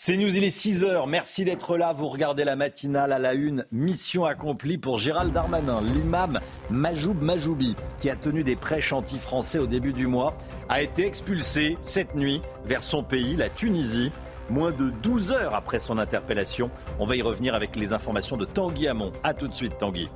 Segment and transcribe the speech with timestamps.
[0.00, 1.08] C'est News, il est 6h.
[1.08, 1.92] Merci d'être là.
[1.92, 3.64] Vous regardez la matinale à la une.
[3.72, 5.80] Mission accomplie pour Gérald Darmanin.
[5.82, 6.38] L'imam
[6.70, 10.36] Majoub Majoubi, qui a tenu des prêches anti-français au début du mois,
[10.68, 14.12] a été expulsé cette nuit vers son pays, la Tunisie.
[14.48, 16.70] Moins de 12 heures après son interpellation.
[17.00, 19.12] On va y revenir avec les informations de Tanguy Hamon.
[19.24, 20.08] A tout de suite, Tanguy.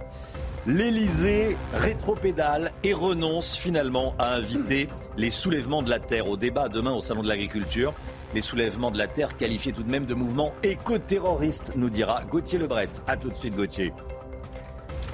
[0.64, 6.92] L'Élysée rétropédale et renonce finalement à inviter les soulèvements de la terre au débat demain
[6.92, 7.92] au Salon de l'Agriculture.
[8.34, 12.58] Les soulèvements de la terre qualifiés tout de même de mouvement éco-terroriste, nous dira Gauthier
[12.58, 12.88] Lebret.
[13.06, 13.92] A tout de suite, Gauthier.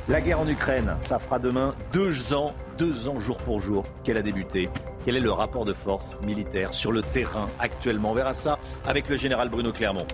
[0.09, 4.17] La guerre en Ukraine, ça fera demain deux ans, deux ans jour pour jour qu'elle
[4.17, 4.71] a débuté.
[5.05, 8.13] Quel est le rapport de force militaire sur le terrain actuellement?
[8.13, 10.07] On verra ça avec le général Bruno Clermont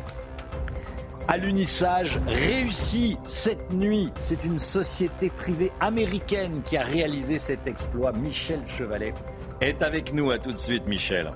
[1.28, 4.12] à l'unissage réussi cette nuit.
[4.20, 8.12] C'est une société privée américaine qui a réalisé cet exploit.
[8.12, 9.14] Michel Chevalet
[9.60, 10.30] est avec nous.
[10.30, 11.32] À tout de suite, Michel.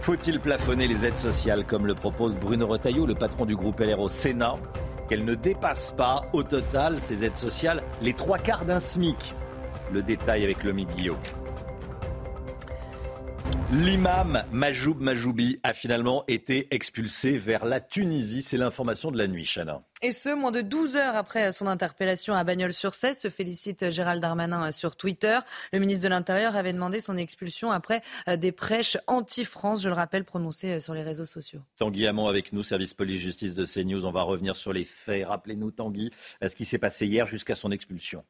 [0.00, 4.00] Faut-il plafonner les aides sociales comme le propose Bruno Retailleau, le patron du groupe LR
[4.00, 4.54] au Sénat
[5.08, 9.34] Qu'elles ne dépassent pas au total, ces aides sociales, les trois quarts d'un SMIC?
[9.92, 11.18] Le détail avec le Guillaume.
[13.72, 18.42] L'imam Majoub Majoubi a finalement été expulsé vers la Tunisie.
[18.42, 19.82] C'est l'information de la nuit, Chana.
[20.02, 24.72] Et ce, moins de 12 heures après son interpellation à Bagnols-sur-Cèze, se félicite Gérald Darmanin
[24.72, 25.38] sur Twitter.
[25.72, 29.94] Le ministre de l'Intérieur avait demandé son expulsion après euh, des prêches anti-France, je le
[29.94, 31.60] rappelle, prononcées euh, sur les réseaux sociaux.
[31.76, 34.06] Tanguy Hamon avec nous, service police-justice de CNews.
[34.06, 35.26] On va revenir sur les faits.
[35.26, 36.10] Rappelez-nous, Tanguy,
[36.44, 38.24] ce qui s'est passé hier jusqu'à son expulsion.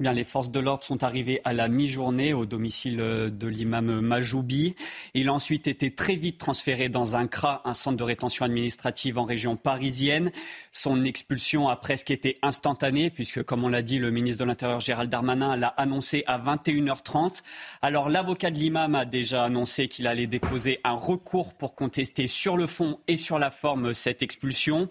[0.00, 3.46] Eh bien, les forces de l'ordre sont arrivées à la mi-journée au domicile euh, de
[3.46, 4.74] l'imam Majoubi.
[5.14, 9.20] Il a ensuite été très vite transféré dans un CRA, un centre de rétention administrative
[9.20, 10.32] en région parisienne.
[10.72, 14.80] Son expulsion a presque été instantanée, puisque, comme on l'a dit, le ministre de l'Intérieur
[14.80, 17.44] Gérald Darmanin l'a annoncé à 21h30.
[17.80, 22.56] Alors, l'avocat de l'imam a déjà annoncé qu'il allait déposer un recours pour contester sur
[22.56, 24.88] le fond et sur la forme cette expulsion.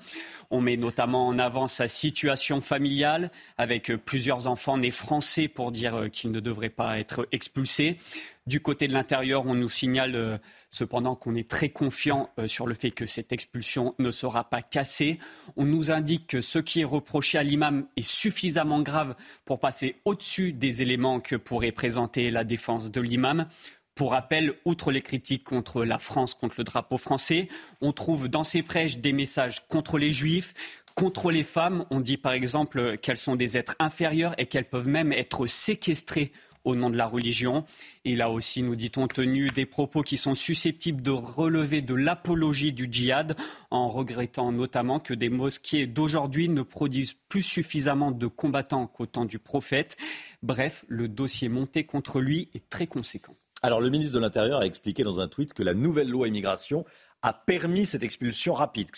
[0.55, 5.95] On met notamment en avant sa situation familiale, avec plusieurs enfants nés français pour dire
[5.95, 7.97] euh, qu'ils ne devraient pas être expulsés.
[8.45, 10.37] Du côté de l'intérieur, on nous signale euh,
[10.69, 14.61] cependant qu'on est très confiant euh, sur le fait que cette expulsion ne sera pas
[14.61, 15.17] cassée.
[15.55, 19.15] On nous indique que ce qui est reproché à l'imam est suffisamment grave
[19.45, 23.47] pour passer au-dessus des éléments que pourrait présenter la défense de l'imam.
[23.95, 27.47] Pour rappel, outre les critiques contre la France, contre le drapeau français,
[27.79, 30.55] on trouve dans ces prêches des messages contre les juifs,
[30.95, 31.85] contre les femmes.
[31.91, 36.31] On dit par exemple qu'elles sont des êtres inférieurs et qu'elles peuvent même être séquestrées
[36.63, 37.65] au nom de la religion.
[38.05, 42.73] Il a aussi, nous dit-on, tenu des propos qui sont susceptibles de relever de l'apologie
[42.73, 43.35] du djihad,
[43.69, 49.25] en regrettant notamment que des mosquées d'aujourd'hui ne produisent plus suffisamment de combattants qu'au temps
[49.25, 49.97] du prophète.
[50.41, 53.35] Bref, le dossier monté contre lui est très conséquent.
[53.65, 56.83] Alors, le ministre de l'Intérieur a expliqué dans un tweet que la nouvelle loi immigration
[57.21, 58.89] a permis cette expulsion rapide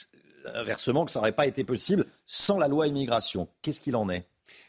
[0.53, 3.47] inversement que ça n'aurait pas été possible sans la loi immigration.
[3.61, 4.27] Qu'est-ce qu'il en est?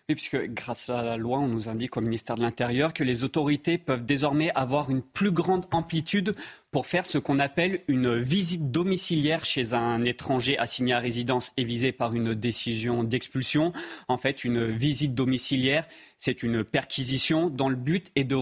[0.08, 3.24] Oui, puisque grâce à la loi, on nous indique au ministère de l'Intérieur que les
[3.24, 6.34] autorités peuvent désormais avoir une plus grande amplitude
[6.70, 11.64] pour faire ce qu'on appelle une visite domiciliaire chez un étranger assigné à résidence et
[11.64, 13.72] visé par une décision d'expulsion.
[14.08, 18.36] En fait, une visite domiciliaire, c'est une perquisition dont le but est de,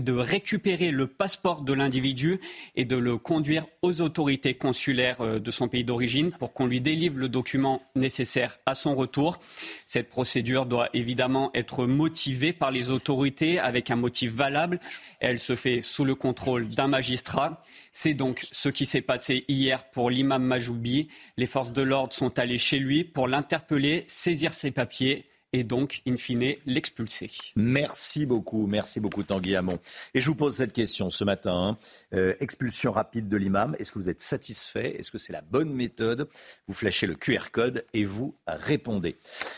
[0.00, 2.40] de récupérer le passeport de l'individu
[2.74, 6.80] et de le conduire aux autorités consulaires euh, de son pays d'origine pour qu'on lui
[6.80, 9.38] délivre le document nécessaire à son retour.
[9.84, 14.80] Cette procédure doit évidemment être motivée par les autorités avec un motif valable.
[15.20, 17.62] Elle se fait sous le contrôle d'un magistrat.
[17.92, 21.08] C'est donc ce qui s'est passé hier pour l'imam Majoubi.
[21.36, 26.02] Les forces de l'ordre sont allées chez lui pour l'interpeller, saisir ses papiers et donc,
[26.06, 27.30] in fine, l'expulser.
[27.56, 29.78] Merci beaucoup, merci beaucoup Tanguy Hamon.
[30.14, 31.54] Et je vous pose cette question ce matin.
[31.54, 31.76] Hein.
[32.14, 34.96] Euh, expulsion rapide de l'imam, est-ce que vous êtes satisfait?
[34.98, 36.28] Est-ce que c'est la bonne méthode?
[36.66, 39.16] Vous flashez le QR code et vous répondez.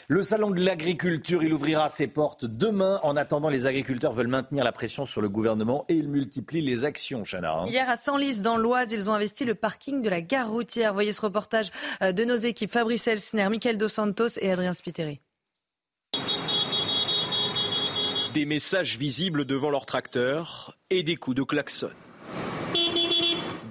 [0.09, 3.01] Le salon de l'agriculture, il ouvrira ses portes demain.
[3.03, 6.85] En attendant, les agriculteurs veulent maintenir la pression sur le gouvernement et ils multiplient les
[6.85, 7.53] actions, Chana.
[7.53, 7.67] Hein.
[7.67, 10.95] Hier, à Senlis, dans l'Oise, ils ont investi le parking de la gare routière.
[10.95, 11.71] Voyez ce reportage
[12.03, 15.21] euh, de nos équipes Fabrice Elsner, Michael Dos Santos et Adrien Spiteri.
[18.35, 21.91] Des messages visibles devant leur tracteur et des coups de klaxon.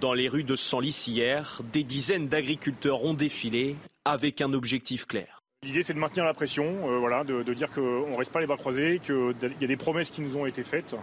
[0.01, 5.41] Dans les rues de Senlis hier, des dizaines d'agriculteurs ont défilé avec un objectif clair.
[5.63, 8.47] L'idée, c'est de maintenir la pression, euh, voilà, de, dire qu'on ne reste pas les
[8.47, 10.93] bras croisés, qu'il y a des promesses qui nous ont été faites.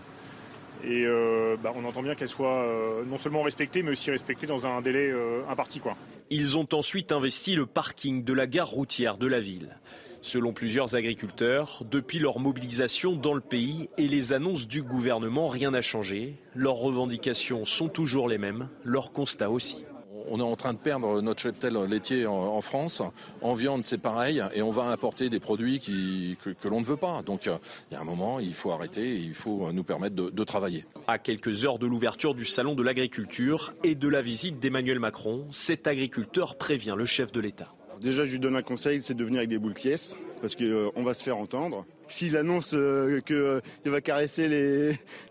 [0.85, 4.47] Et euh, bah, on entend bien qu'elles soient euh, non seulement respectées, mais aussi respectées
[4.47, 5.15] dans un délai
[5.49, 5.81] imparti.
[5.81, 5.97] Quoi.
[6.29, 9.79] Ils ont ensuite investi le parking de la gare routière de la ville.
[10.21, 15.71] Selon plusieurs agriculteurs, depuis leur mobilisation dans le pays et les annonces du gouvernement, rien
[15.71, 16.37] n'a changé.
[16.55, 19.85] Leurs revendications sont toujours les mêmes, leurs constats aussi.
[20.29, 23.03] On est en train de perdre notre cheptel laitier en, France.
[23.43, 24.43] En viande, c'est pareil.
[24.55, 27.23] Et on va importer des produits que, l'on ne veut pas.
[27.23, 30.31] Donc, il y a un moment, il faut arrêter et il faut nous permettre de,
[30.31, 30.85] de travailler.
[31.07, 35.47] À quelques heures de l'ouverture du Salon de l'agriculture et de la visite d'Emmanuel Macron,
[35.53, 37.76] cet agriculteur prévient le chef de l'État.
[38.01, 40.65] Déjà, je lui donne un conseil, c'est de venir avec des boules pièces, parce qu'on
[40.65, 41.87] euh, va se faire entendre.
[42.09, 44.49] S'il annonce euh, qu'il euh, va caresser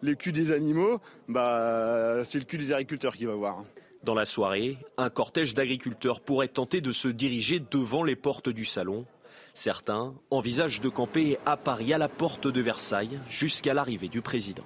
[0.01, 3.63] les, culs des animaux, bah, c'est le cul des agriculteurs qui va voir.
[4.03, 8.65] Dans la soirée, un cortège d'agriculteurs pourrait tenter de se diriger devant les portes du
[8.65, 9.05] salon.
[9.53, 14.65] Certains envisagent de camper à Paris, à la porte de Versailles, jusqu'à l'arrivée du président.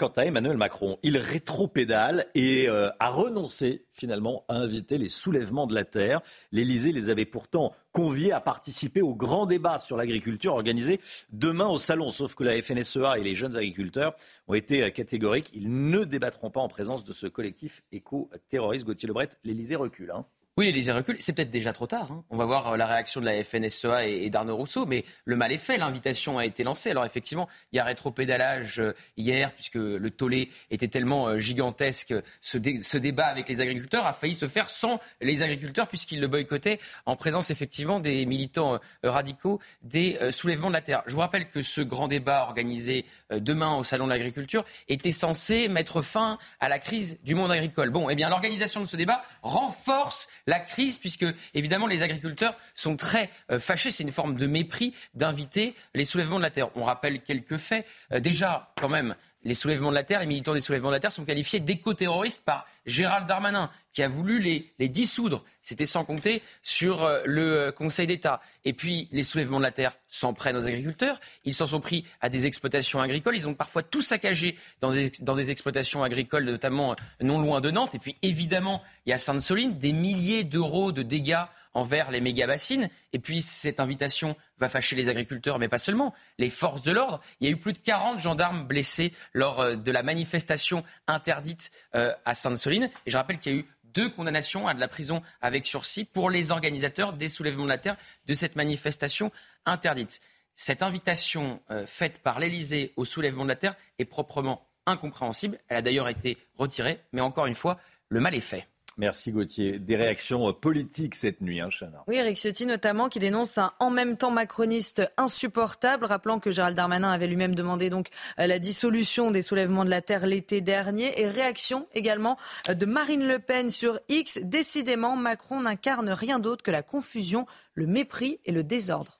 [0.00, 5.66] Quant à Emmanuel Macron, il rétropédale et euh, a renoncé finalement à inviter les soulèvements
[5.66, 6.22] de la terre.
[6.52, 11.02] L'Élysée les avait pourtant conviés à participer au grand débat sur l'agriculture organisé
[11.32, 12.12] demain au salon.
[12.12, 14.14] Sauf que la FNSEA et les jeunes agriculteurs
[14.48, 15.50] ont été euh, catégoriques.
[15.52, 18.86] Ils ne débattront pas en présence de ce collectif éco-terroriste.
[18.86, 20.12] Gauthier Lebret, l'Élysée recule.
[20.12, 20.24] Hein.
[20.56, 21.16] Oui, l'Élysée recule.
[21.20, 22.10] C'est peut-être déjà trop tard.
[22.10, 22.24] Hein.
[22.28, 25.52] On va voir euh, la réaction de la FNSEA et, d'Arnaud Rousseau, mais le mal
[25.52, 25.78] est fait.
[25.78, 26.90] L'invitation a été lancée.
[26.90, 32.12] Alors effectivement, il y a rétropédalage euh, hier, puisque le tollé était tellement euh, gigantesque.
[32.40, 36.26] Ce, ce, débat avec les agriculteurs a failli se faire sans les agriculteurs, puisqu'ils le
[36.26, 41.02] boycottaient en présence effectivement des militants radicaux des soulèvements de la terre.
[41.06, 45.68] Je vous rappelle que ce grand débat organisé demain au Salon de l'agriculture était censé
[45.68, 47.90] mettre fin à la crise du monde agricole.
[47.90, 52.96] Bon, eh bien, l'organisation de ce débat renforce la crise, puisque évidemment les agriculteurs sont
[52.96, 53.90] très euh, fâchés.
[53.90, 56.70] C'est une forme de mépris d'inviter les soulèvements de la terre.
[56.76, 57.86] On rappelle quelques faits.
[58.12, 59.14] Euh, déjà, quand même,
[59.44, 62.44] les soulèvements de la terre, les militants des soulèvements de la terre sont qualifiés d'éco-terroristes
[62.44, 65.44] par Gérald Darmanin, qui a voulu les, dissoudre.
[65.62, 68.40] C'était sans compter sur euh, le euh, Conseil d'État.
[68.64, 71.20] Et puis, les soulèvements de la terre s'en prennent aux agriculteurs.
[71.44, 73.36] Ils s'en sont pris à des exploitations agricoles.
[73.36, 77.60] Ils ont parfois tout saccagé dans des, dans des exploitations agricoles, notamment euh, non loin
[77.60, 77.94] de Nantes.
[77.94, 81.44] Et puis, évidemment, il y a Sainte-Soline, des milliers d'euros de dégâts
[81.74, 82.88] envers les méga-bassines.
[83.12, 87.20] Et puis, cette invitation va fâcher les agriculteurs, mais pas seulement, les forces de l'ordre.
[87.40, 92.34] Il y a eu plus de 40 gendarmes blessés lors de la manifestation interdite à
[92.34, 92.79] Sainte-Soline.
[92.84, 96.04] Et je rappelle qu'il y a eu deux condamnations à de la prison avec sursis
[96.04, 97.96] pour les organisateurs des soulèvements de la terre
[98.26, 99.32] de cette manifestation
[99.66, 100.20] interdite.
[100.54, 105.58] Cette invitation euh, faite par l'Élysée au soulèvement de la terre est proprement incompréhensible.
[105.68, 108.66] Elle a d'ailleurs été retirée, mais encore une fois, le mal est fait.
[109.00, 109.78] Merci Gauthier.
[109.78, 112.04] Des réactions euh, politiques cette nuit, hein, Chana.
[112.06, 116.76] Oui, Eric Ciotti notamment, qui dénonce un en même temps macroniste insupportable, rappelant que Gérald
[116.76, 118.08] Darmanin avait lui-même demandé donc
[118.38, 121.18] euh, la dissolution des soulèvements de la terre l'été dernier.
[121.18, 122.36] Et réaction également
[122.68, 124.38] euh, de Marine Le Pen sur X.
[124.42, 129.19] Décidément, Macron n'incarne rien d'autre que la confusion, le mépris et le désordre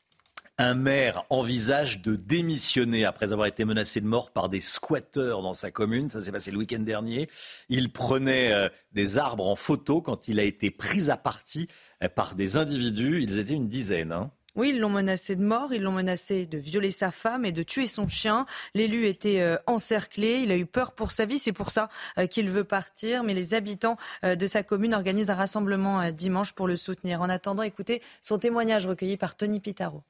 [0.61, 5.55] un maire envisage de démissionner après avoir été menacé de mort par des squatteurs dans
[5.55, 6.11] sa commune.
[6.11, 7.31] Ça s'est passé le week-end dernier.
[7.71, 11.67] Il prenait euh, des arbres en photo quand il a été pris à partie
[12.05, 13.23] euh, par des individus.
[13.23, 14.13] Ils étaient une dizaine.
[14.13, 14.31] Hein.
[14.55, 17.63] Oui, ils l'ont menacé de mort, ils l'ont menacé de violer sa femme et de
[17.63, 18.45] tuer son chien.
[18.75, 21.89] L'élu était euh, encerclé, il a eu peur pour sa vie, c'est pour ça
[22.29, 23.23] qu'il veut partir.
[23.23, 27.23] Mais les habitants de sa commune organisent un rassemblement dimanche pour le soutenir.
[27.23, 30.03] En attendant, écoutez son témoignage recueilli par Tony Pitaro.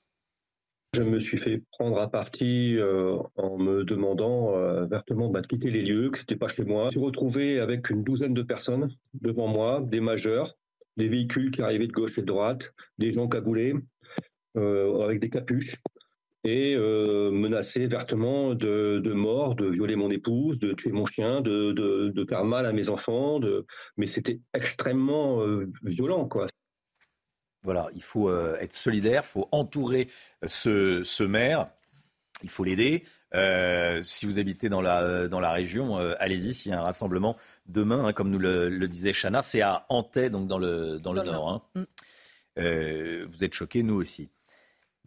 [0.92, 5.70] Je me suis fait prendre à partie euh, en me demandant euh, vertement de quitter
[5.70, 6.84] les lieux, que c'était pas chez moi.
[6.84, 10.56] Je me suis retrouvé avec une douzaine de personnes devant moi, des majeurs,
[10.96, 13.74] des véhicules qui arrivaient de gauche et de droite, des gens cagoulés,
[14.56, 15.76] euh, avec des capuches,
[16.42, 22.24] et menacés vertement de, mort, de violer mon épouse, de tuer mon chien, de, de
[22.24, 23.38] faire mal à mes enfants.
[23.40, 23.66] De...
[23.98, 25.44] Mais c'était extrêmement
[25.84, 26.46] violent, quoi.
[27.62, 30.08] Voilà, il faut euh, être solidaire, il faut entourer
[30.44, 31.68] euh, ce, maire,
[32.42, 33.04] il faut l'aider.
[33.34, 37.36] Euh, si vous habitez dans la, dans la région, allez-y, s'il y a un rassemblement
[37.66, 41.22] demain, hein, comme nous le, disait Chana, c'est à Antay, donc dans le, dans le
[41.22, 41.62] Nord.
[41.76, 41.86] Hein.
[42.56, 43.24] Mm.
[43.26, 44.30] vous êtes choqués, nous aussi.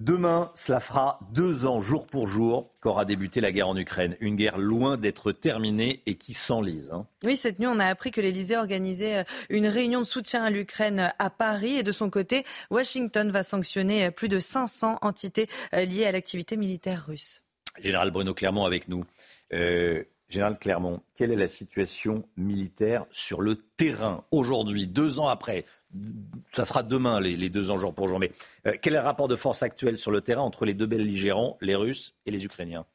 [0.03, 4.17] Demain, cela fera deux ans, jour pour jour, qu'aura débuté la guerre en Ukraine.
[4.19, 6.91] Une guerre loin d'être terminée et qui s'enlise.
[6.91, 7.07] Hein.
[7.23, 10.49] Oui, cette nuit, on a appris que l'Elysée organisait euh, une réunion de soutien à
[10.49, 11.77] l'Ukraine euh, à Paris.
[11.77, 16.57] Et de son côté, Washington va sanctionner euh, plus de 500 entités liées à l'activité
[16.57, 17.41] militaire russe.
[17.79, 19.05] Général Bruno Clermont avec nous.
[20.27, 24.25] Général Clermont, quelle est la situation militaire sur le terrain?
[24.31, 25.63] Aujourd'hui, deux ans après
[26.51, 28.19] Ça sera demain, les, deux ans jour pour jour.
[28.19, 28.31] Mais
[28.65, 31.57] euh, quel est le rapport de force actuel sur le terrain entre les deux belligérants,
[31.61, 32.85] les Russes et les Ukrainiens?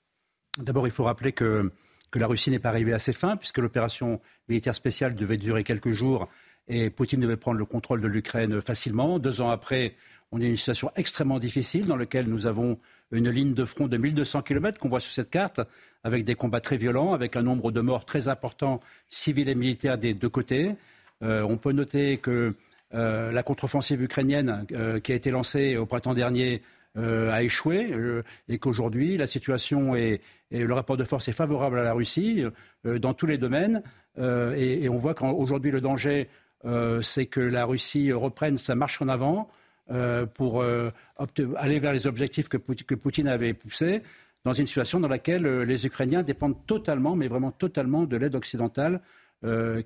[0.59, 1.71] D'abord, il faut rappeler que,
[2.11, 5.64] que la Russie n'est pas arrivée à ses fins, puisque l'opération militaire spéciale devait durer
[5.64, 6.28] quelques jours
[6.69, 9.19] et Poutine devait prendre le contrôle de l'Ukraine facilement.
[9.19, 9.95] Deux ans après,
[10.31, 12.78] on est dans une situation extrêmement difficile dans laquelle nous avons
[13.11, 15.61] une ligne de front de 1200 km qu'on voit sur cette carte,
[16.05, 19.97] avec des combats très violents, avec un nombre de morts très important, civils et militaires
[19.97, 20.75] des deux côtés.
[21.23, 22.55] Euh, on peut noter que
[22.95, 26.62] euh, la contre-offensive ukrainienne euh, qui a été lancée au printemps dernier
[26.97, 27.95] a échoué
[28.49, 32.42] et qu'aujourd'hui la situation et le rapport de force est favorable à la Russie
[32.83, 33.85] dans tous les domaines.
[34.16, 36.28] Et, on voit qu'aujourd'hui le danger,
[37.02, 39.49] c'est que la Russie reprenne sa marche en avant
[39.90, 40.90] euh, pour euh,
[41.57, 44.02] aller vers les objectifs que, Poutine avait poussés,
[44.45, 48.35] dans une situation dans laquelle euh, les Ukrainiens dépendent totalement, mais vraiment totalement, de l'aide
[48.35, 49.00] occidentale,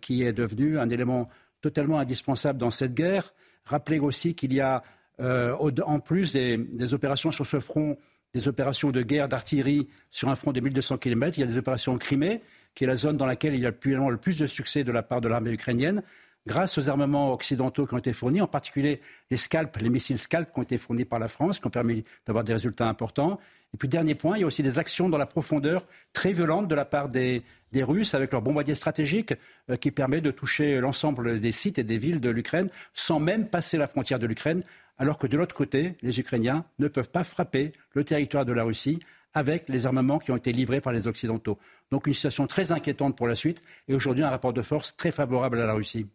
[0.01, 1.29] qui est devenue un élément
[1.63, 3.33] totalement indispensable dans cette guerre.
[3.65, 4.83] Rappelez aussi qu'il y a,
[5.19, 7.97] en plus des, opérations sur ce front,
[8.35, 11.39] des opérations de guerre d'artillerie sur un front de 1200 km.
[11.39, 12.43] Il y a des opérations en Crimée,
[12.75, 15.03] qui est la zone dans laquelle il y a le plus de succès de la
[15.03, 16.03] part de l'armée ukrainienne
[16.47, 19.01] grâce aux armements occidentaux qui ont été fournis, en particulier
[19.31, 22.05] les scalps, les missiles scalp qui ont été fournis par la France, qui ont permis
[22.27, 23.39] d'avoir des résultats importants.
[23.75, 26.69] Et puis, dernier point, il y a aussi des actions dans la profondeur très violentes
[26.69, 27.43] de la part des,
[27.75, 29.33] Russes avec leur bombardier stratégique
[29.71, 33.49] euh, qui permet de toucher l'ensemble des sites et des villes de l'Ukraine sans même
[33.49, 34.63] passer la frontière de l'Ukraine,
[34.99, 38.63] alors que de l'autre côté, les Ukrainiens ne peuvent pas frapper le territoire de la
[38.63, 39.01] Russie
[39.35, 41.59] avec les armements qui ont été livrés par les Occidentaux.
[41.91, 45.11] Donc une situation très inquiétante pour la suite et aujourd'hui un rapport de force très
[45.11, 46.07] favorable à la Russie.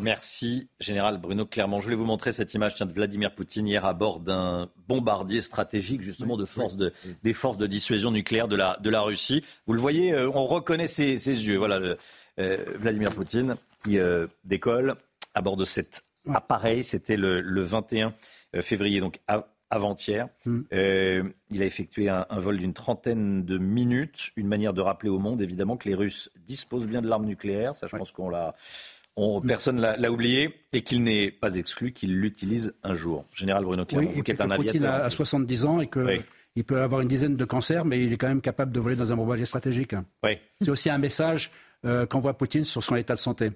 [0.00, 1.80] Merci, Général Bruno Clermont.
[1.80, 6.00] Je voulais vous montrer cette image de Vladimir Poutine hier à bord d'un bombardier stratégique,
[6.00, 9.44] justement, de force de, des forces de dissuasion nucléaire de la, de la Russie.
[9.66, 11.58] Vous le voyez, euh, on reconnaît ses, yeux.
[11.58, 11.96] Voilà,
[12.38, 14.96] euh, Vladimir Poutine qui euh, décolle
[15.34, 16.84] à bord de cet appareil.
[16.84, 18.14] C'était le, 21
[18.62, 19.20] février, donc
[19.68, 20.28] avant-hier.
[20.46, 20.60] Mm.
[21.50, 25.18] il a effectué un, un vol d'une trentaine de minutes, une manière de rappeler au
[25.18, 27.74] monde, évidemment, que les Russes disposent bien de l'arme nucléaire.
[27.76, 28.54] Ça, je pense qu'on l'a
[29.46, 33.24] personne l'a oublié et qu'il n'est pas exclu qu'il l'utilise un jour.
[33.34, 34.72] Général Bruno Clermont, vous qui êtes un aviateur.
[34.72, 38.16] Poutine a 70 ans et qu'il peut avoir une dizaine de cancers, mais il est
[38.16, 39.94] quand même capable de voler dans un bombardier stratégique.
[40.60, 41.50] C'est aussi un message
[41.84, 43.50] euh, qu'envoie Poutine sur son état de santé.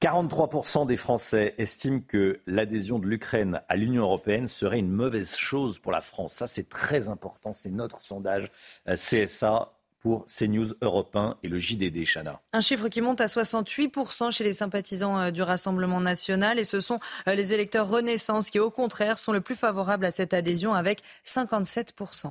[0.00, 5.80] 43% des Français estiment que l'adhésion de l'Ukraine à l'Union européenne serait une mauvaise chose
[5.80, 6.34] pour la France.
[6.34, 7.52] Ça, c'est très important.
[7.52, 8.52] C'est notre sondage
[8.88, 12.40] euh, CSA pour CNews Europe 1 et le JDD, Chana.
[12.52, 16.80] Un chiffre qui monte à 68% chez les sympathisants euh, du Rassemblement national et ce
[16.80, 20.74] sont euh, les électeurs Renaissance qui, au contraire, sont le plus favorables à cette adhésion
[20.74, 22.30] avec 57%.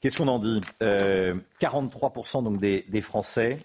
[0.00, 0.60] Qu'est-ce qu'on en dit?
[0.80, 3.58] 43% euh, donc des, Français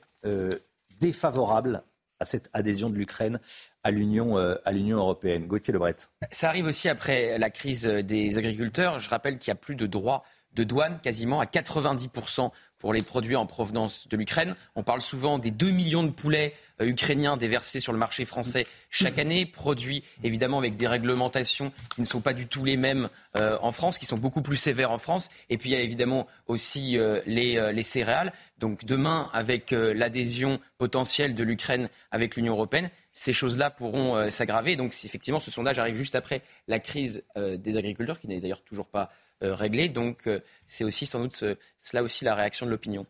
[1.00, 1.84] défavorables
[2.20, 3.40] à cette adhésion de l'Ukraine
[3.84, 5.48] à l'Union à l'Union européenne.
[5.48, 5.96] Gauthier Lebret.
[6.32, 9.00] Ça arrive aussi après la crise des agriculteurs.
[9.00, 13.04] Je rappelle qu'il n'y a plus de droits de douane quasiment à 90% pour les
[13.04, 14.56] produits en provenance de l'Ukraine.
[14.76, 18.66] On parle souvent des 2 millions de poulets euh, ukrainiens déversés sur le marché français
[18.90, 23.08] chaque année, produits évidemment avec des réglementations qui ne sont pas du tout les mêmes
[23.38, 25.30] euh, en France, qui sont beaucoup plus sévères en France.
[25.50, 28.34] Et puis il y a évidemment aussi euh, les, les, céréales.
[28.58, 34.76] Donc demain, avec l'adhésion potentielle de l'Ukraine avec l'Union européenne, ces choses-là pourront s'aggraver.
[34.76, 38.88] Donc effectivement, ce sondage arrive juste après la crise des agriculteurs, qui n'est d'ailleurs toujours
[38.88, 39.10] pas
[39.44, 39.90] euh, réglé.
[39.90, 43.06] Donc euh, c'est aussi sans doute euh, cela aussi la réaction de l'opinion.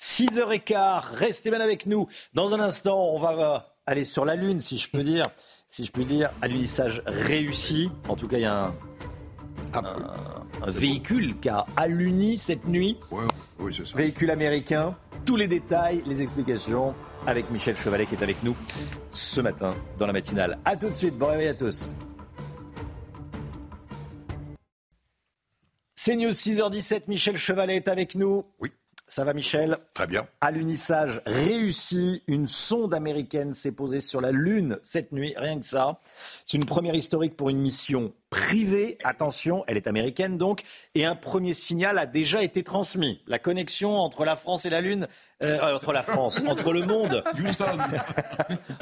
[0.00, 2.08] 6h15, restez bien avec nous.
[2.34, 5.26] Dans un instant, on va aller sur la Lune, si je peux dire.
[5.68, 7.90] Si je peux dire, alunissage réussi.
[8.08, 8.74] En tout cas, il y a un,
[9.74, 12.98] un, véhicule qui a aluni cette nuit.
[13.58, 13.96] oui, ça.
[13.96, 14.96] Véhicule américain.
[15.24, 16.94] Tous les détails, les explications
[17.26, 18.54] avec Michel Chevalet qui est avec nous
[19.12, 20.58] ce matin dans la matinale.
[20.64, 21.88] A tout de suite, bon réveil à tous.
[26.06, 28.44] C'est News 6h17, Michel Chevalet est avec nous.
[28.60, 28.70] Oui.
[29.06, 29.78] Ça va Michel?
[29.94, 30.26] Très bien.
[30.42, 35.64] À l'unissage réussi, une sonde américaine s'est posée sur la Lune cette nuit, rien que
[35.64, 36.00] ça.
[36.44, 38.98] C'est une première historique pour une mission privée.
[39.02, 40.64] Attention, elle est américaine donc.
[40.94, 43.22] Et un premier signal a déjà été transmis.
[43.26, 45.08] La connexion entre la France et la Lune,
[45.42, 47.24] euh, entre la France, entre le monde,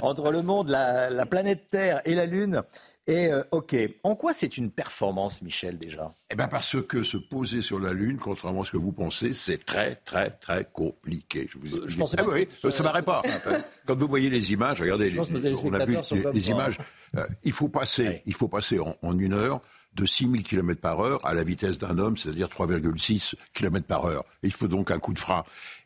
[0.02, 2.62] entre le monde, la, la planète Terre et la Lune,
[3.08, 6.14] et euh, OK, en quoi c'est une performance, Michel, déjà?
[6.30, 9.32] Eh bien parce que se poser sur la Lune, contrairement à ce que vous pensez,
[9.32, 11.48] c'est très, très, très compliqué.
[11.50, 11.76] Je, vous...
[11.76, 13.22] Euh, je pensais ah pas oui, ça m'arrête pas.
[13.86, 15.22] Quand vous voyez les images, regardez, on
[15.72, 15.96] a vu
[16.32, 16.78] les, images.
[17.42, 19.60] il faut passer, il faut passer en, une heure
[19.94, 24.24] de 6000 km par heure à la vitesse d'un homme, c'est-à-dire 3,6 km par heure.
[24.44, 25.44] Il faut donc un coup de frein.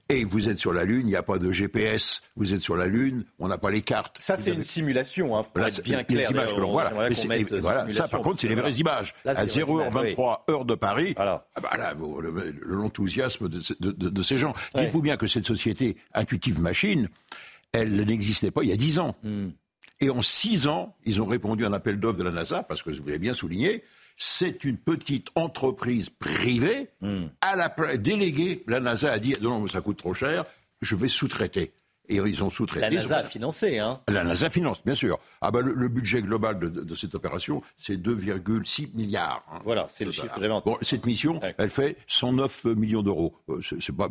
[0.08, 2.20] Et vous êtes sur la Lune, il n'y a pas de GPS.
[2.36, 4.16] Vous êtes sur la Lune, on n'a pas les cartes.
[4.20, 6.30] Ça, c'est une simulation, hein, pour être bien les clair.
[6.30, 7.08] images que l'on voit là.
[7.28, 9.14] Mais voilà, ça, par contre, c'est les vraies images.
[9.24, 11.46] Là, à les vraies images, 0h23, heure de Paris, Voilà.
[11.56, 11.92] ah bah là,
[12.62, 14.54] l'enthousiasme de, de- de- de ces gens.
[14.74, 14.82] Ouais.
[14.84, 17.08] Dites-vous bien que cette société intuitive machine,
[17.72, 19.16] elle n'existait pas il y a 10 ans.
[19.22, 19.48] Hmm.
[20.00, 22.82] Et en 6 ans, ils ont répondu à un appel d'offres de la NASA, parce
[22.82, 23.82] que vous l'avez bien souligné,
[24.16, 27.26] c'est une petite entreprise privée, Hmm.
[27.40, 30.44] à la déléguée, la NASA a dit, non, mais ça coûte trop cher,
[30.82, 31.72] je vais sous-traiter.
[32.08, 32.86] Et ils ont sous-traité.
[32.94, 34.00] La NASA a financé, hein.
[34.08, 35.18] La NASA finance, bien sûr.
[35.40, 39.44] Ah bah, le, le budget global de, de- de cette opération, c'est 2,6 milliards.
[39.52, 39.58] hein.
[39.64, 40.50] Voilà, c'est le chiffre tête.
[40.64, 41.54] Bon, cette mission, Ouais.
[41.58, 43.34] elle fait 109 millions d'euros.
[43.48, 44.08] Euh, c'est pas,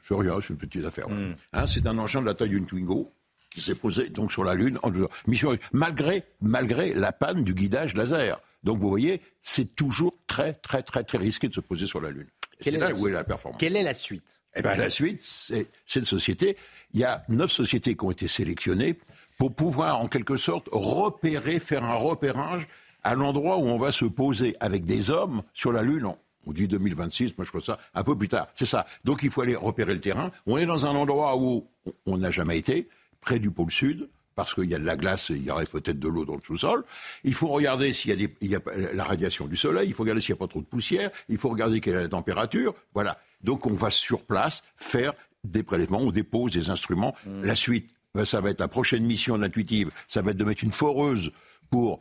[0.00, 1.06] c'est rien, c'est une petite affaire.
[1.08, 1.22] voilà.
[1.30, 1.34] Hmm.
[1.54, 3.10] Hein, c'est un engin de la taille d'une Twingo
[3.50, 4.90] qui s'est posé donc sur la Lune en
[5.26, 8.40] mission malgré malgré la panne du guidage laser.
[8.64, 12.10] Donc vous voyez, c'est toujours très très très très risqué de se poser sur la
[12.10, 12.26] Lune.
[12.60, 13.60] C'est est là la- où est la performance.
[13.60, 14.42] Quelle est la suite?
[14.56, 16.56] Eh ben, la suite, c'est cette société.
[16.92, 18.98] Il y a neuf sociétés qui ont été sélectionnées
[19.38, 22.66] pour pouvoir, en quelque sorte, repérer, faire un repérage
[23.02, 26.06] à l'endroit où on va se poser avec des hommes sur la Lune.
[26.06, 28.48] On- On dit 2026, moi je crois ça un peu plus tard.
[28.54, 28.84] C'est ça.
[29.04, 30.30] Donc il faut aller repérer le terrain.
[30.46, 31.66] On est dans un endroit où
[32.04, 32.86] on n'a jamais été,
[33.22, 35.64] près du pôle Sud, parce qu'il y a de la glace et il y aurait
[35.64, 36.84] peut-être de l'eau dans le sous-sol.
[37.22, 38.60] Il faut regarder s'il y a, des, il y a
[38.92, 41.38] la radiation du soleil, il faut regarder s'il n'y a pas trop de poussière, il
[41.38, 42.74] faut regarder quelle est la température.
[42.94, 43.18] Voilà.
[43.42, 45.12] Donc on va sur place faire
[45.44, 47.14] des prélèvements, on dépose des instruments.
[47.42, 50.44] La suite, ben, ça va être la prochaine mission de l'intuitive, ça va être de
[50.44, 51.32] mettre une foreuse
[51.70, 52.00] pour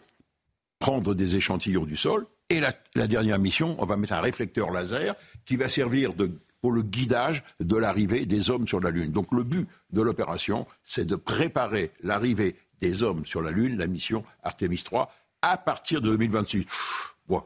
[0.79, 2.25] prendre des échantillons du sol.
[2.49, 6.31] Et la, la dernière mission, on va mettre un réflecteur laser qui va servir de,
[6.63, 9.11] pour le guidage de l'arrivée des hommes sur la Lune.
[9.11, 13.85] Donc le but de l'opération, c'est de préparer l'arrivée des hommes sur la Lune, la
[13.85, 16.63] mission Artemis 3, à partir de 2026.
[16.63, 17.43] Pff, Bon,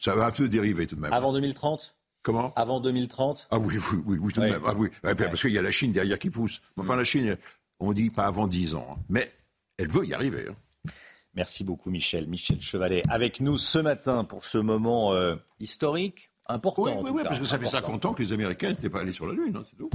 [0.00, 1.12] ça va un peu dériver tout de même.
[1.12, 2.52] Avant 2030 Comment?
[2.54, 4.62] Avant 2030 Ah oui, oui, oui, oui, tout de même.
[4.64, 6.62] Ah oui, Ouais, parce qu'il y a la Chine derrière qui pousse.
[6.76, 7.36] Enfin, la Chine,
[7.80, 8.86] on dit pas avant 10 ans.
[8.92, 9.02] hein.
[9.08, 9.28] Mais
[9.76, 10.46] elle veut y arriver.
[10.48, 10.90] hein.
[11.34, 12.28] Merci beaucoup Michel.
[12.28, 16.82] Michel Chevalet avec nous ce matin pour ce moment euh, historique, important.
[16.84, 17.86] Oui, oui, oui, parce que ça fait important.
[17.86, 19.90] 50 ans que les Américains n'étaient pas allés sur la Lune, hein, c'est tout.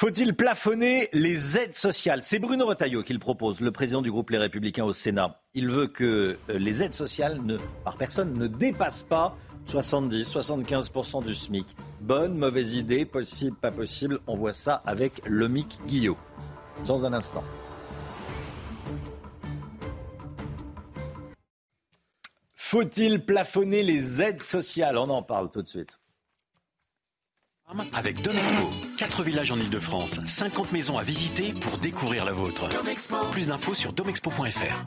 [0.00, 2.22] Faut-il plafonner les aides sociales?
[2.22, 5.42] C'est Bruno Retailleau qui le propose, le président du groupe Les Républicains au Sénat.
[5.52, 9.36] Il veut que euh, les aides sociales ne, par personne ne dépassent pas
[9.66, 11.66] 70-75% du SMIC.
[12.00, 14.20] Bonne, mauvaise idée, possible, pas possible.
[14.26, 16.16] On voit ça avec Lomic Guillot.
[16.86, 17.44] Dans un instant.
[22.70, 25.98] Faut-il plafonner les aides sociales On en parle tout de suite.
[27.92, 32.68] Avec Domexpo, 4 villages en Ile-de-France, 50 maisons à visiter pour découvrir la vôtre.
[33.32, 34.84] Plus d'infos sur domexpo.fr.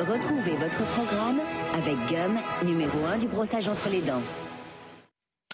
[0.00, 1.38] Retrouvez votre programme
[1.74, 4.22] avec Gum, numéro 1 du brossage entre les dents.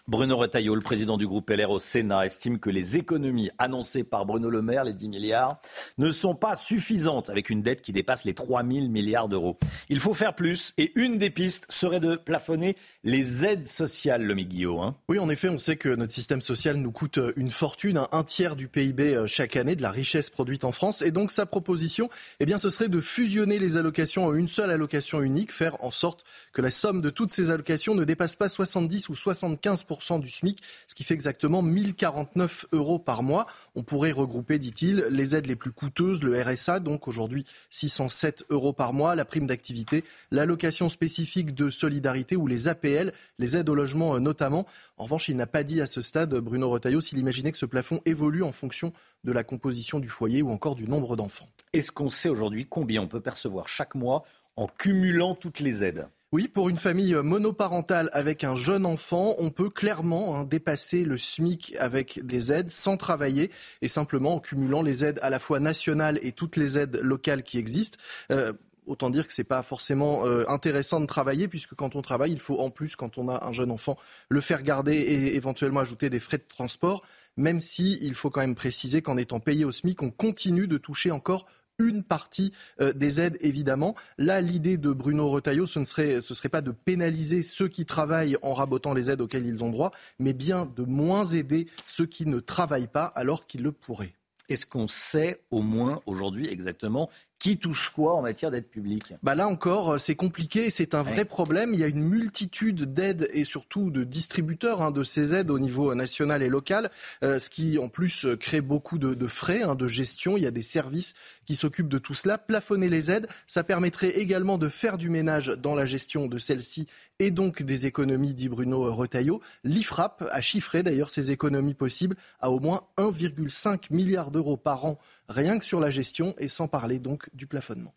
[0.09, 4.25] Bruno Retailleau, le président du groupe LR au Sénat, estime que les économies annoncées par
[4.25, 5.59] Bruno Le Maire, les 10 milliards,
[5.99, 9.59] ne sont pas suffisantes avec une dette qui dépasse les 3 000 milliards d'euros.
[9.90, 14.35] Il faut faire plus et une des pistes serait de plafonner les aides sociales, le
[14.35, 14.81] Guillot.
[14.81, 14.97] Hein.
[15.11, 18.57] Oui, en effet, on sait que notre système social nous coûte une fortune, un tiers
[18.57, 21.03] du PIB euh, chaque année, de la richesse produite en France.
[21.03, 22.09] Et donc, sa proposition,
[22.40, 25.90] eh bien, ce serait de fusionner les allocations en une seule allocation unique, faire en
[25.90, 29.85] sorte que la somme de toutes ces allocations ne dépasse pas 70 ou 75
[30.20, 33.46] du SMIC, ce qui fait exactement 1049 euros par mois.
[33.74, 38.72] On pourrait regrouper, dit-il, les aides les plus coûteuses, le RSA, donc aujourd'hui 607 euros
[38.72, 43.74] par mois, la prime d'activité, l'allocation spécifique de solidarité ou les APL, les aides au
[43.74, 44.66] logement euh, notamment.
[44.96, 47.66] En revanche, il n'a pas dit à ce stade, Bruno Retailleau, s'il imaginait que ce
[47.66, 48.92] plafond évolue en fonction
[49.24, 51.48] de la composition du foyer ou encore du nombre d'enfants.
[51.72, 54.24] Est-ce qu'on sait aujourd'hui combien on peut percevoir chaque mois
[54.56, 56.08] en cumulant toutes les aides?
[56.33, 61.17] Oui, pour une famille monoparentale avec un jeune enfant, on peut clairement hein, dépasser le
[61.17, 65.59] SMIC avec des aides sans travailler et simplement en cumulant les aides à la fois
[65.59, 67.99] nationales et toutes les aides locales qui existent.
[68.31, 68.53] Euh,
[68.88, 72.41] Autant dire que c'est pas forcément euh, intéressant de travailler puisque quand on travaille, il
[72.41, 73.99] faut en plus, quand on a un jeune enfant,
[74.31, 77.03] le faire garder et éventuellement ajouter des frais de transport.
[77.37, 80.79] Même si il faut quand même préciser qu'en étant payé au SMIC, on continue de
[80.79, 81.45] toucher encore
[81.79, 83.95] une partie euh, des aides, évidemment.
[84.19, 88.37] Là, l'idée de Bruno Retailleau, ce ne serait, serait pas de pénaliser ceux qui travaillent
[88.43, 92.27] en rabotant les aides auxquelles ils ont droit, mais bien de moins aider ceux qui
[92.27, 94.14] ne travaillent pas alors qu'ils le pourraient.
[94.49, 99.14] Est-ce qu'on sait au moins aujourd'hui exactement qui touche quoi en matière d'aide publique?
[99.22, 101.72] Bah Là encore, euh, c'est compliqué, c'est un vrai problème.
[101.72, 105.59] Il y a une multitude d'aides et surtout de distributeurs hein, de ces aides au
[105.59, 106.90] niveau national et local,
[107.22, 110.37] euh, ce qui en plus crée beaucoup de, frais hein, de gestion.
[110.37, 111.14] Il y a des services
[111.46, 112.38] qui s'occupent de tout cela.
[112.38, 116.87] Plafonner les aides, ça permettrait également de faire du ménage dans la gestion de celles-ci
[117.18, 119.40] et donc des économies, dit Bruno Retailleau.
[119.64, 124.98] L'IFRAP a chiffré d'ailleurs ces économies possibles à au moins 1,5 milliard d'euros par an,
[125.29, 127.95] rien que sur la gestion et sans parler donc du plafonnement.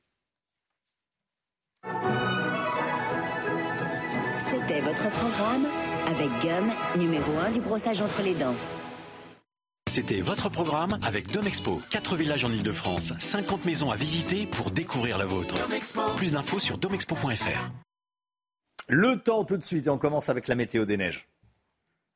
[4.50, 5.66] C'était votre programme
[6.08, 8.56] avec Gum, numéro 1 du brossage entre les dents.
[9.90, 11.82] C'était votre programme avec Domexpo.
[11.90, 15.56] 4 villages en Ile-de-France, 50 maisons à visiter pour découvrir la vôtre.
[16.16, 17.70] Plus d'infos sur domexpo.fr.
[18.88, 21.31] Le temps tout de suite, on commence avec la météo des neiges.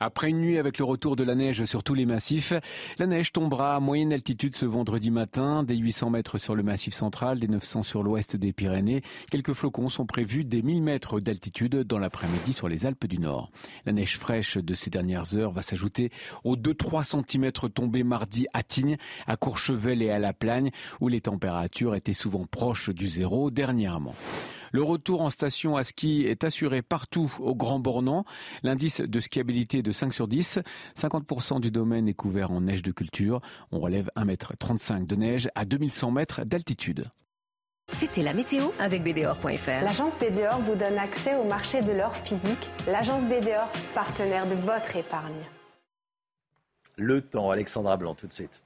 [0.00, 2.52] Après une nuit avec le retour de la neige sur tous les massifs,
[2.98, 6.94] la neige tombera à moyenne altitude ce vendredi matin, des 800 mètres sur le massif
[6.94, 9.02] central, des 900 sur l'ouest des Pyrénées.
[9.30, 13.50] Quelques flocons sont prévus des 1000 mètres d'altitude dans l'après-midi sur les Alpes du Nord.
[13.86, 16.10] La neige fraîche de ces dernières heures va s'ajouter
[16.42, 18.96] aux 2-3 cm tombés mardi à Tignes,
[19.28, 24.14] à Courchevel et à La Plagne, où les températures étaient souvent proches du zéro dernièrement.
[24.74, 28.24] Le retour en station à ski est assuré partout au Grand Bornand.
[28.64, 30.58] L'indice de skiabilité est de 5 sur 10.
[30.98, 33.40] 50% du domaine est couvert en neige de culture.
[33.70, 37.04] On relève 1,35 m de neige à 2100 mètres d'altitude.
[37.86, 39.84] C'était la météo avec BDOR.fr.
[39.84, 42.68] L'agence BDOR vous donne accès au marché de l'or physique.
[42.88, 45.46] L'agence BDOR, partenaire de votre épargne.
[46.96, 48.63] Le temps, Alexandra Blanc, tout de suite.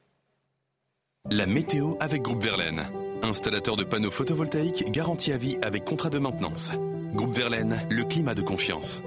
[1.31, 2.89] La météo avec Groupe Verlaine.
[3.23, 6.73] Installateur de panneaux photovoltaïques garantie à vie avec contrat de maintenance.
[7.13, 9.03] Groupe Verlaine, le climat de confiance.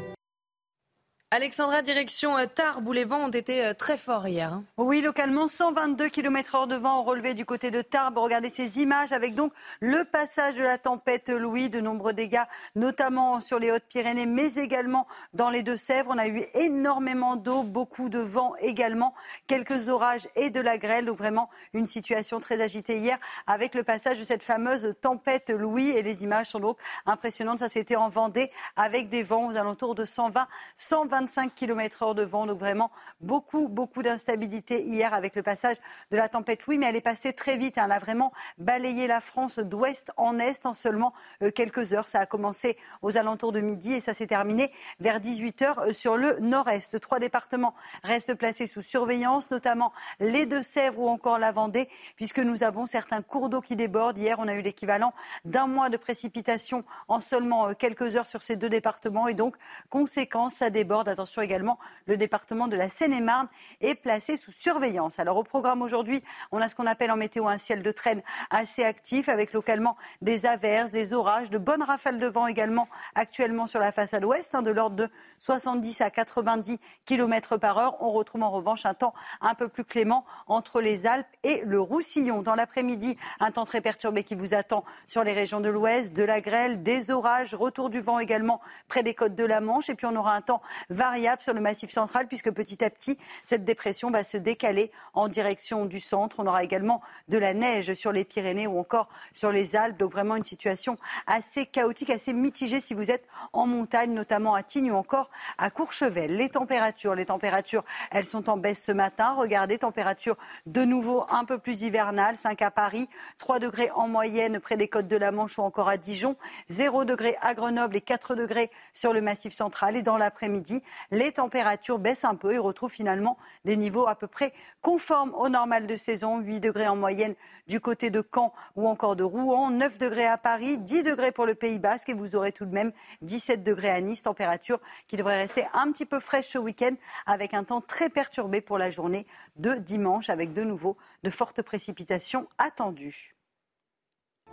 [1.34, 4.52] Alexandra, direction euh, Tarbes, où les vents ont été euh, très forts hier.
[4.52, 4.66] Hein.
[4.76, 8.18] Oui, localement, 122 km h de vent relevé du côté de Tarbes.
[8.18, 12.44] Regardez ces images avec donc le passage de la tempête Louis, de nombreux dégâts,
[12.76, 16.12] notamment sur les Hautes-Pyrénées, mais également dans les Deux-Sèvres.
[16.14, 19.14] On a eu énormément d'eau, beaucoup de vent également,
[19.48, 21.06] quelques orages et de la grêle.
[21.06, 23.18] Donc vraiment une situation très agitée hier
[23.48, 25.92] avec le passage de cette fameuse tempête Louis.
[25.92, 27.60] Et les images sont donc impressionnantes.
[27.60, 32.16] Ça, c'était en Vendée avec des vents aux alentours de 120, 120 25 km heure
[32.16, 32.48] de vent.
[32.48, 35.78] Donc vraiment beaucoup, beaucoup d'instabilité hier avec le passage
[36.10, 36.80] de la tempête Louis.
[36.80, 37.78] Mais elle est passée très vite.
[37.78, 37.84] Hein.
[37.86, 42.10] Elle a vraiment balayé la France d'ouest en est en seulement euh, quelques heures.
[42.10, 45.94] Ça a commencé aux alentours de midi et ça s'est terminé vers 18 heures euh,
[45.94, 47.00] sur le nord-est.
[47.00, 52.64] Trois départements restent placés sous surveillance, notamment les Deux-Sèvres ou encore la Vendée, puisque nous
[52.64, 54.18] avons certains cours d'eau qui débordent.
[54.18, 55.14] Hier, on a eu l'équivalent
[55.46, 59.28] d'un mois de précipitation en seulement euh, quelques heures sur ces deux départements.
[59.28, 59.56] Et donc,
[59.92, 63.48] conséquence, ça déborde Attention également, le département de la Seine-et-Marne
[63.82, 65.20] est placé sous surveillance.
[65.20, 68.22] Alors au programme aujourd'hui, on a ce qu'on appelle en météo un ciel de traîne
[68.50, 73.68] assez actif avec localement des averses, des orages, de bonnes rafales de vent également actuellement
[73.68, 77.98] sur la façade ouest, hein, de l'ordre de 70 à 90 km par heure.
[78.02, 81.80] On retrouve en revanche un temps un peu plus clément entre les Alpes et le
[81.80, 82.42] Roussillon.
[82.42, 86.24] Dans l'après-midi, un temps très perturbé qui vous attend sur les régions de l'ouest, de
[86.24, 89.90] la grêle, des orages, retour du vent également près des côtes de la Manche.
[89.90, 90.62] Et puis on aura un temps
[91.02, 95.30] variable sur le massif central puisque petit à petit, cette dépression va se décaler en
[95.30, 96.40] direction du centre.
[96.40, 99.98] On aura également de la neige sur les Pyrénées ou encore sur les Alpes.
[99.98, 104.62] Donc vraiment une situation assez chaotique, assez mitigée si vous êtes en montagne, notamment à
[104.62, 106.36] Tignes ou encore à Courchevel.
[106.36, 109.34] Les températures, les températures, elles sont en baisse ce matin.
[109.34, 110.38] Regardez, température
[110.68, 112.38] de nouveau un peu plus hivernale.
[112.38, 113.10] 5 à Paris,
[113.40, 116.36] 3 degrés en moyenne près des côtes de la Manche ou encore à Dijon,
[116.70, 119.96] 0 degrés à Grenoble et 4 degrés sur le massif central.
[119.96, 124.28] Et dans l'après-midi, les températures baissent un peu et retrouvent finalement des niveaux à peu
[124.28, 126.40] près conformes au normal de saison.
[126.40, 127.36] 8 degrés en moyenne
[127.68, 131.46] du côté de Caen ou encore de Rouen, 9 degrés à Paris, 10 degrés pour
[131.46, 135.18] le Pays Basque et vous aurez tout de même 17 degrés à Nice, température qui
[135.18, 138.92] devrait rester un petit peu fraîche ce week-end avec un temps très perturbé pour la
[138.92, 139.26] journée
[139.58, 143.36] de dimanche avec de nouveau de fortes précipitations attendues.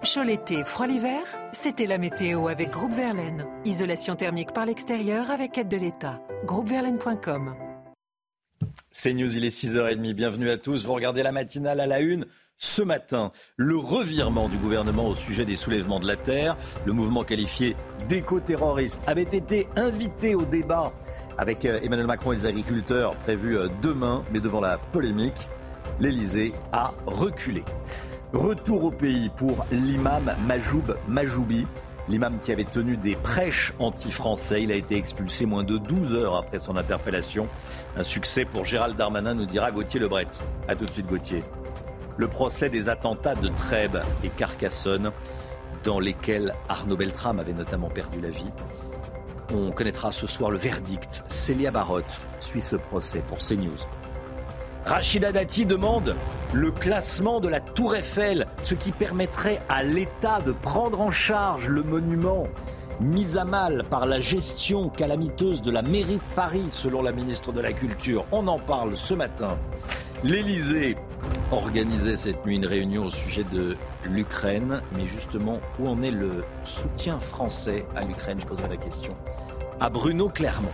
[0.03, 3.45] Chaud l'été, froid l'hiver, c'était la météo avec Groupe Verlaine.
[3.65, 6.23] Isolation thermique par l'extérieur avec aide de l'État.
[6.45, 7.57] Groupeverlaine.com.
[8.93, 10.13] C'est News, il est 6h30.
[10.15, 10.87] Bienvenue à tous.
[10.87, 12.27] Vous regardez la matinale à la une.
[12.59, 16.57] Ce matin, le revirement du gouvernement au sujet des soulèvements de la terre,
[16.87, 17.75] le mouvement qualifié
[18.09, 20.93] d'éco-terroriste, avait été invité au débat
[21.39, 25.49] avec euh, Emmanuel Macron et les agriculteurs prévu euh, demain, mais devant la polémique,
[25.99, 27.65] l'Elysée a reculé.
[28.33, 31.67] Retour au pays pour l'imam Majoub Majoubi,
[32.11, 36.37] L'imam qui avait tenu des prêches anti-français, il a été expulsé moins de 12 heures
[36.37, 37.49] après son interpellation.
[37.97, 40.27] Un succès pour Gérald Darmanin, nous dira Gauthier Lebret.
[40.69, 41.43] A tout de suite Gauthier.
[42.17, 45.11] Le procès des attentats de Trèbes et Carcassonne,
[45.85, 48.49] dans lesquels Arnaud Beltrame avait notamment perdu la vie.
[49.55, 51.25] On connaîtra ce soir le verdict.
[51.29, 53.87] Célia Barotte suit ce procès pour CNews.
[54.89, 56.17] Rachida Dati demande
[56.55, 61.69] le classement de la Tour Eiffel, ce qui permettrait à l'État de prendre en charge
[61.69, 62.45] le monument
[62.99, 67.53] mis à mal par la gestion calamiteuse de la mairie de Paris, selon la ministre
[67.53, 68.25] de la Culture.
[68.33, 69.59] On en parle ce matin.
[70.25, 70.97] L'Élysée
[71.53, 76.45] organisait cette nuit une réunion au sujet de l'Ukraine, mais justement, où en est le
[76.63, 78.41] soutien français à l'Ukraine?
[78.41, 79.13] Je poserai la question
[79.81, 80.73] à Bruno Clermont.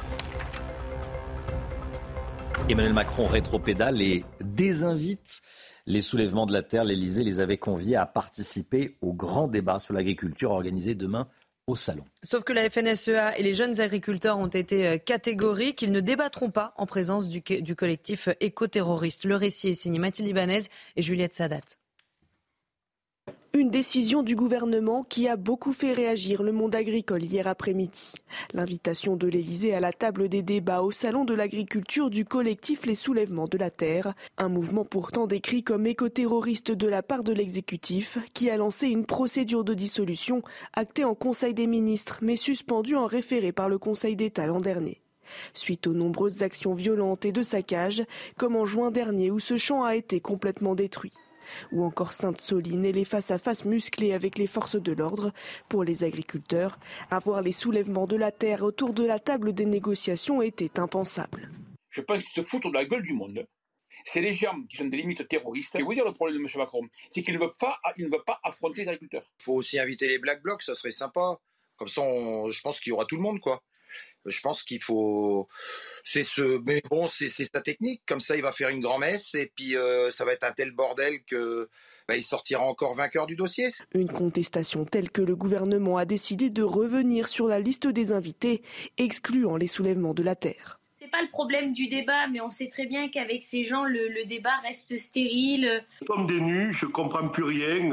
[2.68, 5.42] Emmanuel Macron rétropédale et désinvite
[5.86, 6.84] les soulèvements de la terre.
[6.84, 11.28] L'Elysée les avait conviés à participer au grand débat sur l'agriculture organisé demain
[11.66, 12.04] au salon.
[12.22, 15.82] Sauf que la FNSEA et les jeunes agriculteurs ont été euh, catégoriques.
[15.82, 19.24] Ils ne débattront pas en présence du, du collectif éco-terroriste.
[19.24, 20.62] Le récit est signé Mathilde Ibanez
[20.96, 21.76] et Juliette Sadat.
[23.56, 28.10] Une décision du gouvernement qui a beaucoup fait réagir le monde agricole hier après-midi.
[28.52, 32.96] L'invitation de l'Elysée à la table des débats au salon de l'agriculture du collectif Les
[32.96, 38.18] Soulèvements de la Terre, un mouvement pourtant décrit comme écoterroriste de la part de l'exécutif
[38.34, 43.06] qui a lancé une procédure de dissolution actée en Conseil des ministres mais suspendue en
[43.06, 45.00] référé par le Conseil d'État l'an dernier.
[45.52, 48.02] Suite aux nombreuses actions violentes et de saccage,
[48.36, 51.12] comme en juin dernier où ce champ a été complètement détruit
[51.72, 55.32] ou encore Sainte-Soline et les face-à-face musclés avec les forces de l'ordre.
[55.68, 56.78] Pour les agriculteurs,
[57.10, 61.50] avoir les soulèvements de la terre autour de la table des négociations était impensable.
[61.90, 63.46] Je pense qu'ils se foutent de la gueule du monde.
[64.04, 65.74] C'est les gens qui sont des limites terroristes.
[65.76, 66.48] Et vous dire le problème de M.
[66.56, 69.30] Macron, c'est qu'il ne veut pas, il ne veut pas affronter les agriculteurs.
[69.40, 71.38] Il faut aussi inviter les Black Blocs, ça serait sympa.
[71.76, 73.62] Comme ça, je pense qu'il y aura tout le monde, quoi.
[74.26, 75.48] Je pense qu'il faut.
[76.04, 76.60] C'est ce.
[76.66, 78.02] Mais bon, c'est sa technique.
[78.06, 80.72] Comme ça, il va faire une grand-messe et puis euh, ça va être un tel
[80.72, 81.68] bordel que.
[82.06, 83.68] Bah, il sortira encore vainqueur du dossier.
[83.94, 88.62] Une contestation telle que le gouvernement a décidé de revenir sur la liste des invités,
[88.98, 90.83] excluant les soulèvements de la terre
[91.14, 94.56] pas le problème du débat, mais on sait très bien qu'avec ces gens, le, débat
[94.64, 95.84] reste stérile.
[96.08, 97.92] Comme des nus, je comprends plus rien.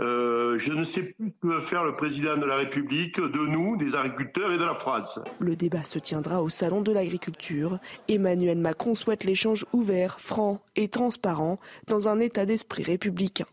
[0.00, 3.46] Euh, je ne sais plus ce que veut faire le président de la République de
[3.46, 5.20] nous, des agriculteurs et de la France.
[5.38, 7.78] Le débat se tiendra au Salon de l'agriculture.
[8.08, 13.46] Emmanuel Macron souhaite l'échange ouvert, franc et transparent dans un état d'esprit républicain.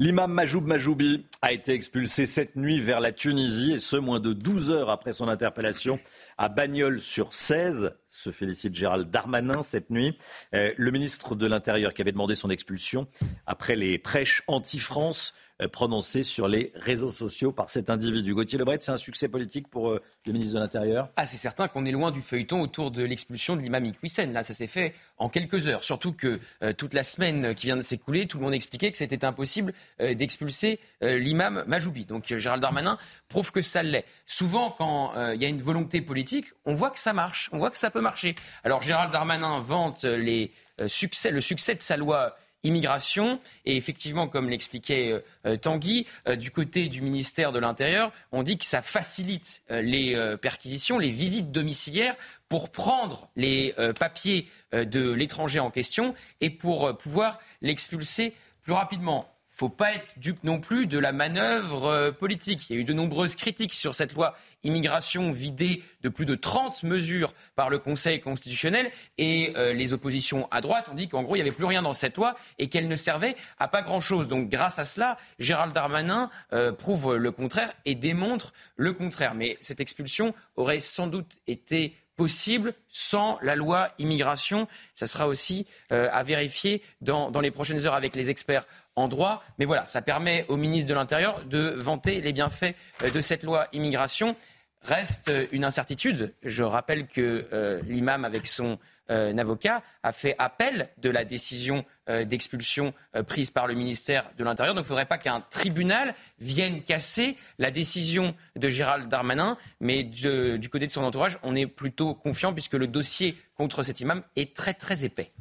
[0.00, 4.32] L'imam Majoub Majoubi a été expulsé cette nuit vers la Tunisie et ce moins de
[4.32, 5.98] 12 heures après son interpellation
[6.38, 7.94] à Bagnols sur 16.
[8.08, 10.16] Se félicite Gérald Darmanin cette nuit.
[10.54, 13.06] Euh, le ministre de l'Intérieur qui avait demandé son expulsion
[13.46, 18.32] après les prêches anti-France euh, prononcé sur les réseaux sociaux par cet individu.
[18.32, 21.10] Gauthier Lebret, c'est un succès politique pour euh, le ministre de l'Intérieur?
[21.16, 24.32] Ah, c'est certain qu'on est loin du feuilleton autour de l'expulsion de l'imam Iqwisen.
[24.32, 25.82] Là, ça s'est fait en quelques heures.
[25.82, 26.38] Surtout que
[26.74, 30.78] toute la semaine qui vient de s'écouler, tout le monde expliquait que c'était impossible d'expulser
[31.00, 32.04] l'imam Majoubi.
[32.04, 32.98] Donc Gérald Darmanin
[33.28, 34.04] prouve que ça l'est.
[34.26, 36.27] Souvent, quand il y a une volonté politique,
[36.64, 38.34] on voit que ça marche, on voit que ça peut marcher.
[38.64, 40.52] Alors Gérald Darmanin vante les,
[40.86, 43.40] succès, le succès de sa loi immigration.
[43.64, 48.42] Et effectivement, comme l'expliquait euh, euh, Tanguy, euh, du côté du ministère de l'Intérieur, on
[48.42, 52.16] dit que ça facilite les perquisitions, les visites domiciliaires
[52.48, 59.68] pour prendre les papiers de l'étranger en question et pour pouvoir l'expulser plus rapidement faut
[59.68, 62.70] pas être dupe non plus de la manœuvre euh, politique.
[62.70, 66.36] Il y a eu de nombreuses critiques sur cette loi immigration vidée de plus de
[66.36, 71.24] 30 mesures par le Conseil constitutionnel et euh, les oppositions à droite ont dit qu'en
[71.24, 73.82] gros il n'y avait plus rien dans cette loi et qu'elle ne servait à pas
[73.82, 74.28] grand-chose.
[74.28, 79.34] Donc grâce à cela, Gérald Darmanin euh, prouve le contraire et démontre le contraire.
[79.34, 84.68] Mais cette expulsion aurait sans doute été possible sans la loi immigration.
[84.94, 88.66] Ça sera aussi à vérifier dans, les prochaines heures avec les experts
[88.98, 89.42] en droit.
[89.58, 93.42] Mais voilà, ça permet au ministre de l'Intérieur de vanter les bienfaits euh, de cette
[93.42, 94.36] loi immigration.
[94.82, 96.34] Reste euh, une incertitude.
[96.42, 102.92] Je rappelle que euh, l'imam, avec son avocat, a fait appel de la décision d'expulsion
[103.26, 104.74] prise par le ministère de l'Intérieur.
[104.74, 109.56] Donc il ne faudrait pas qu'un tribunal vienne casser la décision de Gérald Darmanin.
[109.80, 114.00] Mais du côté de son entourage, on est plutôt confiant puisque le dossier contre cet
[114.00, 115.32] imam est très très épais.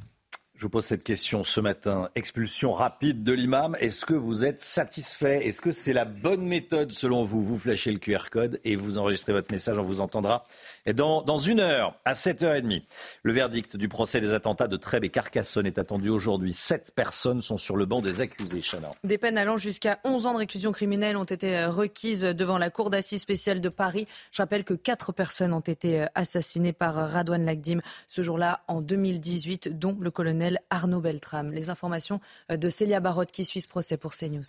[0.55, 2.09] Je vous pose cette question ce matin.
[2.15, 3.77] Expulsion rapide de l'imam.
[3.79, 5.45] Est-ce que vous êtes satisfait?
[5.45, 7.43] Est-ce que c'est la bonne méthode selon vous?
[7.43, 9.77] Vous flashez le QR code et vous enregistrez votre message.
[9.77, 10.45] On vous entendra
[10.93, 12.83] dans, dans une heure, à 7h30,
[13.23, 16.53] le verdict du procès des attentats de Trèbes et Carcassonne est attendu aujourd'hui.
[16.53, 18.89] Sept personnes sont sur le banc des accusés, Chana.
[19.03, 22.69] Des peines allant jusqu'à 11 ans de réclusion criminelle ont été euh, requises devant la
[22.69, 24.07] Cour d'assises spéciale de Paris.
[24.31, 28.61] Je rappelle que quatre personnes ont été euh, assassinées par euh, Radouane Lagdim ce jour-là
[28.67, 31.51] en 2018, dont le colonel Arnaud Beltrame.
[31.51, 32.19] Les informations
[32.49, 34.43] de Célia Barotte qui suit ce procès pour CNews.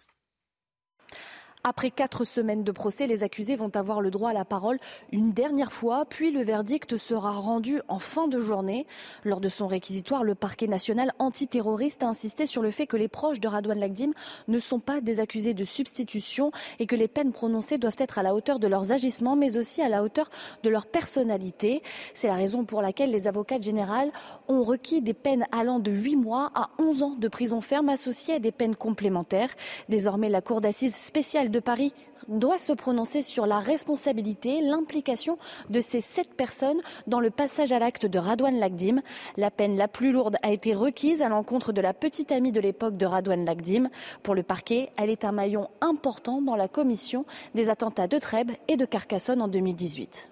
[1.69, 4.79] Après quatre semaines de procès, les accusés vont avoir le droit à la parole
[5.13, 8.87] une dernière fois, puis le verdict sera rendu en fin de journée.
[9.23, 13.09] Lors de son réquisitoire, le parquet national antiterroriste a insisté sur le fait que les
[13.09, 14.13] proches de Radouane Lagdim
[14.49, 18.23] ne sont pas des accusés de substitution et que les peines prononcées doivent être à
[18.23, 20.31] la hauteur de leurs agissements, mais aussi à la hauteur
[20.63, 21.83] de leur personnalité.
[22.15, 24.11] C'est la raison pour laquelle les avocats généraux
[24.49, 28.37] ont requis des peines allant de 8 mois à 11 ans de prison ferme associées
[28.37, 29.55] à des peines complémentaires.
[29.91, 31.93] Désormais, la Cour d'assises spéciale de Paris
[32.29, 35.39] doit se prononcer sur la responsabilité, l'implication
[35.71, 39.01] de ces sept personnes dans le passage à l'acte de Radouane Lagdim.
[39.37, 42.61] La peine la plus lourde a été requise à l'encontre de la petite amie de
[42.61, 43.89] l'époque de Radouane Lagdim.
[44.23, 48.53] Pour le parquet, elle est un maillon important dans la commission des attentats de Trèbes
[48.69, 50.29] et de Carcassonne en 2018.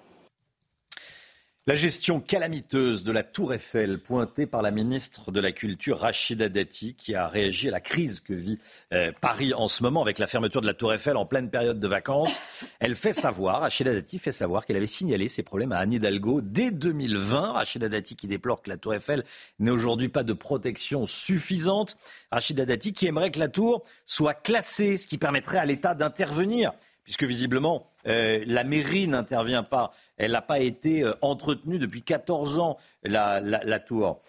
[1.68, 6.48] La gestion calamiteuse de la Tour Eiffel, pointée par la ministre de la Culture Rachida
[6.48, 8.60] Dati, qui a réagi à la crise que vit
[8.92, 11.80] euh, Paris en ce moment avec la fermeture de la Tour Eiffel en pleine période
[11.80, 12.40] de vacances.
[12.78, 16.40] Elle fait savoir, Rachida Dati fait savoir qu'elle avait signalé ces problèmes à Anne Hidalgo
[16.40, 17.54] dès 2020.
[17.54, 19.24] Rachida Dati qui déplore que la Tour Eiffel
[19.58, 21.96] n'ait aujourd'hui pas de protection suffisante.
[22.30, 26.74] Rachida Dati qui aimerait que la tour soit classée, ce qui permettrait à l'État d'intervenir
[27.06, 29.94] puisque visiblement euh, la mairie n'intervient pas.
[30.16, 34.22] Elle n'a pas été euh, entretenue depuis 14 ans, la, tour.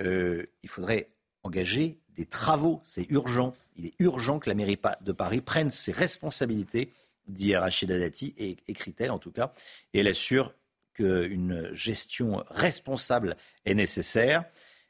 [0.00, 1.10] Euh, il faudrait
[1.42, 3.52] engager des travaux, c'est urgent.
[3.76, 6.90] Il est urgent que la mairie de Paris prenne ses responsabilités,
[7.28, 9.52] dit Rachida Dati, et écrit-elle en tout cas,
[9.92, 10.54] et elle assure
[10.94, 14.44] qu'une gestion responsable est nécessaire.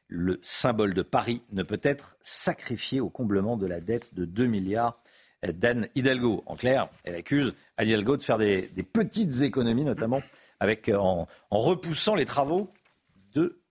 [0.07, 4.45] Le symbole de Paris ne peut être sacrifié au comblement de la dette de 2
[4.45, 5.02] milliards
[5.51, 6.43] d'Anne Hidalgo.
[6.45, 10.21] En clair, elle accuse Anne Hidalgo de faire des, petites économies, notamment
[10.61, 12.69] euh, en, repoussant les travaux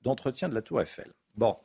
[0.03, 1.13] d'entretien de la Tour Eiffel.
[1.37, 1.57] Bon.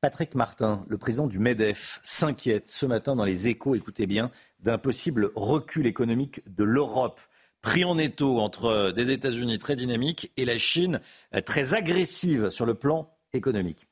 [0.00, 4.30] Patrick Martin, le président du MEDEF, s'inquiète ce matin dans les échos, écoutez bien,
[4.60, 7.20] d'un possible recul économique de l'Europe
[7.60, 11.00] pris en étau entre des États-Unis très dynamiques et la Chine
[11.34, 13.86] euh, très agressive sur le plan économique.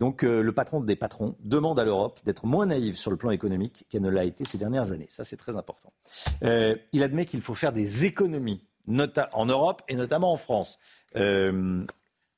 [0.00, 3.30] Donc euh, le patron des patrons demande à l'Europe d'être moins naïve sur le plan
[3.30, 5.06] économique qu'elle ne l'a été ces dernières années.
[5.10, 5.92] Ça, c'est très important.
[6.42, 10.78] Euh, il admet qu'il faut faire des économies en Europe et notamment en France.
[11.16, 11.84] Euh,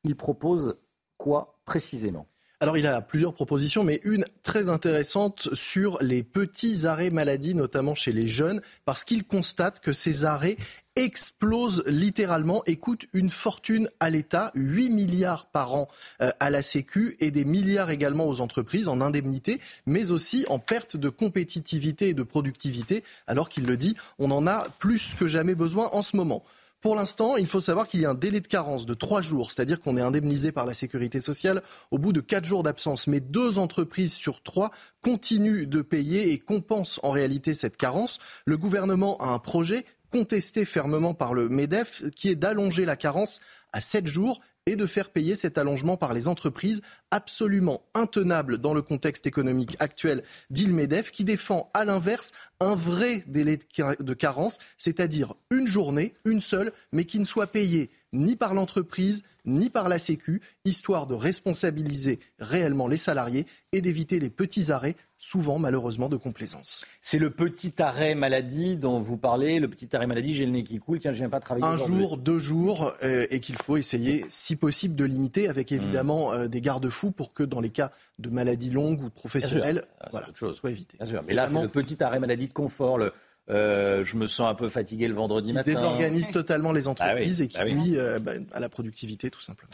[0.02, 0.76] il propose
[1.16, 2.26] quoi précisément?
[2.58, 7.96] Alors il a plusieurs propositions, mais une très intéressante sur les petits arrêts maladie, notamment
[7.96, 10.56] chez les jeunes, parce qu'il constate que ces arrêts
[10.96, 15.88] explose littéralement et coûte une fortune à l'État, 8 milliards par an
[16.20, 20.58] euh, à la Sécu et des milliards également aux entreprises en indemnité, mais aussi en
[20.58, 25.26] perte de compétitivité et de productivité, alors qu'il le dit, on en a plus que
[25.26, 26.42] jamais besoin en ce moment.
[26.82, 29.52] Pour l'instant, il faut savoir qu'il y a un délai de carence de trois jours,
[29.52, 33.06] c'est-à-dire qu'on est indemnisé par la sécurité sociale au bout de quatre jours d'absence.
[33.06, 38.18] Mais deux entreprises sur trois continuent de payer et compensent en réalité cette carence.
[38.46, 43.40] Le gouvernement a un projet contesté fermement par le MEDEF, qui est d'allonger la carence
[43.72, 48.74] à 7 jours et de faire payer cet allongement par les entreprises, absolument intenable dans
[48.74, 53.58] le contexte économique actuel, dit le MEDEF, qui défend à l'inverse un vrai délai
[53.98, 59.22] de carence, c'est-à-dire une journée, une seule, mais qui ne soit payée ni par l'entreprise,
[59.44, 64.96] ni par la Sécu, histoire de responsabiliser réellement les salariés et d'éviter les petits arrêts,
[65.18, 66.84] souvent malheureusement de complaisance.
[67.00, 70.62] C'est le petit arrêt maladie dont vous parlez, le petit arrêt maladie, j'ai le nez
[70.62, 71.66] qui coule, tiens, je viens pas travailler.
[71.66, 75.74] Un jour, deux jours, euh, et qu'il faut essayer, si possible, de limiter, avec mmh.
[75.74, 80.28] évidemment euh, des garde-fous pour que dans les cas de maladies longues ou professionnelles, voilà,
[80.34, 80.56] chose.
[80.56, 80.98] soit évité.
[81.26, 83.12] Mais là, c'est le petit arrêt maladie de confort, le,
[83.50, 85.70] euh, je me sens un peu fatigué le vendredi matin.
[85.70, 89.30] Il désorganise totalement les entreprises ah et qui ah nuit euh, bah, à la productivité,
[89.30, 89.72] tout simplement.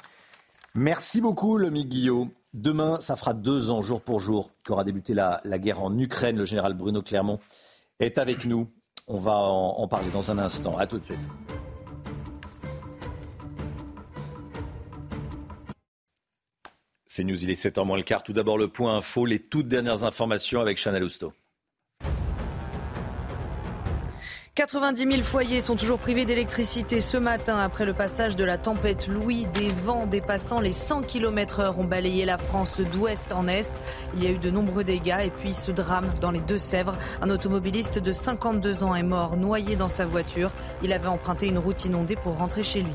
[0.74, 2.28] Merci beaucoup, Lomi Guillot.
[2.54, 6.36] Demain, ça fera deux ans, jour pour jour, qu'aura débuté la, guerre en Ukraine.
[6.36, 7.40] Le général Bruno Clermont
[8.00, 8.68] est avec nous.
[9.06, 10.76] On va en, en parler dans un instant.
[10.78, 11.18] À tout de suite.
[17.18, 18.22] C'est News, il est 7h moins le quart.
[18.22, 21.32] Tout d'abord, le point info, les toutes dernières informations avec Chanel Housteau.
[24.54, 29.08] 90 000 foyers sont toujours privés d'électricité ce matin après le passage de la tempête
[29.08, 29.48] Louis.
[29.52, 33.72] Des vents dépassant les 100 km heure ont balayé la France d'ouest en est.
[34.14, 36.96] Il y a eu de nombreux dégâts et puis ce drame dans les Deux-Sèvres.
[37.20, 40.52] Un automobiliste de 52 ans est mort noyé dans sa voiture.
[40.84, 42.92] Il avait emprunté une route inondée pour rentrer chez lui.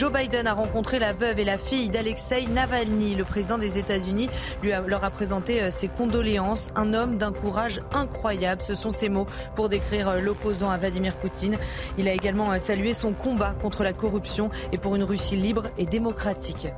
[0.00, 3.14] Joe Biden a rencontré la veuve et la fille d'Alexei Navalny.
[3.16, 4.30] Le président des États-Unis
[4.62, 6.70] leur a présenté euh, ses condoléances.
[6.74, 9.26] Un homme d'un courage incroyable, ce sont ses mots
[9.56, 11.58] pour décrire euh, l'opposant à Vladimir Poutine.
[11.98, 15.64] Il a également euh, salué son combat contre la corruption et pour une Russie libre
[15.76, 16.68] et démocratique.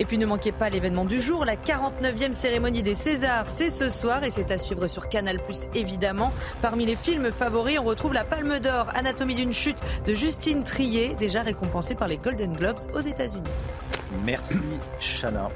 [0.00, 3.90] Et puis ne manquez pas l'événement du jour, la 49e cérémonie des Césars, c'est ce
[3.90, 5.38] soir et c'est à suivre sur Canal
[5.74, 6.32] évidemment.
[6.62, 9.76] Parmi les films favoris, on retrouve La Palme d'Or, Anatomie d'une chute
[10.06, 13.44] de Justine Trier, déjà récompensée par les Golden Globes aux États-Unis.
[14.24, 14.56] Merci
[14.98, 15.50] Chana.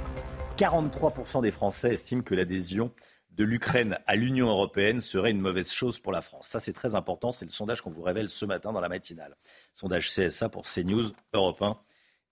[0.58, 2.92] 43% des Français estiment que l'adhésion
[3.30, 6.48] de l'Ukraine à l'Union européenne serait une mauvaise chose pour la France.
[6.50, 7.32] Ça, c'est très important.
[7.32, 9.38] C'est le sondage qu'on vous révèle ce matin dans la matinale.
[9.72, 11.78] Sondage CSA pour CNews Europe 1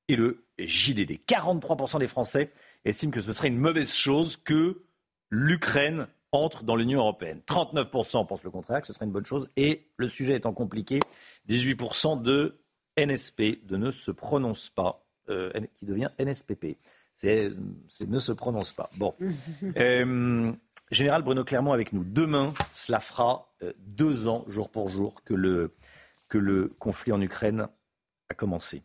[0.09, 1.21] et le JDD.
[1.27, 2.51] 43% des Français
[2.85, 4.83] estiment que ce serait une mauvaise chose que
[5.31, 7.41] l'Ukraine entre dans l'Union européenne.
[7.47, 9.49] 39% pensent le contraire, que ce serait une bonne chose.
[9.57, 10.99] Et le sujet étant compliqué,
[11.49, 12.59] 18% de
[12.97, 16.79] NSP, de ne se prononce pas, euh, qui devient NSPP.
[17.15, 17.53] C'est
[18.01, 18.91] ne se prononce pas.
[18.97, 19.15] Bon.
[19.77, 20.53] Euh,
[20.91, 22.05] Général Bruno Clermont avec nous.
[22.05, 25.75] Demain, cela fera euh, deux ans, jour pour jour, que le,
[26.29, 27.67] que le conflit en Ukraine
[28.29, 28.83] a commencé.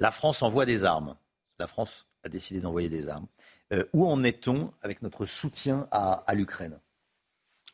[0.00, 1.14] La France envoie des armes.
[1.58, 3.26] La France a décidé d'envoyer des armes.
[3.70, 6.78] Euh, où en est-on avec notre soutien à, l'Ukraine?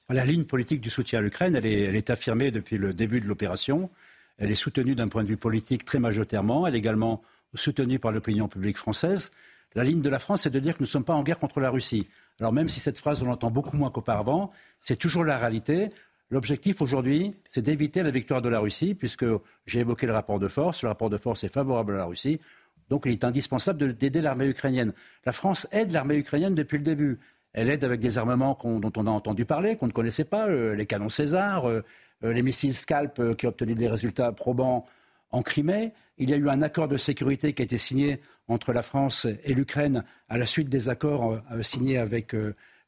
[0.09, 3.91] La ligne politique du soutien à l'Ukraine, elle est, affirmée depuis le début de l'opération.
[4.39, 6.67] Elle est soutenue d'un point de vue politique très majoritairement.
[6.67, 7.23] Elle est également
[7.55, 9.31] soutenue par l'opinion publique française.
[9.77, 11.39] La ligne de la France, c'est de dire que nous ne sommes pas en guerre
[11.39, 12.09] contre la Russie.
[12.41, 14.51] Alors même si cette phrase, on l'entend beaucoup moins qu'auparavant,
[14.83, 15.91] c'est toujours la réalité.
[16.31, 19.25] L'objectif aujourd'hui, c'est d'éviter la victoire de la Russie, puisque
[19.65, 20.83] j'ai évoqué le rapport de force.
[20.83, 22.41] Le rapport de force est favorable à la Russie.
[22.89, 24.93] Donc il est indispensable d'aider l'armée ukrainienne.
[25.25, 27.19] La France aide l'armée ukrainienne depuis le début.
[27.53, 30.75] Elle aide avec des armements dont on a entendu parler, qu'on ne connaissait pas, euh,
[30.75, 31.83] les canons César, euh,
[32.25, 34.85] euh, les missiles Scalp qui ont obtenu des résultats probants
[35.31, 35.95] en Crimée.
[36.19, 39.27] Il y a eu un accord de sécurité qui a été signé entre la France
[39.45, 42.35] et l'Ukraine à la suite des accords signés avec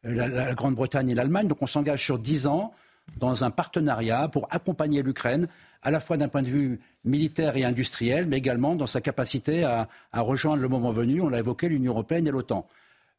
[0.02, 1.48] la, la Grande-Bretagne et l'Allemagne.
[1.48, 2.72] Donc on s'engage sur dix ans
[3.16, 5.48] dans un partenariat pour accompagner l'Ukraine,
[5.82, 9.64] à la fois d'un point de vue militaire et industriel, mais également dans sa capacité
[9.64, 12.66] à, rejoindre le moment venu, on l'a évoqué, l'Union européenne et l'OTAN.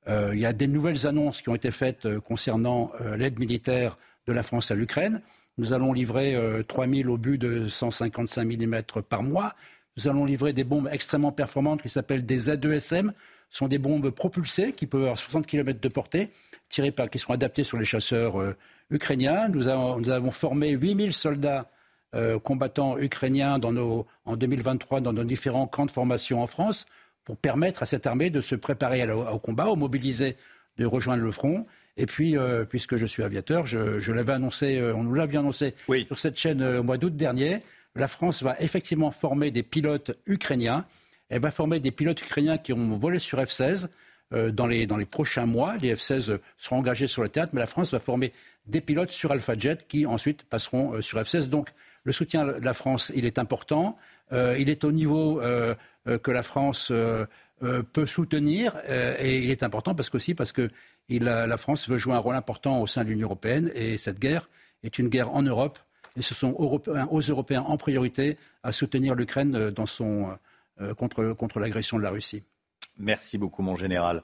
[0.08, 3.38] Euh, il y a des nouvelles annonces qui ont été faites euh, concernant euh, l'aide
[3.38, 5.22] militaire de la France à l'Ukraine.
[5.58, 6.38] Nous allons livrer
[6.70, 9.56] 3000 obus de 155 mm par mois.
[9.98, 13.12] Nous allons livrer des bombes extrêmement performantes qui s'appellent des Z2SM.
[13.50, 16.30] Ce sont des bombes propulsées qui peuvent avoir 60 km de portée,
[16.70, 18.56] tirées par, qui sont adaptées sur les chasseurs
[18.90, 19.50] ukrainiens.
[19.50, 21.70] Nous avons, formé 8000 soldats
[22.16, 26.86] euh, combattants ukrainiens en 2023 dans nos différents camps de formation en France
[27.24, 30.36] pour permettre à cette armée de se préparer au, combat, au mobiliser,
[30.78, 31.66] de rejoindre le front.
[31.98, 35.76] Et puis, euh, puisque je suis aviateur, je, l'avais annoncé, euh, on nous l'avait annoncé
[36.08, 37.62] sur cette chaîne au mois d'août dernier,
[37.96, 40.86] la France va effectivement former des pilotes ukrainiens.
[41.30, 43.90] Elle va former des pilotes ukrainiens qui ont volé sur F-16.
[44.32, 45.78] Dans, les, dans les prochains mois.
[45.78, 48.32] Les F-16 seront engagés sur le théâtre, mais la France va former
[48.70, 51.50] des pilotes sur Alpha Jet qui ensuite passeront euh, sur F-16.
[51.50, 51.70] Donc
[52.04, 53.98] le soutien de la France, il est important.
[54.32, 55.76] Euh, il est au niveau euh,
[56.24, 56.92] que la France
[57.92, 60.70] peut soutenir et il est important parce parce que
[61.10, 64.50] la France veut jouer un rôle important au sein de l'Union européenne et cette guerre
[64.82, 65.78] est une guerre en Europe
[66.18, 69.86] et ce sont aux Européens en priorité à soutenir l'Ukraine dans
[70.98, 72.42] contre l'agression de la Russie.
[73.00, 74.24] Merci beaucoup, mon général.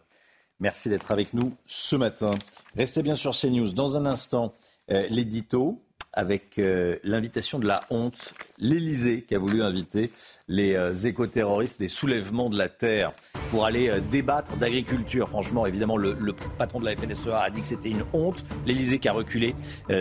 [0.59, 2.31] Merci d'être avec nous ce matin.
[2.75, 3.73] Restez bien sur CNews.
[3.73, 4.53] Dans un instant,
[4.91, 5.81] euh, l'édito
[6.13, 10.11] avec euh, l'invitation de la honte, l'Élysée qui a voulu inviter
[10.47, 13.11] les euh, écoterroristes des soulèvements de la terre
[13.51, 15.27] pour aller débattre d'agriculture.
[15.27, 16.15] Franchement, évidemment, le,
[16.57, 18.45] patron de la FNSEA a dit que c'était une honte.
[18.65, 19.55] L'Élysée qui a reculé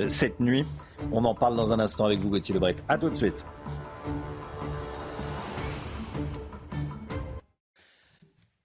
[0.09, 0.65] cette nuit.
[1.11, 2.77] On en parle dans un instant avec vous, Gauthier Lebret.
[2.89, 3.45] À tout de suite.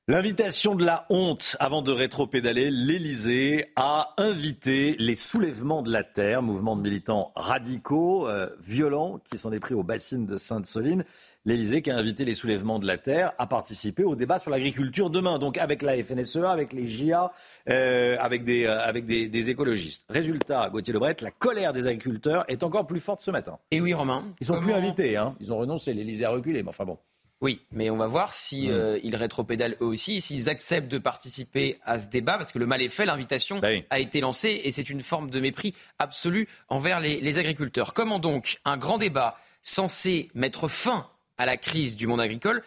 [0.10, 6.42] L'invitation de la honte avant de rétro-pédaler, l'Elysée a invité les soulèvements de la terre,
[6.42, 11.04] mouvement de militants radicaux, euh, violents, qui s'en est pris aux bassines de Sainte-Soline.
[11.46, 15.12] L'Elysée qui a invité les soulèvements de la terre à participer au débat sur l'agriculture
[15.12, 17.32] demain, donc avec la FNSEA, avec les JA,
[17.70, 20.06] euh, avec, des, euh, avec des, écologistes.
[20.10, 23.60] Résultat, Gauthier Lebret, la colère des agriculteurs est encore plus forte ce matin.
[23.70, 24.24] Et oui, Romain.
[24.42, 25.36] Ils sont plus invités, hein.
[25.40, 26.98] ils ont renoncé, l'Elysée a reculé, mais enfin bon.
[27.42, 28.72] Oui, mais on va voir si Mm.
[28.72, 32.66] euh, ils rétropédalent eux aussi, s'ils acceptent de participer à ce débat, parce que le
[32.66, 33.86] mal est fait, l'invitation Bah oui.
[33.90, 37.94] a été lancée, et c'est une forme de mépris absolu envers les, les agriculteurs.
[37.94, 42.62] Comment donc un grand débat censé mettre fin à la crise du monde agricole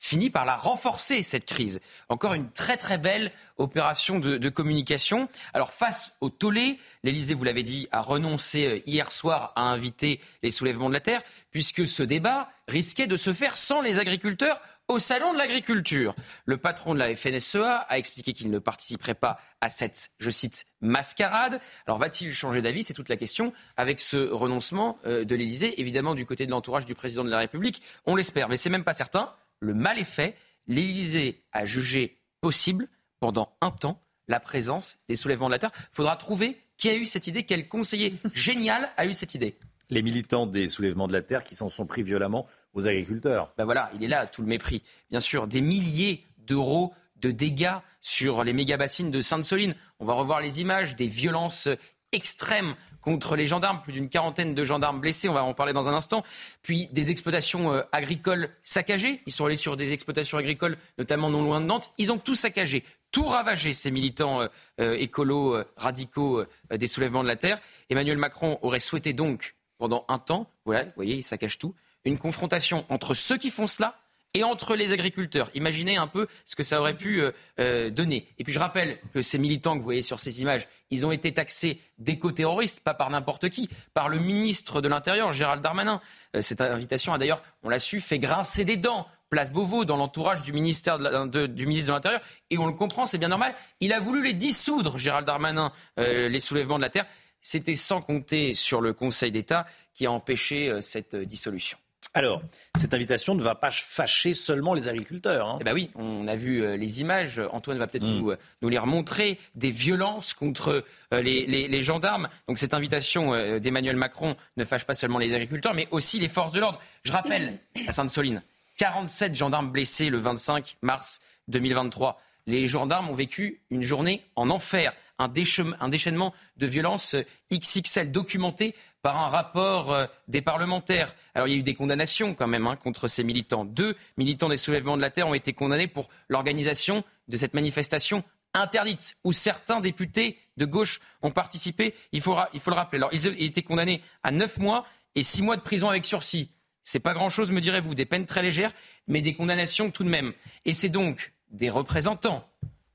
[0.00, 1.78] finit par la renforcer, cette crise.
[2.08, 5.28] Encore une très très belle opération de, communication.
[5.52, 10.20] Alors face au tollé, l'Elysée, vous l'avez dit, a renoncé euh, hier soir à inviter
[10.42, 14.60] les soulèvements de la terre, puisque ce débat risquait de se faire sans les agriculteurs
[14.88, 16.16] au salon de l'agriculture.
[16.46, 20.64] Le patron de la FNSEA a expliqué qu'il ne participerait pas à cette, je cite,
[20.80, 21.60] mascarade.
[21.86, 22.82] Alors va-t-il changer d'avis?
[22.82, 23.52] C'est toute la question.
[23.76, 27.38] Avec ce renoncement euh, de l'Elysée, évidemment du côté de l'entourage du président de la
[27.38, 29.32] République, on l'espère, mais c'est même pas certain.
[29.60, 30.36] Le mal est fait.
[30.66, 32.88] L'Élysée a jugé possible
[33.20, 35.72] pendant un temps la présence des soulèvements de la terre.
[35.74, 39.56] Il faudra trouver qui a eu cette idée, quel conseiller génial a eu cette idée.
[39.90, 43.52] Les militants des soulèvements de la terre qui s'en sont pris violemment aux agriculteurs.
[43.58, 44.82] Ben voilà, il est là, tout le mépris.
[45.10, 49.74] Bien sûr, des milliers d'euros de dégâts sur les méga-bassines de Sainte-Soline.
[49.98, 51.68] On va revoir les images des violences
[52.12, 55.88] extrêmes contre les gendarmes, plus d'une quarantaine de gendarmes blessés, on va en parler dans
[55.88, 56.22] un instant.
[56.62, 59.20] Puis des exploitations euh, agricoles saccagées.
[59.26, 61.92] Ils sont allés sur des exploitations agricoles, notamment non loin de Nantes.
[61.98, 64.48] Ils ont tout saccagé, tout ravagé, ces militants euh,
[64.80, 67.58] euh, écolos, euh, radicaux euh, des soulèvements de la terre.
[67.88, 71.74] Emmanuel Macron aurait souhaité donc, pendant un temps, voilà, vous voyez, il saccage tout,
[72.04, 73.96] une confrontation entre ceux qui font cela
[74.34, 75.50] et entre les agriculteurs.
[75.54, 78.28] Imaginez un peu ce que ça aurait pu euh, euh, donner.
[78.38, 81.12] Et puis je rappelle que ces militants que vous voyez sur ces images, ils ont
[81.12, 86.00] été taxés d'éco-terroristes, pas par n'importe qui, par le ministre de l'Intérieur, Gérald Darmanin.
[86.36, 89.06] Euh, cette invitation a d'ailleurs, on l'a su, fait grincer des dents.
[89.30, 92.20] Place Beauvau, dans l'entourage du, ministère du ministre de l'Intérieur.
[92.50, 93.54] Et on le comprend, c'est bien normal.
[93.78, 97.06] Il a voulu les dissoudre, Gérald Darmanin, les soulèvements de la terre.
[97.40, 101.78] C'était sans compter sur le Conseil d'État qui a empêché cette dissolution.
[102.12, 102.42] Alors,
[102.76, 105.46] cette invitation ne va pas fâcher seulement les agriculteurs.
[105.48, 105.58] hein.
[105.60, 107.40] Eh ben oui, on a vu euh, les images.
[107.52, 108.18] Antoine va peut-être Mm.
[108.18, 110.84] nous, euh, nous les remontrer des violences contre
[111.14, 112.28] euh, les, les- les gendarmes.
[112.48, 113.30] Donc cette invitation
[113.60, 116.80] d'Emmanuel Macron ne fâche pas seulement les agriculteurs, mais aussi les forces de l'ordre.
[117.04, 118.42] Je rappelle à Sainte-Soline,
[118.78, 122.20] 47 gendarmes blessés le 25 mars 2023.
[122.46, 127.14] Les gendarmes ont vécu une journée en enfer, un, déchaînement de violence
[127.52, 131.14] XXL documenté par un rapport euh, des parlementaires.
[131.34, 133.64] Alors il y a eu des condamnations quand même hein, contre ces militants.
[133.64, 138.24] Deux militants des soulèvements de la terre ont été condamnés pour l'organisation de cette manifestation
[138.54, 141.94] interdite, où certains députés de gauche ont participé.
[142.12, 142.98] Il faut, le rappeler.
[142.98, 144.84] Alors ils ont été condamnés à neuf mois
[145.14, 146.50] et six mois de prison avec sursis.
[146.82, 148.72] C'est pas grand-chose, me direz-vous, des peines très légères,
[149.06, 150.32] mais des condamnations tout de même.
[150.64, 152.48] Et c'est donc des représentants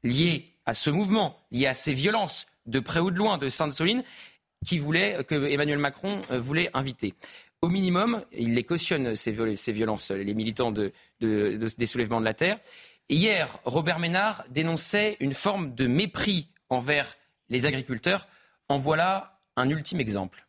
[0.03, 4.03] liés à ce mouvement, liés à ces violences, de près ou de loin, de Sainte-Soline,
[4.65, 7.13] qui voulaient, que Emmanuel Macron euh, voulait inviter.
[7.61, 11.85] Au minimum, il les cautionne, ces, viol- ces violences, les militants de- de- de- des
[11.85, 12.59] soulèvements de la terre.
[13.09, 17.15] Hier, Robert Ménard dénonçait une forme de mépris envers
[17.49, 18.27] les agriculteurs.
[18.69, 20.45] En voilà un ultime exemple.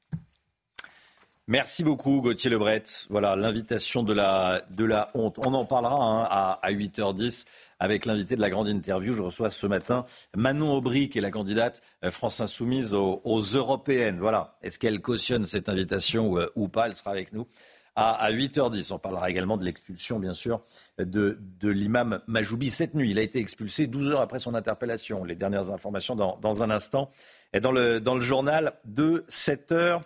[1.48, 2.82] Merci beaucoup Gauthier Lebret.
[3.08, 5.38] Voilà l'invitation de la, de la honte.
[5.46, 7.44] On en parlera hein, à, à 8h10
[7.78, 9.14] avec l'invité de la grande interview.
[9.14, 10.04] Je reçois ce matin
[10.34, 14.18] Manon Aubry qui est la candidate euh, France Insoumise aux, européennes.
[14.18, 14.56] Voilà.
[14.62, 16.86] Est-ce qu'elle cautionne cette invitation ou, euh, pas?
[16.86, 17.46] Elle sera avec nous
[17.94, 18.92] à, à 8h10.
[18.92, 20.60] On parlera également de l'expulsion, bien sûr,
[20.98, 23.10] de, l'imam Majoubi cette nuit.
[23.10, 25.24] Il a été expulsé 12 heures après son interpellation.
[25.24, 27.10] Les dernières informations dans, un instant.
[27.52, 30.02] Et dans le, journal de 7 heures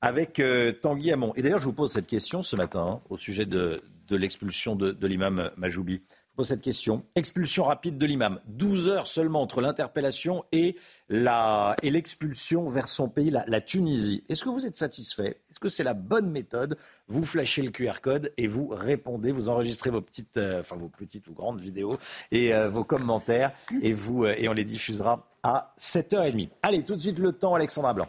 [0.00, 1.32] avec euh, Tanguy Hamon.
[1.34, 5.06] Et d'ailleurs, je vous pose cette question ce matin hein, au sujet de, l'expulsion de
[5.06, 6.02] l'imam Majoubi.
[6.34, 7.04] Je pose cette question.
[7.14, 8.40] Expulsion rapide de l'imam.
[8.48, 10.74] 12 heures seulement entre l'interpellation et,
[11.08, 14.24] la, et l'expulsion vers son pays, la, la Tunisie.
[14.28, 15.42] Est-ce que vous êtes satisfait?
[15.48, 16.76] Est-ce que c'est la bonne méthode?
[17.06, 20.88] Vous flashez le QR code et vous répondez, vous enregistrez vos petites, euh, enfin vos
[20.88, 22.00] petites ou grandes vidéos
[22.32, 26.48] et euh, vos commentaires et, vous, euh, et on les diffusera à 7h30.
[26.64, 28.08] Allez, tout de suite le temps, Alexandra Blanc.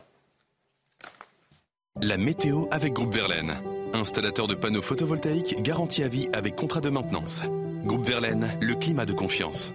[2.01, 3.53] La météo avec Groupe Verlaine.
[3.93, 7.43] Installateur de panneaux photovoltaïques garantie à vie avec contrat de maintenance.
[7.85, 9.71] Groupe Verlaine, le climat de confiance.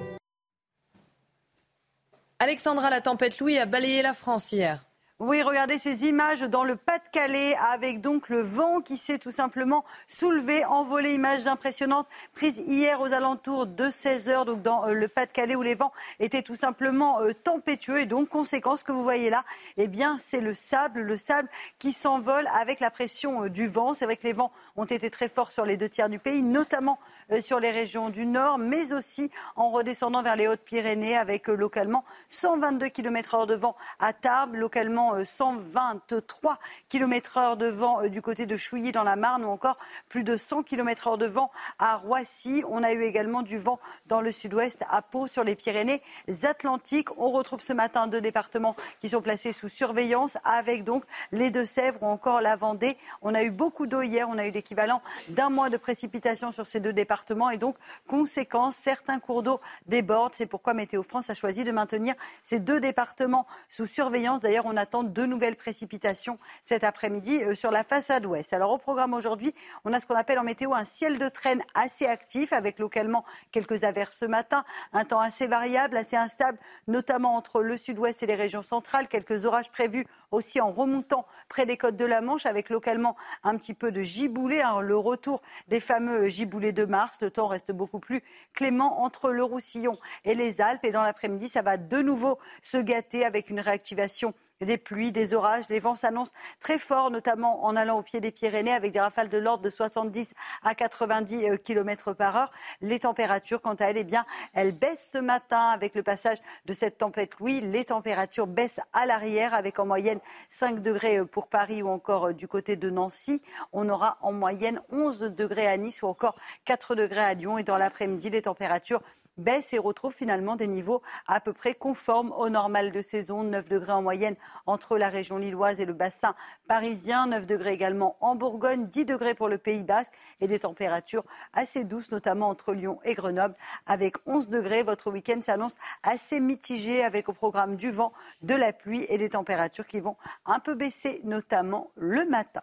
[2.40, 4.84] Alexandra, la tempête Louis a balayé la France hier.
[5.22, 9.84] Oui, regardez ces images dans le Pas-de-Calais avec donc le vent qui s'est tout simplement
[10.08, 11.12] soulevé, envolé.
[11.12, 15.60] Images impressionnantes prises hier aux alentours de 16 heures, donc dans euh, le Pas-de-Calais où
[15.60, 18.00] les vents étaient tout simplement euh, tempétueux.
[18.00, 19.44] Et donc, conséquence que vous voyez là,
[19.76, 23.92] eh bien, c'est le sable, le sable qui s'envole avec la pression euh, du vent.
[23.92, 26.42] C'est vrai que les vents ont été très forts sur les deux tiers du pays,
[26.42, 26.98] notamment
[27.42, 32.88] sur les régions du nord, mais aussi en redescendant vers les Hautes-Pyrénées avec localement 122
[32.88, 36.58] km/h de vent à Tarbes, localement également 123
[36.88, 40.36] km heure de vent du côté de Chouilly dans la Marne ou encore plus de
[40.36, 42.62] 100 km heure de vent à Roissy.
[42.68, 47.08] On a eu également du vent dans le sud-ouest à Pau sur les Pyrénées-Atlantiques.
[47.18, 52.02] On retrouve ce matin deux départements qui sont placés sous surveillance avec donc les Deux-Sèvres
[52.02, 52.96] ou encore la Vendée.
[53.22, 54.28] On a eu beaucoup d'eau hier.
[54.28, 58.76] On a eu l'équivalent d'un mois de précipitations sur ces deux départements et donc, conséquence,
[58.76, 60.34] certains cours d'eau débordent.
[60.34, 64.40] C'est pourquoi Météo France a choisi de maintenir ces deux départements sous surveillance.
[64.40, 68.52] D'ailleurs, on attend de nouvelles précipitations cet après-midi euh, sur la façade ouest.
[68.52, 71.62] Alors, au programme aujourd'hui, on a ce qu'on appelle en météo un ciel de traîne
[71.74, 77.36] assez actif avec localement quelques averses ce matin, un temps assez variable, assez instable, notamment
[77.36, 79.08] entre le sud-ouest et les régions centrales.
[79.08, 83.56] Quelques orages prévus aussi en remontant près des côtes de la Manche avec localement un
[83.56, 87.18] petit peu de giboulée, hein, le retour des fameux giboulées de mars.
[87.20, 88.22] Le temps reste beaucoup plus
[88.52, 90.84] clément entre le Roussillon et les Alpes.
[90.84, 94.34] Et dans l'après-midi, ça va de nouveau se gâter avec une réactivation
[94.66, 95.64] des pluies, des orages.
[95.68, 99.28] Les vents s'annoncent très forts, notamment en allant au pied des Pyrénées, avec des rafales
[99.28, 102.52] de l'ordre de 70 à 90 euh, km par heure.
[102.80, 106.72] Les températures, quant à elles, eh bien, elles baissent ce matin avec le passage de
[106.74, 107.60] cette tempête Louis.
[107.60, 112.28] Les températures baissent à l'arrière, avec en moyenne 5 degrés euh, pour Paris ou encore
[112.28, 113.42] euh, du côté de Nancy.
[113.72, 116.36] On aura en moyenne 11 degrés à Nice ou encore
[116.66, 117.58] 4 degrés à Lyon.
[117.58, 119.02] Et dans l'après-midi, les températures
[119.40, 123.42] baisse et retrouve finalement des niveaux à peu près conformes au normal de saison.
[123.42, 124.36] 9 degrés en moyenne
[124.66, 126.34] entre la région lilloise et le bassin
[126.68, 127.26] parisien.
[127.26, 128.86] 9 degrés également en Bourgogne.
[128.86, 133.14] 10 degrés pour le Pays basque et des températures assez douces, notamment entre Lyon et
[133.14, 133.54] Grenoble.
[133.86, 138.12] Avec 11 degrés, votre week-end s'annonce assez mitigé avec au programme du vent,
[138.42, 140.16] de la pluie et des températures qui vont
[140.46, 142.62] un peu baisser, notamment le matin.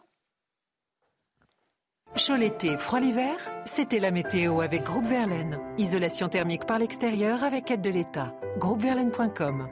[2.16, 3.36] Chaud l'été, froid l'hiver,
[3.66, 5.60] c'était la météo avec Groupe Verlaine.
[5.78, 8.34] Isolation thermique par l'extérieur avec aide de l'État.
[8.58, 9.68] Groupeverlaine.com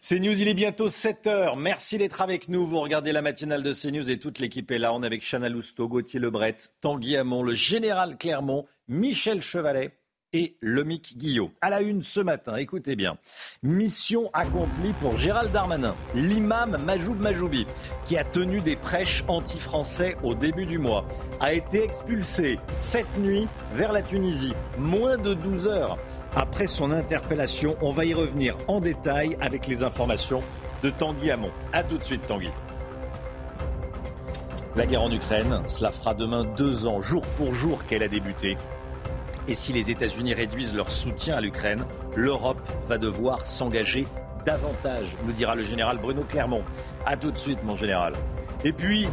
[0.00, 1.58] CNews, il est bientôt 7h.
[1.58, 2.66] Merci d'être avec nous.
[2.66, 4.92] Vous regardez la matinale de CNews et toute l'équipe est là.
[4.92, 9.96] On est avec Chana Lousteau, Gauthier Lebret, Tanguy Hamon, le général Clermont, Michel Chevalet
[10.34, 11.50] et Lomic Guillot.
[11.62, 13.16] À la une ce matin, écoutez bien.
[13.62, 17.66] Mission accomplie pour Gérald Darmanin, l'imam Majoub Majoubi,
[18.04, 21.06] qui a tenu des prêches anti-français au début du mois,
[21.40, 25.98] a été expulsé cette nuit vers la Tunisie, moins de 12 heures
[26.34, 27.76] après son interpellation.
[27.80, 30.42] On va y revenir en détail avec les informations
[30.82, 31.52] de Tanguy Hamon.
[31.72, 32.50] A tout de suite Tanguy.
[34.74, 38.56] La guerre en Ukraine, cela fera demain deux ans, jour pour jour, qu'elle a débuté.
[39.46, 41.84] Et si les États-Unis réduisent leur soutien à l'Ukraine,
[42.16, 44.06] l'Europe va devoir s'engager
[44.44, 46.62] davantage, nous dira le général Bruno Clermont.
[47.06, 48.14] A tout de suite, mon général.
[48.64, 49.06] Et puis,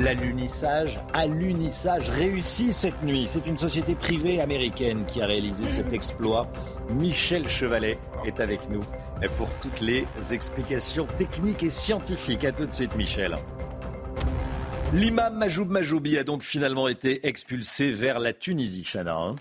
[0.00, 3.26] l'alunissage, l'unissage réussi cette nuit.
[3.28, 6.48] C'est une société privée américaine qui a réalisé cet exploit.
[6.90, 8.84] Michel Chevalet est avec nous
[9.36, 12.44] pour toutes les explications techniques et scientifiques.
[12.44, 13.36] A tout de suite, Michel.
[14.92, 19.34] L'imam Majoub Majoubi a donc finalement été expulsé vers la Tunisie, Chana.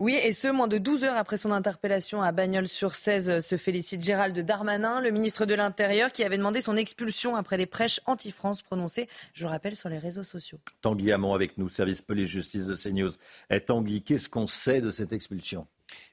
[0.00, 4.38] Oui, et ce, moins de 12 heures après son interpellation à Bagnols-sur-Cèze, se félicite Gérald
[4.38, 9.08] Darmanin, le ministre de l'Intérieur, qui avait demandé son expulsion après des prêches anti-France prononcées,
[9.34, 10.60] je le rappelle, sur les réseaux sociaux.
[10.82, 13.10] Tanguy Hamon avec nous, service police-justice de CNews.
[13.50, 15.66] Et eh, Tanguy, qu'est-ce qu'on sait de cette expulsion?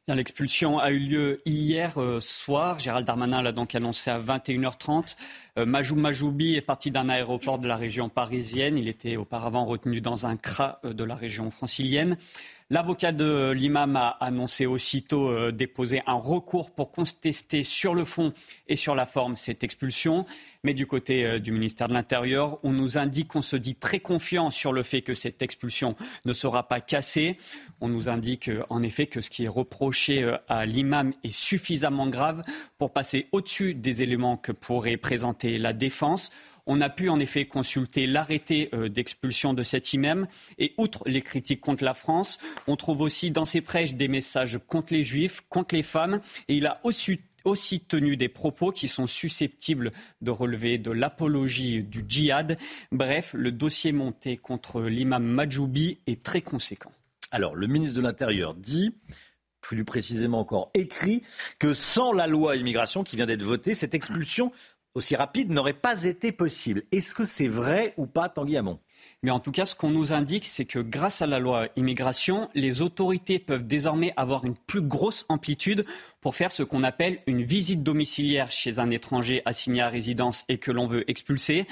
[0.08, 2.78] L'expulsion a eu lieu hier euh, soir.
[2.78, 5.16] Gérald Darmanin l'a donc annoncé à 21h30.
[5.58, 8.78] Euh, Majou Majoubi est parti d'un aéroport de la région parisienne.
[8.78, 12.18] Il était auparavant retenu dans un CRA euh, de la région francilienne.
[12.72, 18.34] L'avocat de l'imam a annoncé aussitôt euh, déposer un recours pour contester sur le fond
[18.68, 20.26] et sur la forme cette expulsion.
[20.64, 24.00] Mais du côté euh, du ministère de l'Intérieur, on nous indique qu'on se dit très
[24.00, 25.96] confiant sur le fait que cette expulsion
[26.26, 27.38] ne sera pas cassée.
[27.82, 32.08] On nous indique euh, en effet que ce qui est reproché à l'imam est suffisamment
[32.08, 32.42] grave
[32.80, 36.32] pour passer au-dessus des éléments que pourrait présenter la défense.
[36.68, 41.22] On a pu en effet consulter l'arrêté euh, d'expulsion de cet imam et outre les
[41.22, 45.42] critiques contre la France, on trouve aussi dans ses prêches des messages contre les juifs,
[45.50, 49.92] contre les femmes et il a aussi aussi tenu des propos qui sont susceptibles
[50.22, 52.58] de relever de l'apologie du djihad.
[52.92, 56.92] Bref, le dossier monté contre l'imam Majoubi est très conséquent.
[57.32, 58.96] Alors, le ministre de l'Intérieur dit,
[59.62, 61.24] plus précisément encore écrit,
[61.60, 64.52] que sans la loi immigration qui vient d'être votée, cette expulsion
[64.96, 66.84] aussi rapide n'aurait pas été possible.
[66.92, 68.80] Est-ce que c'est vrai ou pas, Tanguy Hamon?
[69.24, 72.50] Mais en tout cas, ce qu'on nous indique, c'est que grâce à la loi immigration,
[72.56, 75.86] les autorités peuvent désormais avoir une plus grosse amplitude
[76.22, 80.58] pour faire ce qu'on appelle une visite domiciliaire chez un étranger assigné à résidence et
[80.58, 81.68] que l'on veut expulser.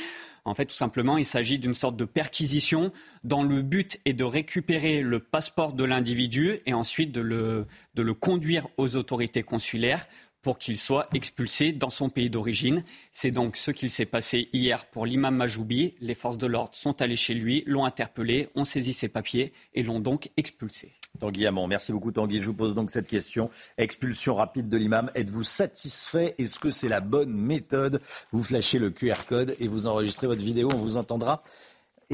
[0.45, 2.91] En fait, tout simplement, il s'agit d'une sorte de perquisition
[3.24, 8.01] dont le but est de récupérer le passeport de l'individu et ensuite de le, de
[8.01, 10.07] le conduire aux autorités consulaires
[10.44, 12.84] pour qu'il soit expulsé dans son pays d'origine.
[13.12, 15.96] C'est donc ce qu'il s'est passé hier pour l'imam Majoubi.
[16.02, 19.82] Les forces de l'ordre sont allées chez lui, l'ont interpellé, ont saisi ses papiers et
[19.82, 20.91] l'ont donc expulsé.
[21.20, 22.41] Tanguy Hamon, merci beaucoup Tanguy.
[22.41, 23.50] Je vous pose donc cette question.
[23.78, 25.12] Expulsion rapide de l'imam.
[25.16, 26.34] Êtes-vous satisfait?
[26.38, 28.02] Est-ce que c'est la bonne méthode?
[28.32, 30.70] Vous flashez le QR code et vous enregistrez votre vidéo.
[30.74, 31.44] On vous entendra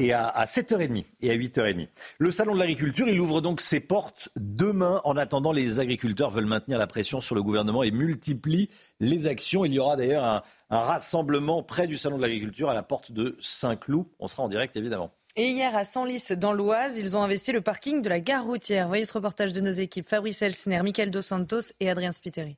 [0.00, 1.88] et à, 7h30 et à 8h30.
[2.18, 5.00] Le Salon de l'agriculture, il ouvre donc ses portes demain.
[5.04, 9.64] En attendant, les agriculteurs veulent maintenir la pression sur le gouvernement et multiplient les actions.
[9.64, 13.36] Il y aura d'ailleurs un, rassemblement près du Salon de l'agriculture à la porte de
[13.40, 14.06] Saint-Cloud.
[14.20, 15.10] On sera en direct évidemment.
[15.36, 18.88] Et hier, à Senlis, dans l'Oise, ils ont investi le parking de la gare routière.
[18.88, 22.56] Voyez ce reportage de nos équipes Fabrice Elsner, Michael Dos Santos et Adrien Spiteri.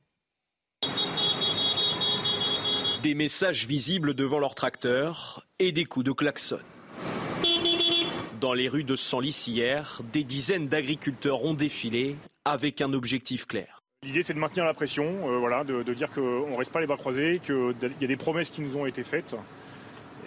[3.03, 6.59] Des messages visibles devant leur tracteur et des coups de klaxon.
[8.43, 13.81] Dans les rues de Senlis hier, des dizaines d'agriculteurs ont défilé avec un objectif clair.
[14.03, 16.85] L'idée, c'est de maintenir la pression, euh, voilà, de, dire qu'on ne reste pas les
[16.85, 19.33] bras croisés, qu'il y a des promesses qui nous ont été faites.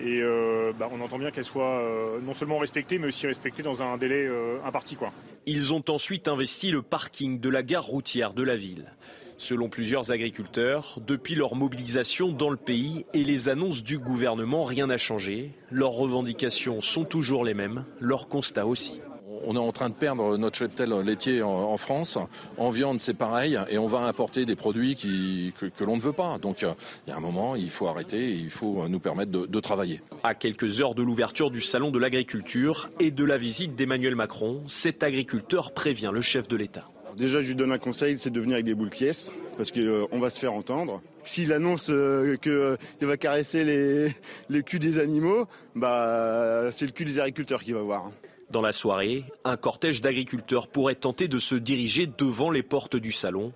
[0.01, 3.63] Et euh, bah, on entend bien qu'elles soient euh, non seulement respectées, mais aussi respectées
[3.63, 4.27] dans un délai
[4.65, 4.97] imparti.
[4.97, 5.13] Quoi.
[5.45, 8.95] Ils ont ensuite investi le parking de la gare routière de la ville.
[9.39, 14.87] Selon plusieurs agriculteurs, depuis leur mobilisation dans le pays et les annonces du gouvernement, rien
[14.87, 15.53] n'a changé.
[15.71, 19.01] Leurs revendications sont toujours les mêmes, leurs constats aussi.
[19.45, 22.19] On est en train de perdre notre cheptel laitier en, France.
[22.57, 23.59] En viande, c'est pareil.
[23.69, 26.39] Et on va importer des produits que, l'on ne veut pas.
[26.39, 29.45] Donc, il y a un moment, il faut arrêter et il faut nous permettre de,
[29.45, 30.01] de travailler.
[30.23, 34.63] À quelques heures de l'ouverture du Salon de l'agriculture et de la visite d'Emmanuel Macron,
[34.69, 36.89] cet agriculteur prévient le chef de l'État.
[37.17, 39.81] Déjà, je lui donne un conseil, c'est de venir avec des boules pièces, parce qu'on
[39.81, 41.01] euh, va se faire entendre.
[41.25, 44.15] S'il annonce euh, qu'il euh, va caresser les,
[44.51, 48.11] les culs des animaux, bah, c'est le cul des agriculteurs qu'il va voir.
[48.51, 53.13] Dans la soirée, un cortège d'agriculteurs pourrait tenter de se diriger devant les portes du
[53.13, 53.53] salon.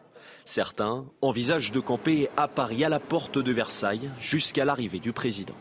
[0.47, 5.55] Certains envisagent de camper à Paris à la porte de Versailles jusqu'à l'arrivée du président.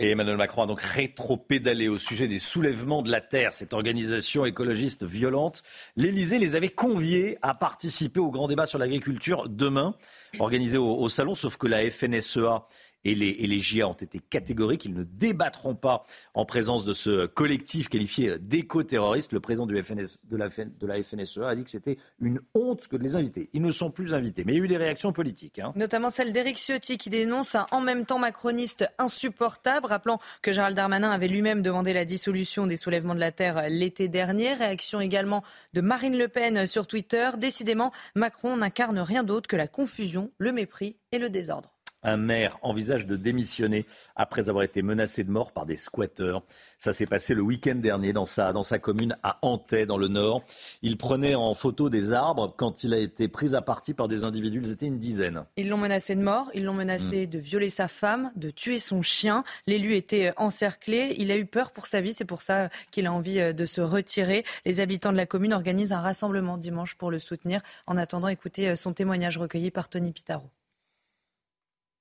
[0.00, 4.44] Et Emmanuel Macron a donc rétro-pédalé au sujet des soulèvements de la terre, cette organisation
[4.44, 5.62] écologiste violente.
[5.96, 9.94] L'Élysée les avait conviés à participer au grand débat sur l'agriculture demain,
[10.40, 12.66] organisé au, au, salon, sauf que la FNSEA
[13.04, 14.84] et les, et les GIA ont été catégoriques.
[14.84, 16.02] Ils ne débattront pas
[16.34, 19.32] en présence de ce collectif qualifié d'éco-terroriste.
[19.32, 22.86] Le président du FNS, de, la, de la FNSEA a dit que c'était une honte
[22.88, 23.50] que de les inviter.
[23.52, 24.44] Ils ne sont plus invités.
[24.44, 25.58] Mais il y a eu des réactions politiques.
[25.58, 25.72] Hein.
[25.76, 30.76] Notamment celle d'Éric Ciotti qui dénonce un en même temps macroniste insupportable, rappelant que Gérald
[30.76, 34.54] Darmanin avait lui-même demandé la dissolution des soulèvements de la Terre l'été dernier.
[34.54, 35.42] Réaction également
[35.72, 37.30] de Marine Le Pen sur Twitter.
[37.38, 41.73] Décidément, Macron n'incarne rien d'autre que la confusion, le mépris et le désordre.
[42.04, 46.42] Un maire envisage de démissionner après avoir été menacé de mort par des squatteurs.
[46.78, 50.08] Ça s'est passé le week-end dernier dans sa, dans sa commune à Antay, dans le
[50.08, 50.42] Nord.
[50.82, 54.24] Il prenait en photo des arbres quand il a été pris à partie par des
[54.24, 54.60] individus.
[54.62, 55.44] Ils étaient une dizaine.
[55.56, 57.30] Ils l'ont menacé de mort, ils l'ont menacé mm.
[57.30, 59.44] de violer sa femme, de tuer son chien.
[59.66, 61.14] L'élu était encerclé.
[61.18, 62.12] Il a eu peur pour sa vie.
[62.12, 64.44] C'est pour ça qu'il a envie euh, de se retirer.
[64.66, 67.62] Les habitants de la commune organisent un rassemblement dimanche pour le soutenir.
[67.86, 70.50] En attendant, écoutez euh, son témoignage recueilli par Tony Pitaro.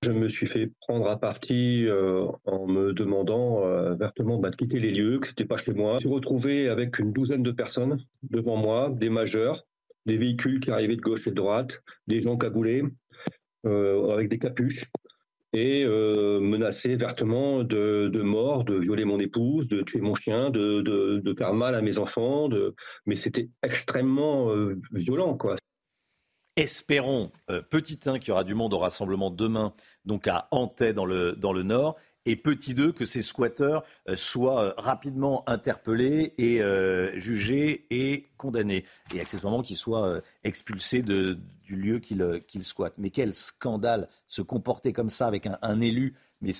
[0.03, 4.55] Je me suis fait prendre à partie euh, en me demandant euh, vertement bah, de
[4.57, 5.91] quitter les lieux, que ce n'était pas chez moi.
[5.91, 9.65] Je me suis retrouvé avec une douzaine de personnes devant moi, des majeurs,
[10.05, 12.83] des véhicules qui arrivaient de gauche et de droite, des gens cagoulés,
[13.65, 14.83] euh, avec des capuches,
[15.53, 21.33] et menacés vertement de, mort, de violer mon épouse, de tuer mon chien, de, de
[21.37, 22.49] faire mal à mes enfants.
[23.05, 24.51] Mais c'était extrêmement
[24.91, 25.55] violent, quoi.
[26.55, 27.31] Espérons,
[27.69, 29.73] petit 1, qu'il y aura du monde au rassemblement demain
[30.05, 31.95] donc à Antay dans le, dans le nord.
[32.25, 38.27] Et petit 2, que ces squatteurs euh, soient euh, rapidement interpellés et euh, jugés et
[38.37, 38.85] condamnés.
[39.13, 42.97] Et accessoirement qu'ils soient expulsés du lieu qu'ils squattent.
[42.97, 46.15] Mais quel scandale se comporter comme ça avec un, un élu.
[46.41, 46.51] Mais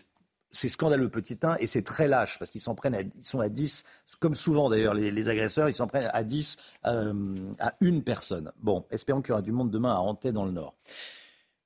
[0.54, 3.42] c'est scandaleux, petit 1, et c'est très lâche, parce qu'ils s'en prennent, à, ils sont
[3.42, 3.84] à 10,
[4.20, 8.52] comme souvent d'ailleurs, les, agresseurs, ils s'en prennent à 10, à une personne.
[8.62, 10.76] Bon, espérons qu'il y aura du monde demain à Antay dans le Nord.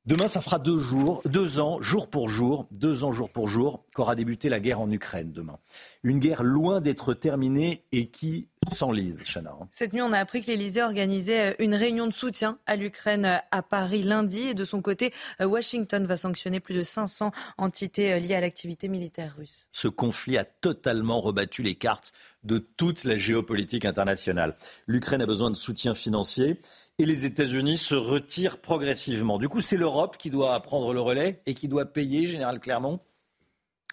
[0.08, 3.84] Demain, ça fera deux jours, deux ans, jour pour jour, deux ans jour pour jour,
[3.93, 5.60] qu'aura débuté la guerre en Ukraine demain.
[6.01, 9.51] Une guerre loin d'être terminée et qui s'enlise, Chana.
[9.70, 13.26] Cette nuit, on a appris que l'Elysée organisait euh, une réunion de soutien à l'Ukraine
[13.26, 14.39] euh, à Paris lundi.
[14.47, 18.88] Et de son côté, euh, Washington va sanctionner plus de 500 entités liées à l'activité
[18.88, 19.68] militaire russe.
[19.74, 22.14] Ce conflit a totalement rebattu les cartes
[22.45, 24.55] de toute la géopolitique internationale.
[24.88, 26.58] L'Ukraine a besoin de soutien financier
[26.99, 29.37] et les États-Unis se retirent progressivement.
[29.37, 32.99] Du coup, c'est l'Europe qui doit prendre le relais et qui doit payer, Général Clermont?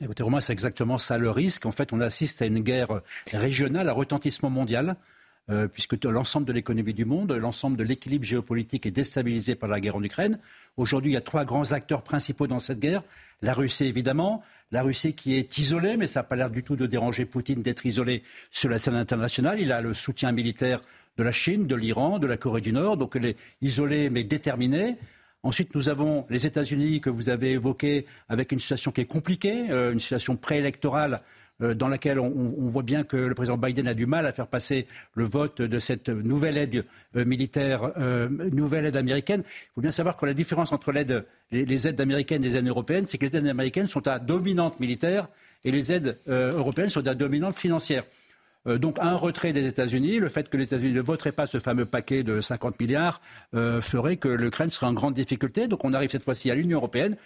[0.01, 1.67] Écoutez, Romain, c'est exactement ça le risque.
[1.67, 3.03] En fait, on assiste à une guerre
[3.33, 4.97] régionale à retentissement mondial.
[5.51, 9.79] euh, puisque l'ensemble de l'économie du monde, l'ensemble de l'équilibre géopolitique est déstabilisé par la
[9.79, 10.39] guerre en Ukraine.
[10.77, 13.03] Aujourd'hui, il y a trois grands acteurs principaux dans cette guerre.
[13.43, 14.43] La Russie, évidemment.
[14.73, 17.63] La Russie qui est isolée, mais ça n'a pas l'air du tout de déranger Poutine
[17.63, 19.61] d'être isolé sur la scène internationale.
[19.61, 20.81] Il a le soutien militaire
[21.17, 24.25] de la Chine, de l'Iran, de la Corée du Nord, donc elle est isolée mais
[24.25, 24.97] déterminée.
[25.45, 29.67] Ensuite, nous avons les États-Unis que vous avez évoqués avec une situation qui est compliquée,
[29.71, 31.19] euh, une situation préélectorale
[31.61, 32.31] euh, dans laquelle on,
[32.71, 35.79] voit bien que le président Biden a du mal à faire passer le vote de
[35.81, 37.93] cette nouvelle aide euh, militaire,
[38.53, 39.43] nouvelle aide américaine.
[39.47, 43.05] Il faut bien savoir que la différence entre les, aides américaines et les aides européennes,
[43.07, 45.29] c'est que les aides américaines sont à dominante militaire
[45.63, 48.05] et les aides européennes sont à dominante financière.
[48.67, 51.61] Euh, donc un retrait des États-Unis, le fait que les États-Unis ne voteraient pas ce
[51.61, 53.21] fameux paquet de 50 milliards
[53.55, 55.69] euh, ferait que l'Ukraine serait en grande difficulté.
[55.69, 57.17] Donc on arrive cette fois-ci à l'Union européenne.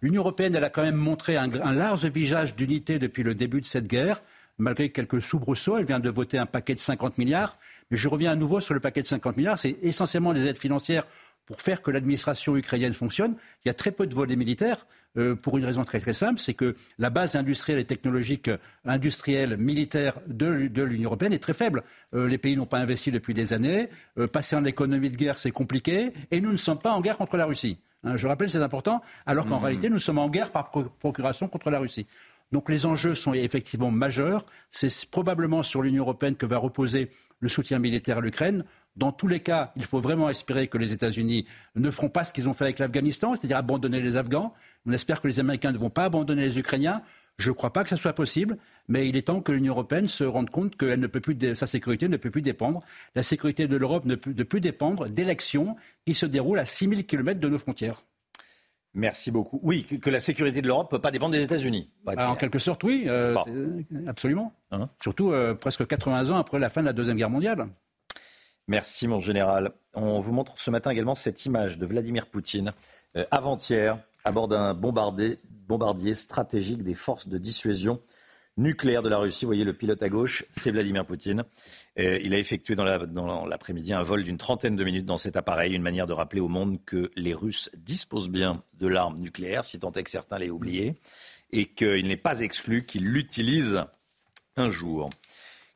[0.00, 3.66] L'Union européenne, elle a quand même montré un, large visage d'unité depuis le début de
[3.66, 4.22] cette guerre,
[4.58, 5.76] malgré quelques soubresauts.
[5.76, 7.58] Elle vient de voter un paquet de 50 milliards.
[7.90, 9.58] Mais je reviens à nouveau sur le paquet de 50 milliards.
[9.58, 11.04] C'est essentiellement des aides financières
[11.44, 13.36] pour faire que l'administration ukrainienne fonctionne.
[13.64, 14.86] Il y a très peu de volets militaires.
[15.18, 18.58] Euh, pour une raison très très simple, c'est que la base industrielle et technologique, euh,
[18.84, 21.82] industrielle, militaire de, l'Union européenne est très faible.
[22.14, 23.88] Euh, les pays n'ont pas investi depuis des années.
[24.32, 26.12] passer en économie de guerre, c'est compliqué.
[26.30, 27.78] Et nous ne sommes pas en guerre contre la Russie.
[28.04, 29.64] Hein, je rappelle, c'est important, alors qu'en mmh.
[29.64, 32.06] réalité, nous sommes en guerre par procuration contre la Russie.
[32.52, 34.46] Donc les enjeux sont effectivement majeurs.
[34.70, 37.10] C'est probablement sur l'Union européenne que va reposer
[37.40, 38.64] le soutien militaire à l'Ukraine.
[38.96, 42.32] Dans tous les cas, il faut vraiment espérer que les États-Unis ne feront pas ce
[42.32, 44.54] qu'ils ont fait avec l'Afghanistan, c'est-à-dire abandonner les Afghans.
[44.86, 47.02] On espère que les Américains ne vont pas abandonner les Ukrainiens.
[47.38, 48.56] Je ne crois pas que ce soit possible,
[48.88, 51.66] mais il est temps que l'Union européenne se rende compte que ne peut plus sa
[51.66, 52.82] sécurité ne peut plus dépendre.
[53.14, 55.76] La sécurité de l'Europe ne peut plus dépendre d'élections
[56.06, 58.02] qui se déroulent à 6000 km de nos frontières.
[58.94, 59.60] Merci beaucoup.
[59.62, 61.90] Oui, que, la sécurité de l'Europe ne peut pas dépendre des États-Unis.
[62.02, 63.36] Bah, en quelque sorte, oui, euh,
[64.06, 64.54] absolument.
[64.70, 64.88] Hein?
[65.02, 67.66] Surtout euh, presque 80 ans après la fin de la Deuxième Guerre mondiale.
[68.68, 69.70] Merci, mon général.
[69.94, 72.72] On vous montre ce matin également cette image de Vladimir Poutine,
[73.16, 78.00] euh, avant-hier, à bord d'un bombardier stratégique des forces de dissuasion
[78.56, 79.44] nucléaire de la Russie.
[79.44, 81.44] Vous voyez le pilote à gauche, c'est Vladimir Poutine.
[81.96, 82.84] il a effectué dans
[83.46, 86.48] l'après-midi un vol d'une trentaine de minutes dans cet appareil, une manière de rappeler au
[86.48, 90.50] monde que les Russes disposent bien de l'arme nucléaire, si tant est que certains l'aient
[90.50, 90.98] oublié,
[91.52, 93.84] et qu'il n'est pas exclu qu'ils l'utilisent
[94.56, 95.10] un jour.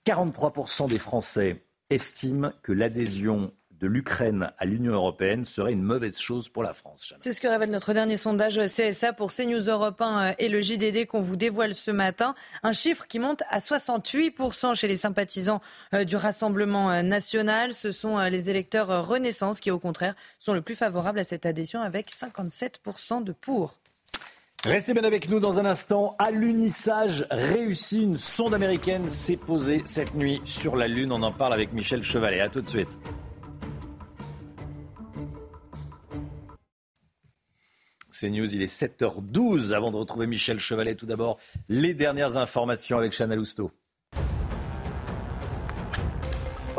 [0.06, 6.48] 43% des Français estiment que l'adhésion de l'Ukraine à l'Union européenne serait une mauvaise chose
[6.48, 7.14] pour la France.
[7.18, 11.06] C'est ce que révèle notre dernier sondage CSA pour CNews Europe 1 et le JDD
[11.06, 12.34] qu'on vous dévoile ce matin.
[12.62, 15.60] Un chiffre qui monte à 68% chez les sympathisants
[15.94, 17.72] euh, du Rassemblement euh, national.
[17.72, 21.46] Ce sont euh, les électeurs Renaissance qui, au contraire, sont le plus favorables à cette
[21.46, 23.78] adhésion avec 57% de pour.
[24.64, 26.16] Restez bien avec nous dans un instant.
[26.18, 31.12] À l'unissage réussi, une sonde américaine s'est posée cette nuit sur la Lune.
[31.12, 32.40] On en parle avec Michel Chevalet.
[32.40, 32.98] A tout de suite.
[38.10, 39.72] C'est News, il est 7h12.
[39.72, 41.38] Avant de retrouver Michel Chevalet, tout d'abord,
[41.70, 43.70] les dernières informations avec Chana Lousteau.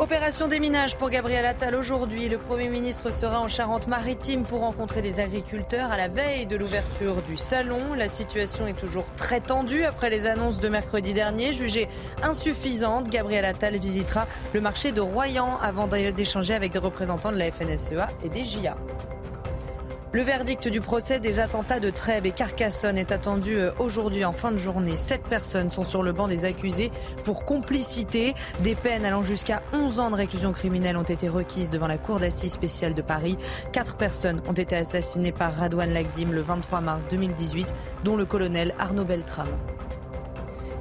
[0.02, 2.28] Opération déminage pour Gabriel Attal aujourd'hui.
[2.28, 7.22] Le Premier ministre sera en Charente-Maritime pour rencontrer des agriculteurs à la veille de l'ouverture
[7.22, 7.94] du salon.
[7.96, 11.52] La situation est toujours très tendue après les annonces de mercredi dernier.
[11.52, 11.88] Jugée
[12.24, 17.52] insuffisante, Gabriel Attal visitera le marché de Royan avant d'échanger avec des représentants de la
[17.52, 18.76] FNSEA et des JA.
[20.14, 24.32] Le verdict du procès des attentats de Trèbes et Carcassonne est attendu euh, aujourd'hui en
[24.32, 24.98] fin de journée.
[24.98, 26.92] Sept personnes sont sur le banc des accusés
[27.24, 28.34] pour complicité.
[28.60, 32.20] Des peines allant jusqu'à 11 ans de réclusion criminelle ont été requises devant la Cour
[32.20, 33.38] d'assises spéciale de Paris.
[33.72, 37.72] Quatre personnes ont été assassinées par Radouane Lagdim le 23 mars 2018,
[38.04, 39.48] dont le colonel Arnaud Beltrame.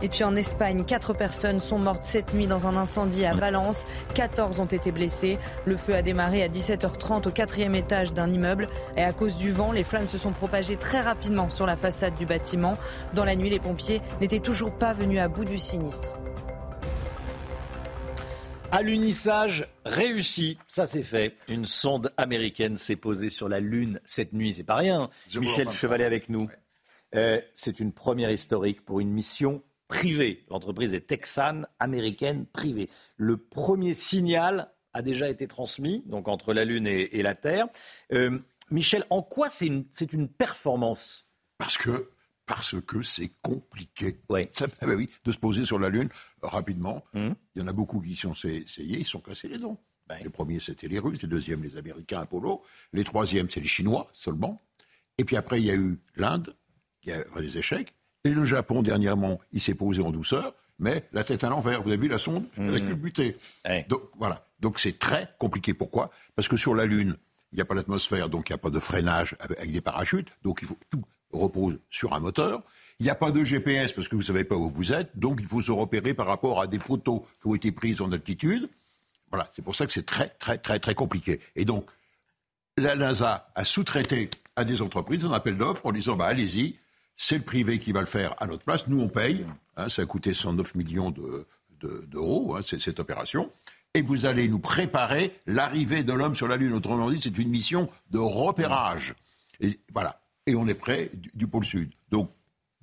[0.03, 3.85] Et puis en Espagne, quatre personnes sont mortes cette nuit dans un incendie à Valence.
[4.15, 5.37] 14 ont été blessés.
[5.65, 8.67] Le feu a démarré à 17h30 au quatrième étage d'un immeuble.
[8.97, 12.15] Et à cause du vent, les flammes se sont propagées très rapidement sur la façade
[12.15, 12.77] du bâtiment.
[13.13, 16.09] Dans la nuit, les pompiers n'étaient toujours pas venus à bout du sinistre.
[18.71, 21.35] À l'unissage réussi, ça c'est fait.
[21.49, 25.09] Une sonde américaine s'est posée sur la Lune cette nuit, c'est pas rien.
[25.35, 26.47] Michel Chevalet avec nous.
[27.13, 29.61] Euh, c'est une première historique pour une mission
[29.91, 30.45] privée.
[30.49, 32.89] L'entreprise est texane, américaine, privée.
[33.17, 37.67] Le premier signal a déjà été transmis, donc entre la Lune et, la Terre.
[38.13, 38.39] Euh,
[38.69, 41.27] Michel, en quoi c'est une, une, performance?
[41.57, 42.09] Parce que
[42.45, 44.21] parce que c'est compliqué.
[44.29, 44.49] Ouais.
[44.53, 46.09] Ça, bah oui, de se poser sur la Lune
[46.41, 47.03] rapidement.
[47.13, 47.35] Hum.
[47.55, 49.77] Il y en a beaucoup qui sont essayés, ils sont cassés les dents.
[50.23, 52.61] Les premiers, c'était les Russes, les deuxièmes, les Américains, Apollo.
[52.91, 54.61] Les troisièmes, c'est les Chinois seulement.
[55.17, 56.55] Et puis après, il y a eu l'Inde,
[57.01, 57.93] qui a eu des échecs.
[58.23, 61.81] Et le Japon, dernièrement, il s'est posé en douceur, mais la tête à l'envers.
[61.81, 63.35] Vous avez vu la sonde Elle a culbuté.
[63.89, 64.45] Donc voilà.
[64.59, 65.73] Donc c'est très compliqué.
[65.73, 66.11] Pourquoi?
[66.35, 67.15] Parce que sur la Lune,
[67.51, 70.29] il n'y a pas d'atmosphère, donc il n'y a pas de freinage avec des parachutes.
[70.43, 72.63] Donc il faut tout repose sur un moteur.
[72.99, 75.17] Il n'y a pas de GPS parce que vous ne savez pas où vous êtes,
[75.17, 78.11] donc il faut se repérer par rapport à des photos qui ont été prises en
[78.11, 78.69] altitude.
[79.31, 81.39] Voilà, c'est pour ça que c'est très, très, très, très compliqué.
[81.55, 81.87] Et donc,
[82.77, 86.75] la NASA a sous-traité à des entreprises un appel d'offres en disant bah, allez-y,
[87.17, 89.45] c'est le privé qui va le faire à notre place, nous on paye.
[89.77, 91.13] Hein, ça a coûté 109 millions
[91.81, 93.51] d'euros, hein, cette opération.
[93.93, 96.73] Et vous allez nous préparer l'arrivée de l'homme sur la Lune.
[96.73, 99.15] Autrement dit, c'est une mission de repérage.
[99.59, 100.21] Et voilà.
[100.47, 101.91] Et on est près du, pôle Sud.
[102.09, 102.31] Donc,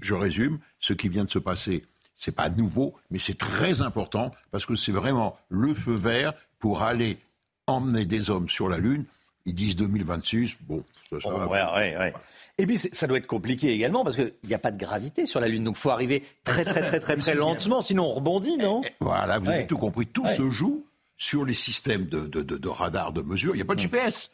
[0.01, 4.33] je résume, ce qui vient de se passer, c'est pas nouveau, mais c'est très important
[4.51, 7.19] parce que c'est vraiment le feu vert pour aller
[7.67, 9.07] emmener des hommes sur la Lune
[9.49, 10.59] ils disent 2026.
[10.61, 11.49] Bon, ça, ça va.
[11.49, 12.15] Ouais, ouais,
[12.59, 15.39] Et puis, ça doit être compliqué également parce qu'il n'y a pas de gravité sur
[15.39, 15.63] la Lune.
[15.63, 17.81] Donc, il faut arriver très, très, très, très, très, lentement.
[17.81, 18.83] Sinon, on rebondit, non?
[19.01, 20.07] Voilà, vous avez tout compris.
[20.07, 20.85] Tout se joue
[21.17, 23.55] sur les systèmes de, de, de, radar, de mesure.
[23.55, 24.31] Il n'y a pas de GPS.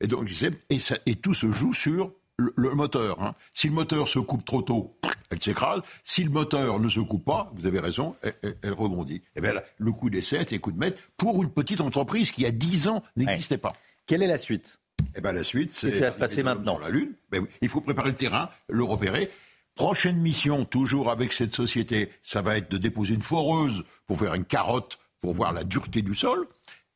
[0.00, 0.28] Et, donc,
[0.70, 3.22] et, ça, et tout se joue sur le, moteur.
[3.22, 3.34] Hein.
[3.54, 4.96] Si le moteur se coupe trop tôt,
[5.30, 5.82] elle s'écrase.
[6.04, 9.16] Si le moteur ne se coupe pas, vous avez raison, elle, rebondit.
[9.16, 12.32] Et eh bien, le coup d'essai est le coup de maître pour une petite entreprise
[12.32, 13.72] qui, il y a 10 ans, n'existait pas.
[14.06, 14.77] Quelle est la suite?
[15.14, 15.90] Eh ben la suite, c'est.
[15.90, 17.12] Qui va se passer maintenant la Lune.
[17.30, 19.30] Ben il faut préparer le terrain, le repérer.
[19.74, 24.34] Prochaine mission, toujours avec cette société, ça va être de déposer une foreuse pour faire
[24.34, 26.48] une carotte pour voir la dureté du sol.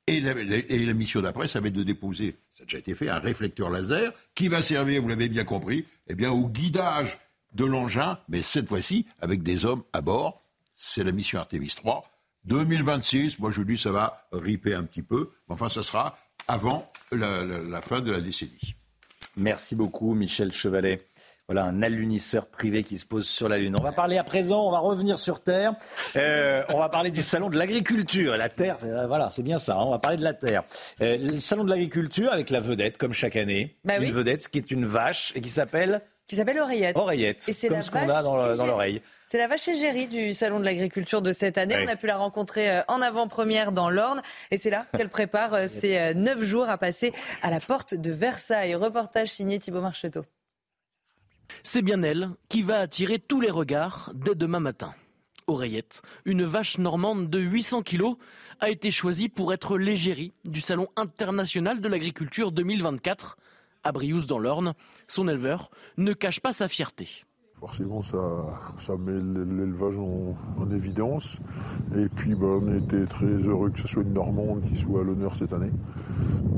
[0.08, 0.34] Et la,
[0.92, 4.12] mission d'après, ça va être de déposer, ça a déjà été fait, un réflecteur laser
[4.34, 7.18] qui va servir, vous l'avez bien compris, eh bien, au guidage
[7.54, 10.42] de l'engin, mais cette fois-ci avec des hommes à bord.
[10.74, 12.02] C'est la mission Artemis 3.
[12.46, 16.90] 2026, moi je dis ça va riper un petit peu, mais enfin ça sera avant
[17.12, 18.74] la, fin de la décennie.
[19.36, 20.98] Merci beaucoup, Michel Chevalet.
[21.48, 23.76] Voilà un alunisseur privé qui se pose sur la Lune.
[23.78, 25.74] On va parler à présent, on va revenir sur Terre.
[26.14, 28.36] Euh, on va parler du salon de l'agriculture.
[28.36, 29.76] La Terre, c'est, euh, voilà, c'est bien ça.
[29.76, 29.84] Hein.
[29.84, 30.62] on va parler de la Terre.
[31.00, 33.76] Euh, le salon de l'agriculture avec la vedette, comme chaque année.
[33.84, 36.96] Bah une vedette qui est une vache et qui s'appelle qui s'appelle Oreillette.
[36.96, 39.02] Oreillette, et c'est comme ce qu'on a dans l'oreille.
[39.32, 41.74] C'est la vache égérie du Salon de l'agriculture de cette année.
[41.82, 44.20] On a pu la rencontrer euh, en avant-première dans l'Orne.
[44.50, 47.94] Et c'est là qu'elle prépare euh, ses euh, neuf jours à passer à la porte
[47.94, 48.74] de Versailles.
[48.74, 50.26] Reportage signé Thibault Marcheteau.
[51.62, 54.92] C'est bien elle qui va attirer tous les regards dès demain matin.
[55.46, 58.18] Oreillette, une vache normande de 800 kilos,
[58.60, 63.38] a été choisie pour être l'égérie du Salon international de l'agriculture 2024.
[63.82, 64.74] À Briouze dans l'Orne,
[65.08, 67.24] son éleveur ne cache pas sa fierté.
[67.62, 71.38] Forcément, ça, met l'élevage en, évidence.
[71.96, 75.04] Et puis, bah, on était très heureux que ce soit une Normande qui soit à
[75.04, 75.70] l'honneur cette année.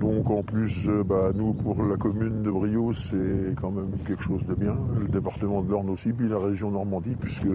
[0.01, 4.23] Donc, en plus, euh, bah, nous, pour la commune de Brio, c'est quand même quelque
[4.23, 4.79] chose de bien.
[4.99, 7.49] Le département de l'Orne aussi, puis la région Normandie, puisque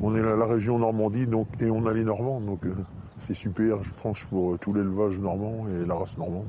[0.00, 1.26] on est la, région Normandie
[1.60, 2.40] et on a les Normands.
[2.40, 2.74] Donc, euh,
[3.18, 6.46] c'est super, je pense, pour tout l'élevage normand et la race normande.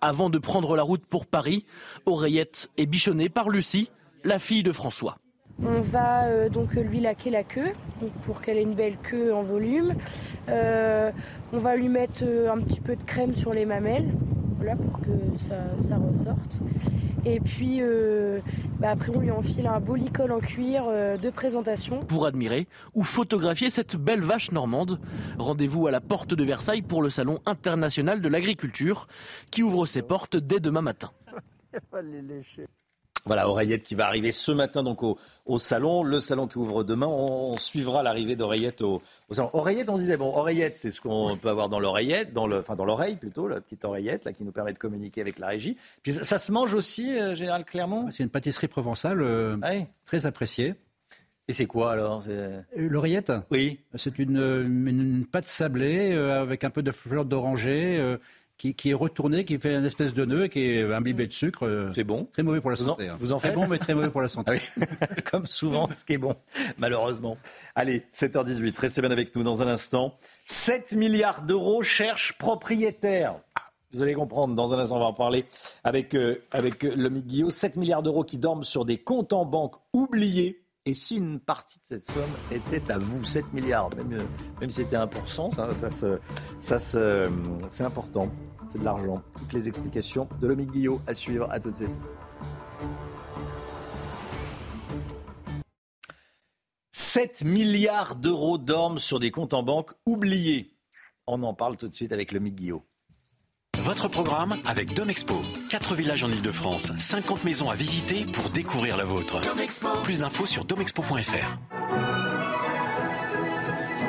[0.00, 1.66] Avant de prendre la route pour Paris,
[2.04, 3.92] Oreillette est bichonnée par Lucie,
[4.24, 5.18] la fille de François.
[5.64, 7.72] On va euh, donc lui laquer la queue
[8.22, 9.94] pour qu'elle ait une belle queue en volume.
[10.48, 11.10] Euh,
[11.52, 14.08] on va lui mettre euh, un petit peu de crème sur les mamelles
[14.56, 16.60] voilà, pour que ça, ressorte.
[17.24, 17.80] Et puis
[18.80, 22.00] bah, après on lui enfile un beau licol en cuir de présentation.
[22.00, 24.98] Pour admirer ou photographier cette belle vache normande,
[25.38, 29.06] rendez-vous à la porte de Versailles pour le Salon international de l'agriculture
[29.52, 31.10] qui ouvre ses portes dès demain matin.
[33.28, 37.06] Voilà, Oreillette qui va arriver ce matin donc au, salon, le salon qui ouvre demain.
[37.06, 39.50] On, suivra l'arrivée d'Oreillette au, salon.
[39.52, 42.60] Oreillette, on se disait bon, Oreillette, c'est ce qu'on peut avoir dans l'oreillette, dans le,
[42.60, 45.48] enfin dans l'oreille plutôt, la petite oreillette là qui nous permet de communiquer avec la
[45.48, 45.76] régie.
[46.02, 48.10] Puis ça, se mange aussi, euh, Général Clermont?
[48.10, 49.56] C'est une pâtisserie provençale euh,
[50.06, 50.74] très appréciée.
[51.48, 52.24] Et c'est quoi alors?
[52.28, 53.32] Euh, L'oreillette?
[53.50, 53.80] Oui.
[53.94, 58.16] C'est une, une, pâte sablée avec un peu de fleur d'oranger
[58.58, 61.66] qui, est retourné, qui fait une espèce de nœud, qui est imbibé de sucre.
[61.66, 62.28] Euh, c'est bon.
[62.32, 63.08] Très mauvais pour la santé.
[63.08, 63.16] Hein.
[63.20, 64.60] Vous en, faites Très bon, mais très mauvais pour la santé.
[64.80, 66.34] Ah Comme souvent, ce qui est bon,
[66.76, 67.38] malheureusement.
[67.76, 70.14] Allez, 7h18, restez bien avec nous dans un instant.
[70.46, 73.36] 7 milliards d'euros cherchent propriétaires.
[73.92, 75.46] Vous allez comprendre, dans un instant, on va en parler
[75.82, 77.50] avec, euh, avec euh, le Guillaume.
[77.50, 81.78] 7 milliards d'euros qui dorment sur des comptes en banque oubliés et si une partie
[81.80, 84.24] de cette somme était à vous, 7 milliards, même, euh,
[84.60, 85.90] même si c'était 1%, ça,
[86.60, 86.78] ça,
[87.68, 88.30] c'est important.
[88.68, 89.22] C'est de l'argent.
[89.38, 91.48] Toutes les explications de Lomique Guillot à suivre.
[91.50, 91.98] À tout de suite.
[96.92, 100.76] 7 milliards d'euros dorment sur des comptes en banque oubliés.
[101.26, 102.84] On en parle tout de suite avec le Guillot.
[103.78, 105.34] Votre programme avec Domexpo.
[105.70, 109.40] 4 villages en Ile-de-France, 50 maisons à visiter pour découvrir la vôtre.
[110.04, 111.58] Plus d'infos sur domexpo.fr.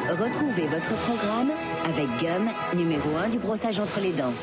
[0.10, 1.52] Retrouvez votre programme
[1.86, 4.34] avec Gum, numéro 1 du brossage entre les dents.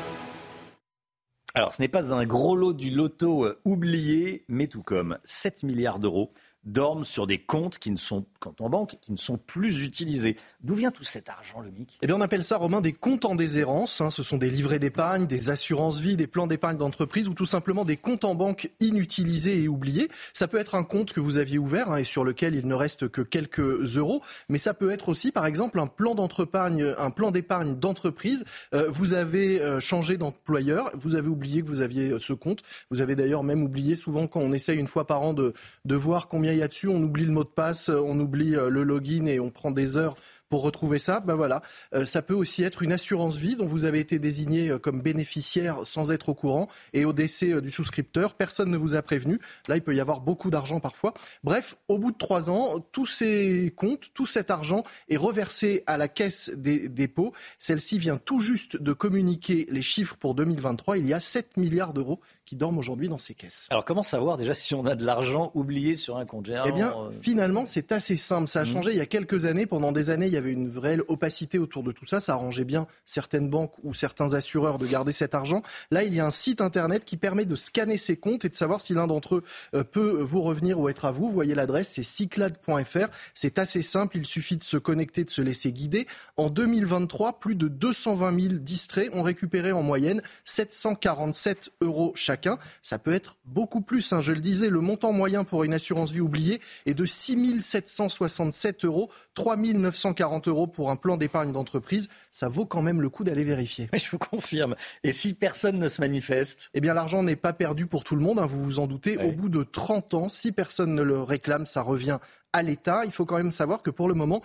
[1.53, 5.63] Alors, ce n'est pas un gros lot du loto euh, oublié, mais tout comme 7
[5.63, 6.31] milliards d'euros
[6.67, 8.25] dorment sur des comptes qui ne sont,
[8.59, 10.37] en banque, qui ne sont plus utilisés.
[10.61, 13.35] D'où vient tout cet argent, Lomic Eh bien, on appelle ça, Romain, des comptes en
[13.35, 14.01] déshérence.
[14.01, 14.09] Hein.
[14.09, 17.97] Ce sont des livrets d'épargne, des assurances-vie, des plans d'épargne d'entreprise ou tout simplement des
[17.97, 20.09] comptes en banque inutilisés et oubliés.
[20.33, 22.75] Ça peut être un compte que vous aviez ouvert hein, et sur lequel il ne
[22.75, 27.31] reste que quelques euros, mais ça peut être aussi, par exemple, un plan un plan
[27.31, 28.45] d'épargne d'entreprise.
[28.73, 32.61] Euh, vous avez euh, changé d'employeur, vous avez oublié que vous aviez euh, ce compte.
[32.91, 35.53] Vous avez d'ailleurs même oublié souvent quand on essaye une fois par an de,
[35.85, 36.53] de voir combien
[36.87, 40.15] on oublie le mot de passe, on oublie le login et on prend des heures
[40.49, 41.61] pour retrouver ça, ben voilà,
[41.93, 45.01] euh, ça peut aussi être une assurance vie dont vous avez été désigné euh, comme
[45.01, 49.01] bénéficiaire sans être au courant et au décès euh, du souscripteur, personne ne vous a
[49.01, 49.39] prévenu.
[49.67, 51.13] Là, il peut y avoir beaucoup d'argent parfois.
[51.43, 55.97] Bref, au bout de trois ans, tous ces comptes, tout cet argent est reversé à
[55.97, 57.33] la caisse des dépôts.
[57.59, 60.97] Celle-ci vient tout juste de communiquer les chiffres pour 2023.
[60.97, 63.67] Il y a 7 milliards d'euros qui dorment aujourd'hui dans ces caisses.
[63.69, 66.93] Alors comment savoir déjà si on a de l'argent oublié sur un compte Eh bien,
[67.21, 68.47] finalement, c'est assez simple.
[68.47, 68.67] Ça a mmh.
[68.67, 69.65] changé il y a quelques années.
[69.65, 72.21] Pendant des années, il y avait une réelle opacité autour de tout ça.
[72.21, 75.61] Ça arrangeait bien certaines banques ou certains assureurs de garder cet argent.
[75.91, 78.55] Là, il y a un site internet qui permet de scanner ces comptes et de
[78.55, 79.43] savoir si l'un d'entre eux
[79.75, 81.27] euh, peut vous revenir ou être à vous.
[81.27, 83.07] Vous voyez l'adresse, c'est cyclade.fr.
[83.33, 84.15] C'est assez simple.
[84.15, 86.07] Il suffit de se connecter, de se laisser guider.
[86.37, 92.36] En 2023, plus de 220 000 distraits ont récupéré en moyenne 747 euros chaque
[92.81, 94.13] ça peut être beaucoup plus.
[94.13, 94.21] Hein.
[94.21, 98.85] Je le disais, le montant moyen pour une assurance vie oubliée est de 6 767
[98.85, 102.09] euros, 3 940 euros pour un plan d'épargne d'entreprise.
[102.31, 103.89] Ça vaut quand même le coup d'aller vérifier.
[103.93, 104.75] je vous confirme.
[105.03, 106.69] Et si personne ne se manifeste?
[106.73, 109.17] Eh bien, l'argent n'est pas perdu pour tout le monde, hein, vous vous en doutez.
[109.17, 112.19] Au bout de 30 ans, si personne ne le réclame, ça revient
[112.57, 113.03] à l'État.
[113.05, 114.41] Il faut quand même savoir que pour le moment,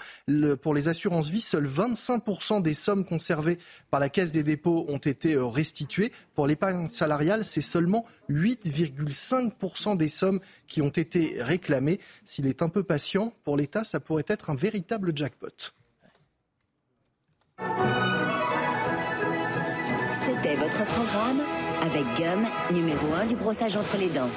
[0.60, 3.58] pour les assurances vie, seuls 25% des sommes conservées
[3.90, 6.12] par la Caisse des dépôts ont été euh, restituées.
[6.34, 12.00] Pour l'épargne salariale, c'est seulement 8,5% des sommes qui ont été réclamées.
[12.24, 15.48] S'il est un peu patient, pour l'État, ça pourrait être un véritable jackpot.
[20.24, 21.40] C'était votre programme
[21.82, 24.30] avec Gum, numéro 1 du brossage entre les dents.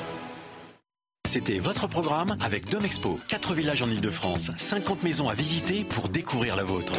[1.35, 3.19] C'était votre programme avec Domexpo.
[3.27, 6.93] 4 villages en Ile-de-France, 50 maisons à visiter pour découvrir la vôtre.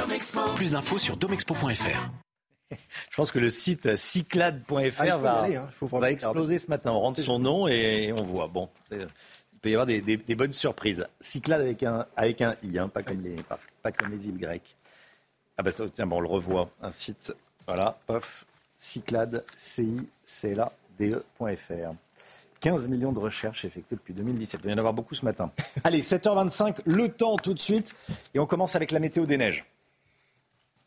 [0.56, 2.10] Plus d'infos sur domexpo.fr.
[2.70, 5.70] Je pense que le site cyclade.fr ah, va, hein.
[5.80, 6.90] va exploser ce matin.
[6.90, 8.46] On rentre son nom et on voit.
[8.46, 9.06] Bon, il
[9.62, 10.02] peut y avoir des,
[10.34, 11.06] bonnes surprises.
[11.18, 13.36] Cyclade avec un, avec un i, hein, pas, comme les,
[13.82, 14.76] pas, comme les îles grecques.
[15.56, 16.68] Ah ben tiens, bon, on le revoit.
[16.82, 17.32] Un site,
[17.66, 18.44] voilà, pof,
[18.76, 21.94] cyclade, c i c l a d e.fr.
[22.66, 24.60] 15 millions de recherches effectuées depuis 2017.
[24.60, 25.52] Il va y en avoir beaucoup ce matin.
[25.84, 27.94] Allez, 7h25, le temps tout de suite.
[28.34, 29.64] Et on commence avec la météo des neiges.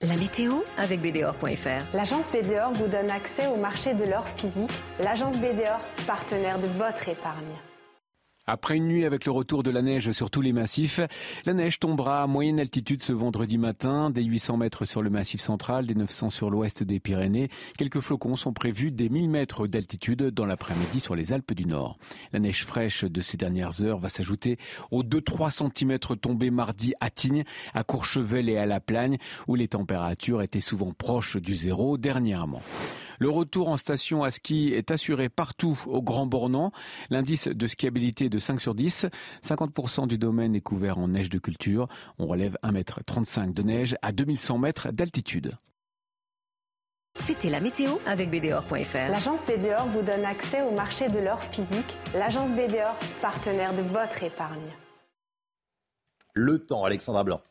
[0.02, 1.96] La météo avec BDOR.fr.
[1.96, 4.74] L'agence BDOR vous donne accès au marché de l'or physique.
[5.00, 7.56] L'agence BDOR, partenaire de votre épargne.
[8.52, 11.02] Après une nuit avec le retour de la neige sur tous les massifs,
[11.46, 15.40] la neige tombera à moyenne altitude ce vendredi matin, des 800 mètres sur le massif
[15.40, 17.50] central, des 900 sur l'ouest des Pyrénées.
[17.78, 22.00] Quelques flocons sont prévus des 1000 mètres d'altitude dans l'après-midi sur les Alpes du Nord.
[22.34, 24.58] La neige fraîche de ces dernières heures va s'ajouter
[24.90, 27.44] aux 2-3 cm tombés mardi à Tignes,
[27.76, 32.64] à Courchevel et à La Plagne, où les températures étaient souvent proches du zéro dernièrement.
[33.20, 36.72] Le retour en station à ski est assuré partout au Grand Bornand.
[37.10, 39.08] L'indice de skiabilité de 5 sur 10.
[39.44, 41.90] 50% du domaine est couvert en neige de culture.
[42.18, 45.58] On relève 1,35 m de neige à 2100 mètres d'altitude.
[47.16, 49.12] C'était la météo avec BDOR.fr.
[49.12, 51.98] L'agence BDOR vous donne accès au marché de l'or physique.
[52.14, 54.72] L'agence BDOR, partenaire de votre épargne.
[56.34, 57.42] Le temps, Alexandra Blanc.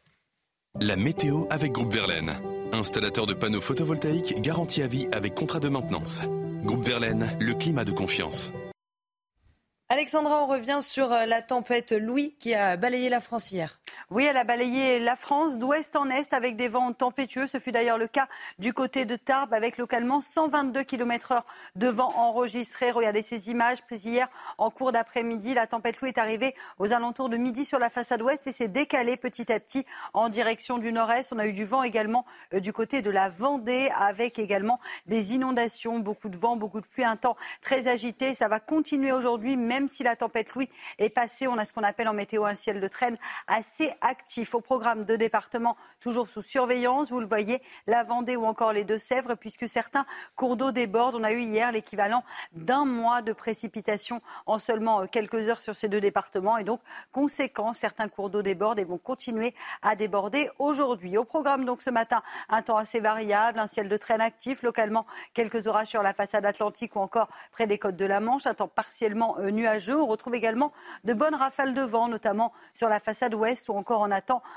[0.81, 2.41] La météo avec Groupe Verlaine.
[2.73, 6.21] Installateur de panneaux photovoltaïques garantie à vie avec contrat de maintenance.
[6.63, 8.53] Groupe Verlaine, le climat de confiance.
[9.91, 13.81] Alexandra, on revient sur euh, la tempête Louis qui a balayé la France hier.
[14.11, 17.47] Oui, elle a balayé la France d'ouest en est avec des vents tempétueux.
[17.47, 18.29] Ce fut d'ailleurs le cas
[18.59, 22.91] du côté de Tarbes avec localement 122 km heure de vent enregistré.
[22.91, 24.29] Regardez ces images prises hier
[24.59, 25.55] en cours d'après-midi.
[25.55, 28.69] La tempête Louis est arrivée aux alentours de midi sur la façade ouest et s'est
[28.69, 31.33] décalée petit à petit en direction du nord-est.
[31.33, 35.35] On a eu du vent également euh, du côté de la Vendée avec également des
[35.35, 38.35] inondations, beaucoup de vent, beaucoup de pluie, un temps très agité.
[38.35, 40.69] Ça va continuer aujourd'hui, même même si la tempête Louis
[40.99, 43.17] est passée, on a ce qu'on appelle en météo un ciel de traîne
[43.47, 44.57] assez actif.
[44.57, 48.83] Au programme de départements toujours sous surveillance, vous le voyez, la Vendée ou encore les
[48.83, 50.05] Deux-Sèvres, puisque certains
[50.35, 51.15] cours d'eau débordent.
[51.15, 52.25] On a eu hier l'équivalent
[52.55, 56.59] d'un mois de précipitations en seulement euh, quelques heures sur ces deux départements.
[56.59, 56.81] Et donc,
[57.13, 61.17] conséquent, certains cours d'eau débordent et vont continuer à déborder aujourd'hui.
[61.19, 65.07] Au programme, donc, ce matin, un temps assez variable, un ciel de traîne actif, localement
[65.35, 68.55] quelques orages sur la façade atlantique ou encore près des côtes de la Manche, un
[68.55, 69.53] temps partiellement euh,
[70.01, 70.73] On retrouve également
[71.05, 74.11] de bonnes rafales de vent, notamment sur la façade ouest ou encore en,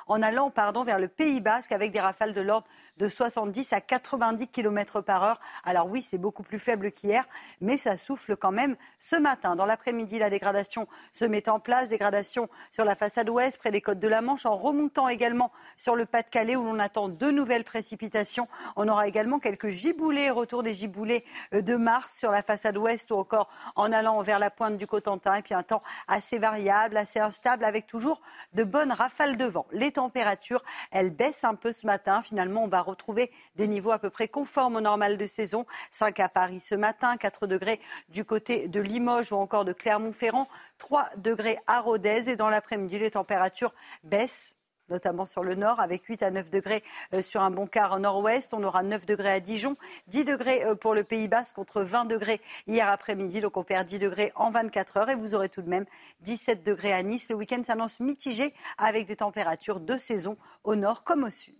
[0.08, 0.50] en allant
[0.84, 2.68] vers le Pays Basque avec des rafales de l'ordre
[3.02, 5.40] de 70 à 90 km par heure.
[5.64, 7.28] Alors oui, c'est beaucoup plus faible qu'hier,
[7.60, 9.56] mais ça souffle quand même ce matin.
[9.56, 11.90] Dans l'après-midi, la dégradation se met en place.
[11.90, 15.96] Dégradation sur la façade ouest, près des côtes de la Manche, en remontant également sur
[15.96, 18.48] le Pas-de-Calais où l'on attend de nouvelles précipitations.
[18.76, 21.26] On aura également quelques giboulées, retour des giboulées
[21.56, 24.86] euh, de mars sur la façade ouest ou encore en allant vers la pointe du
[24.86, 25.34] Cotentin.
[25.34, 28.22] Et puis un temps assez variable, assez instable, avec toujours
[28.54, 29.66] de bonnes rafales de vent.
[29.72, 32.22] Les températures, elles baissent un peu ce matin.
[32.22, 35.66] Finalement, on va retrouver des niveaux à peu près conformes au normal de saison.
[35.92, 40.48] 5 à Paris ce matin, 4 degrés du côté de Limoges ou encore de Clermont-Ferrand,
[40.78, 42.30] 3 degrés à Rodez.
[42.30, 43.74] Et dans l'après-midi, les températures
[44.04, 44.56] baissent
[44.92, 48.54] notamment sur le nord, avec 8 à 9 degrés euh, sur un bon quart nord-ouest.
[48.54, 49.78] On aura 9 degrés à Dijon,
[50.08, 53.42] 10 degrés euh, pour le Pays Basque contre 20 degrés hier après-midi.
[53.42, 55.86] Donc on perd 10 degrés en 24 heures et vous aurez tout de même
[56.22, 57.30] 17 degrés à Nice.
[57.30, 61.56] Le week-end s'annonce mitigé avec des températures de saison au nord comme au sud.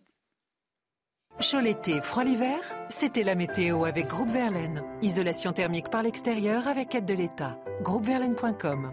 [1.40, 2.60] Chaud l'été, froid l'hiver,
[2.90, 4.84] c'était la météo avec Groupe Verlaine.
[5.02, 7.58] Isolation thermique par l'extérieur avec aide de l'État.
[7.82, 8.92] Groupeverlaine.com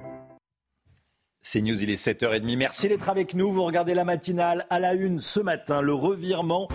[1.40, 2.58] c'est News, il est 7h30.
[2.58, 3.50] Merci d'être avec nous.
[3.52, 6.68] Vous regardez la matinale à la une ce matin, le revirement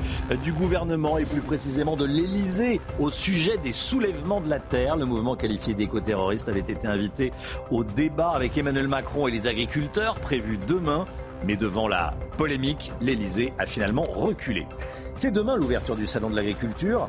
[0.44, 4.96] du gouvernement et plus précisément de l'Elysée au sujet des soulèvements de la terre.
[4.96, 7.34] Le mouvement qualifié d'éco-terroriste avait été invité
[7.70, 11.06] au débat avec Emmanuel Macron et les agriculteurs prévu demain.
[11.46, 14.66] Mais devant la polémique, l'Elysée a finalement reculé.
[15.16, 17.08] C'est demain l'ouverture du Salon de l'agriculture.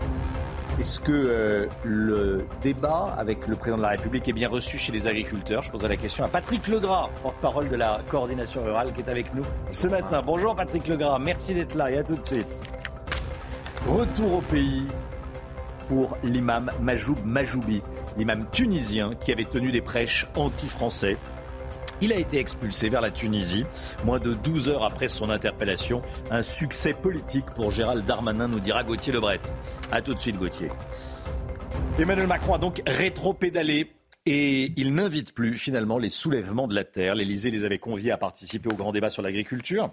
[0.79, 4.93] Est-ce que euh, le débat avec le président de la République est bien reçu chez
[4.93, 5.63] les agriculteurs?
[5.63, 9.33] Je pose la question à Patrick Legras, porte-parole de la coordination rurale, qui est avec
[9.35, 10.23] nous ce matin.
[10.25, 12.59] Bonjour Patrick Legras, merci d'être là et à tout de suite.
[13.87, 14.85] Retour au pays
[15.89, 17.83] pour l'imam Majoub Majoubi,
[18.17, 21.17] l'imam tunisien qui avait tenu des prêches anti-français
[22.05, 23.65] il a été expulsé vers la Tunisie,
[24.05, 26.03] moins de 12 heures après son interpellation.
[26.31, 29.41] Un succès politique pour Gérald Darmanin, nous dira Gauthier Lebret.
[29.91, 30.69] A tout de suite, Gauthier.
[31.99, 33.91] Emmanuel Macron a donc rétro-pédalé
[34.27, 37.15] et il n'invite plus finalement les soulèvements de la terre.
[37.15, 39.91] L'Élysée les avait conviés à participer au grand débat sur l'agriculture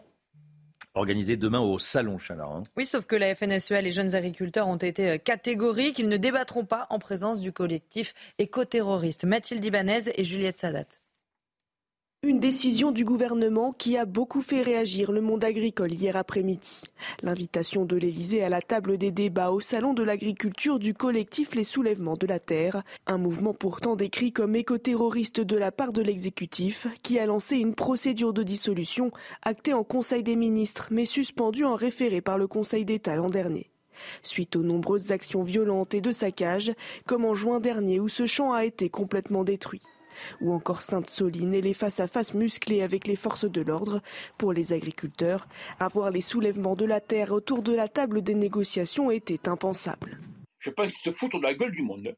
[0.94, 2.52] organisé demain au Salon Chalard.
[2.52, 2.64] Hein.
[2.76, 6.00] Oui, sauf que la FNSEA et les jeunes agriculteurs ont été euh, catégoriques.
[6.00, 9.24] Ils ne débattront pas en présence du collectif éco-terroriste.
[9.24, 11.01] Mathilde Ibanez et Juliette Sadat.
[12.24, 16.84] Une décision du gouvernement qui a beaucoup fait réagir le monde agricole hier après-midi.
[17.24, 21.64] L'invitation de l'Elysée à la table des débats au Salon de l'agriculture du collectif Les
[21.64, 26.86] Soulèvements de la Terre, un mouvement pourtant décrit comme écoterroriste de la part de l'exécutif,
[27.02, 29.10] qui a lancé une procédure de dissolution
[29.42, 33.72] actée en Conseil des ministres, mais suspendue en référé par le Conseil d'État l'an dernier.
[34.22, 36.72] Suite aux nombreuses actions violentes et de saccage,
[37.08, 39.82] comme en juin dernier où ce champ a été complètement détruit
[40.40, 44.02] ou encore Sainte-Soline et les face-à-face musclés avec les forces de l'ordre.
[44.38, 45.48] Pour les agriculteurs,
[45.80, 50.20] avoir les soulèvements de la terre autour de la table des négociations était impensable.
[50.60, 52.16] Je pense qu'ils se foutent de la gueule du monde.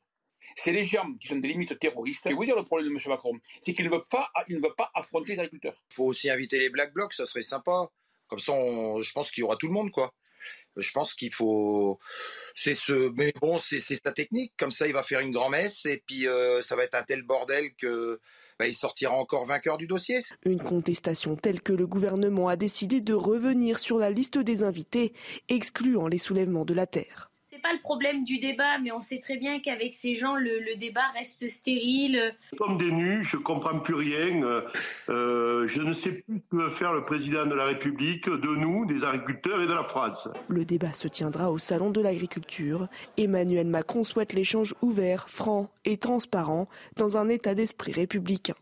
[0.55, 2.25] C'est les gens qui sont des limites terroristes.
[2.27, 2.99] Et vous dire le problème de M.
[3.07, 5.81] Macron, c'est qu'il ne veut pas, il ne veut pas affronter les agriculteurs.
[5.89, 7.89] Il faut aussi inviter les Black Blocs, ça serait sympa.
[8.27, 10.13] Comme ça, je pense qu'il y aura tout le monde, quoi.
[10.78, 12.00] Je pense qu'il faut.
[12.56, 13.12] C'est ce.
[13.18, 14.54] Mais bon, c'est sa technique.
[14.58, 17.24] Comme ça, il va faire une grand-messe et puis euh, ça va être un tel
[17.24, 18.20] bordel que.
[18.60, 20.20] Bah, il sortira encore vainqueur du dossier.
[20.45, 25.14] Une contestation telle que le gouvernement a décidé de revenir sur la liste des invités,
[25.50, 27.32] excluant les soulèvements de la terre
[27.64, 31.07] pas le problème du débat, mais on sait très bien qu'avec ces gens, le, débat
[31.15, 32.35] reste stérile.
[32.57, 34.44] Comme des nus, je comprends plus rien.
[35.10, 38.56] Euh, je ne sais plus ce que veut faire le président de la République de
[38.56, 40.27] nous, des agriculteurs et de la France.
[40.49, 42.88] Le débat se tiendra au Salon de l'agriculture.
[43.18, 46.68] Emmanuel Macron souhaite l'échange ouvert, franc et transparent
[46.98, 48.56] dans un état d'esprit républicain.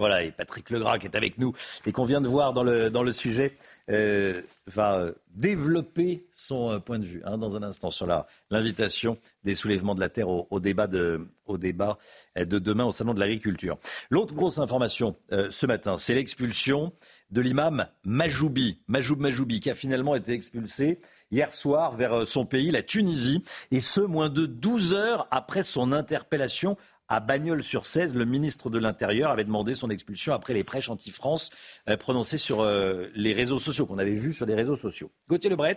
[0.00, 1.52] Voilà, et Patrick Legras qui est avec nous
[1.84, 3.52] et qu'on vient de voir dans le, dans le sujet
[3.90, 8.06] euh, va euh, développer son euh, point de vue hein, dans un instant sur
[8.50, 11.98] l'invitation des soulèvements de la terre au, débat, de, au débat
[12.34, 13.76] de demain au Salon de l'agriculture.
[14.08, 16.94] L'autre grosse information ce matin, c'est l'expulsion
[17.30, 20.98] de l'imam Majoubi, Majoub Majoubi, qui a finalement été expulsé
[21.30, 25.92] hier soir vers son pays, la Tunisie, et ce, moins de 12 heures après son
[25.92, 26.76] interpellation
[27.10, 28.14] à Bagnols-sur-Cèze.
[28.14, 31.50] Le ministre de l'Intérieur avait demandé son expulsion après les prêches anti-France
[31.88, 35.10] euh, prononcées sur euh, les réseaux sociaux, qu'on avait vus sur les réseaux sociaux.
[35.28, 35.76] Gauthier Lebret,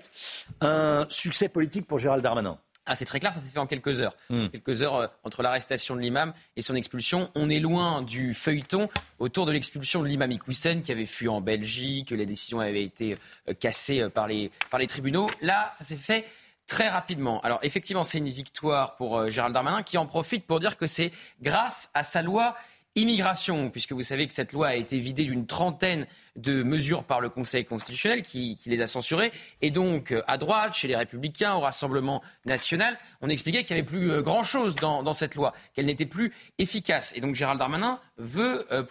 [0.62, 2.58] un succès politique pour Gérald Darmanin.
[2.86, 4.16] Ah, c'est très clair, ça s'est fait en quelques heures.
[4.30, 4.48] Hmm.
[4.50, 7.30] Quelques heures euh, entre l'arrestation de l'imam et son expulsion.
[7.34, 8.90] On est loin du feuilleton
[9.20, 13.16] autour de l'expulsion de l'imam Iqwisen qui avait fui en Belgique, les décisions avaient été
[13.48, 15.30] euh, cassées euh, par les, par les tribunaux.
[15.42, 16.26] Là, ça s'est fait
[16.68, 17.42] très rapidement.
[17.42, 21.12] Alors effectivement, c'est une victoire pour Gérald Darmanin qui en profite pour dire que c'est
[21.42, 22.56] grâce à sa loi
[22.96, 27.22] Immigration, puisque vous savez que cette loi a été vidée d'une trentaine de mesures par
[27.22, 29.32] le Conseil constitutionnel qui, les a censurées.
[29.64, 33.90] Et donc, à droite, chez les Républicains, au Rassemblement national, on expliquait qu'il n'y avait
[33.90, 37.14] plus euh, grand-chose dans, cette loi, qu'elle n'était plus efficace.
[37.16, 38.84] Et donc, Gérald Darmanin veut, euh,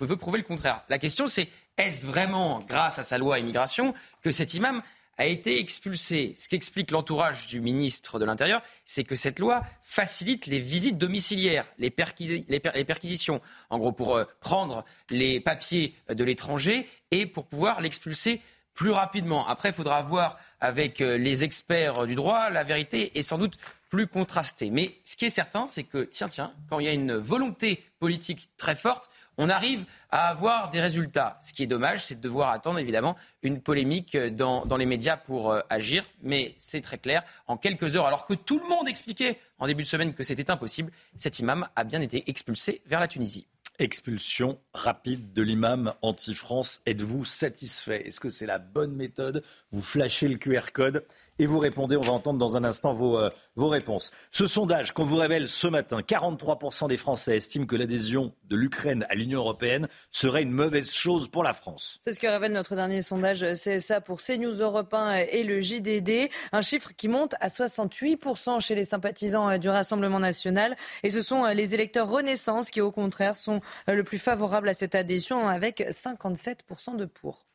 [0.00, 0.82] veut prouver le contraire.
[0.88, 3.92] La question, c'est est-ce vraiment grâce à sa loi immigration
[4.22, 4.80] que cet imam
[5.20, 6.32] a été expulsé.
[6.38, 11.66] Ce qu'explique l'entourage du ministre de l'Intérieur, c'est que cette loi facilite les visites domiciliaires,
[11.76, 18.40] les, perquisitions, en gros pour euh, prendre les papiers de l'étranger et pour pouvoir l'expulser
[18.72, 19.46] plus rapidement.
[19.46, 23.58] Après, il faudra voir avec euh, les experts du droit, la vérité est sans doute
[23.90, 24.70] plus contrastée.
[24.70, 27.84] Mais ce qui est certain, c'est que, tiens, tiens, quand il y a une volonté
[27.98, 31.38] politique très forte, on arrive à avoir des résultats.
[31.42, 35.50] Ce qui est dommage, c'est de devoir attendre évidemment une polémique dans, les médias pour
[35.50, 36.04] euh, agir.
[36.22, 39.82] Mais c'est très clair, en quelques heures, alors que tout le monde expliquait en début
[39.82, 43.46] de semaine que c'était impossible, cet imam a bien été expulsé vers la Tunisie.
[43.80, 46.82] Expulsion rapide de l'imam anti-France.
[46.84, 48.06] Êtes-vous satisfait?
[48.06, 49.42] Est-ce que c'est la bonne méthode?
[49.70, 51.02] Vous flashez le QR code
[51.40, 51.96] et vous répondez.
[51.96, 54.10] On va entendre dans un instant vos, euh, vos réponses.
[54.30, 59.06] Ce sondage qu'on vous révèle ce matin, 43% des Français estiment que l'adhésion de l'Ukraine
[59.08, 61.98] à l'Union européenne serait une mauvaise chose pour la France.
[62.04, 66.30] C'est ce que révèle notre dernier sondage CSA pour CNews Europe 1 et le JDD.
[66.52, 70.76] Un chiffre qui monte à 68% chez les sympathisants du Rassemblement national.
[71.02, 74.94] Et ce sont les électeurs Renaissance qui, au contraire, sont le plus favorables à cette
[74.94, 77.46] adhésion avec 57% de pour.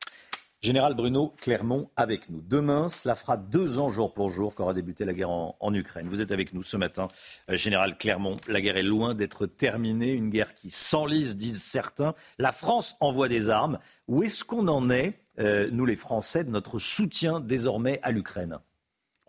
[0.62, 2.40] Général Bruno Clermont avec nous.
[2.40, 6.08] Demain, cela fera deux ans jour pour jour qu'aura débuté la guerre en, Ukraine.
[6.08, 7.08] Vous êtes avec nous ce matin,
[7.50, 8.36] euh, Général Clermont.
[8.48, 12.14] La guerre est loin d'être terminée, une guerre qui s'enlise, disent certains.
[12.38, 13.78] La France envoie des armes.
[14.08, 18.58] Où est-ce qu'on en est, euh, nous les Français, de notre soutien désormais à l'Ukraine?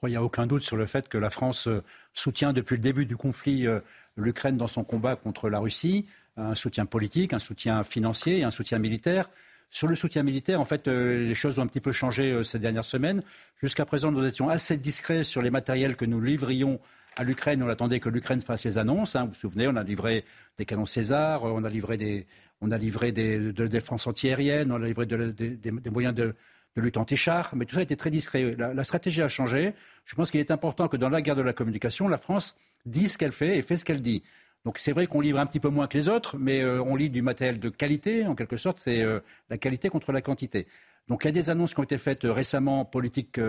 [0.03, 1.83] Il n'y a aucun doute sur le fait que la France euh,
[2.13, 3.67] soutient depuis le début du conflit
[4.15, 8.51] l'Ukraine dans son combat contre la Russie, un soutien politique, un soutien financier et un
[8.51, 9.29] soutien militaire.
[9.69, 12.43] Sur le soutien militaire, en fait, euh, les choses ont un petit peu changé euh,
[12.43, 13.21] ces dernières semaines.
[13.61, 16.79] Jusqu'à présent, nous étions assez discrets sur les matériels que nous livrions
[17.17, 17.61] à l'Ukraine.
[17.61, 19.15] On attendait que l'Ukraine fasse ses annonces.
[19.15, 19.23] Hein.
[19.23, 20.23] Vous vous souvenez, on a livré
[20.57, 22.27] des canons César, on a livré des,
[22.61, 26.33] on a de défense on a livré des moyens de,
[26.75, 28.55] lutte anti-char, mais tout ça a été très discret.
[28.55, 29.73] La, la stratégie a changé.
[30.05, 33.13] Je pense qu'il est important que dans la guerre de la communication, la France dise
[33.13, 34.21] ce qu'elle fait et fait ce qu'elle dit.
[34.67, 36.97] Donc c'est vrai qu'on livre un petit peu moins que les autres, mais euh, on
[36.97, 40.67] livre du matériel de qualité, en quelque sorte, c'est euh, la qualité contre la quantité.
[41.07, 43.39] Donc il y a des annonces qui ont été faites euh, récemment, politiques,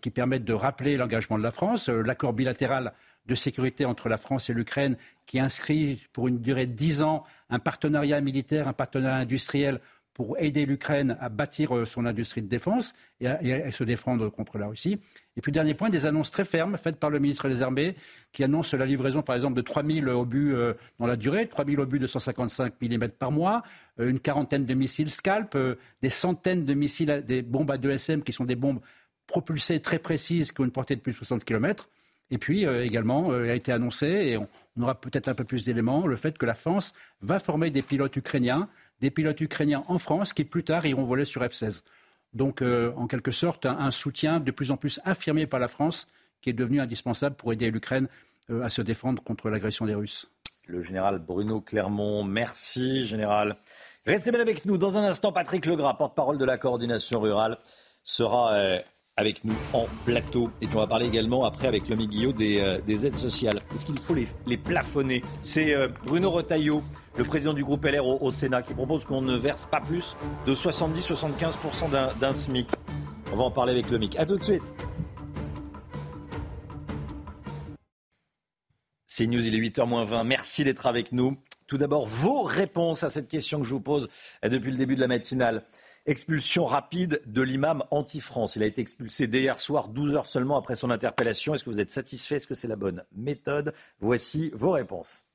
[0.00, 1.88] qui permettent de rappeler l'engagement de la France.
[1.88, 2.92] L'accord bilatéral
[3.26, 7.24] de sécurité entre la France et l'Ukraine, qui inscrit pour une durée de dix ans
[7.50, 9.80] un partenariat militaire, un partenariat industriel
[10.14, 14.68] pour aider l'Ukraine à bâtir son industrie de défense et à, se défendre contre la
[14.68, 15.00] Russie.
[15.36, 17.96] Et puis, dernier point, des annonces très fermes faites par le ministre des Armées
[18.32, 21.64] qui annonce la livraison, par exemple, de 3 000 obus euh, dans la durée, 3
[21.64, 23.62] 000 obus de 155 mm par mois,
[23.98, 28.22] euh, une quarantaine de missiles Scalp, euh, des centaines de missiles, des bombes à 2SM
[28.22, 28.80] qui sont des bombes
[29.26, 31.88] propulsées très précises qui ont une portée de plus de 60 km.
[32.30, 34.48] Et puis également, il a été annoncé, et on
[34.82, 38.16] aura peut-être un peu plus d'éléments, le fait que la France va former des pilotes
[38.16, 38.68] ukrainiens,
[39.00, 41.82] des pilotes ukrainiens en France qui plus tard iront voler sur F-16.
[42.32, 46.08] Donc, euh, en quelque sorte, un, soutien de plus en plus affirmé par la France
[46.40, 48.08] qui est devenu indispensable pour aider l'Ukraine
[48.50, 50.28] euh, à se défendre contre l'agression des Russes.
[50.66, 53.56] Le général Bruno Clermont, merci général.
[54.06, 54.78] Restez bien avec nous.
[54.78, 57.58] Dans un instant, Patrick Legras, porte-parole de la coordination rurale,
[58.02, 58.78] sera euh,
[59.16, 60.50] avec nous en plateau.
[60.60, 63.62] Et on va parler également après avec le Guillot des, des aides sociales.
[63.74, 65.22] Est-ce qu'il faut les, plafonner?
[65.40, 65.74] C'est
[66.04, 66.82] Bruno Retailleau
[67.16, 70.16] le président du groupe LR au, Sénat, qui propose qu'on ne verse pas plus
[70.46, 72.68] de 70-75% d'un SMIC.
[73.32, 74.18] On va en parler avec le MIC.
[74.18, 74.74] A tout de suite.
[79.06, 80.26] C'est News, il est 8h20.
[80.26, 81.36] Merci d'être avec nous.
[81.74, 84.08] Tout d'abord, vos réponses à cette question que je vous pose
[84.44, 85.64] depuis le début de la matinale.
[86.06, 88.54] Expulsion rapide de l'imam anti-France.
[88.54, 91.52] Il a été expulsé dès hier soir, 12 heures seulement après son interpellation.
[91.52, 92.36] Est-ce que vous êtes satisfait?
[92.36, 93.74] Est-ce que c'est la bonne méthode?
[93.98, 95.26] Voici vos réponses.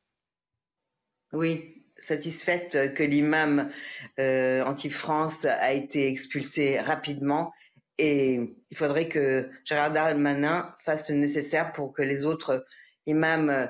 [1.33, 3.69] Oui, satisfaite que l'imam
[4.17, 7.51] euh, anti-France a été expulsé rapidement
[7.97, 12.65] et il faudrait que Gérard Darmanin fasse le nécessaire pour que les autres
[13.07, 13.69] imams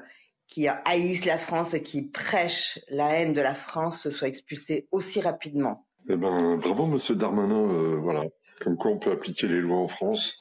[0.49, 5.21] qui haïssent la France et qui prêchent la haine de la France soient expulsés aussi
[5.21, 5.85] rapidement.
[6.09, 7.69] Eh ben, bravo, Monsieur Darmanin.
[7.69, 8.25] Euh, voilà,
[8.61, 10.33] comme quoi on peut appliquer les lois en France.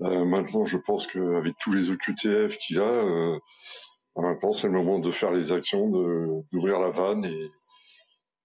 [0.00, 3.38] Euh, maintenant, je pense qu'avec tous les OQTF qu'il a, euh,
[4.16, 5.88] maintenant c'est le moment de faire les actions,
[6.50, 7.50] d'ouvrir la vanne et,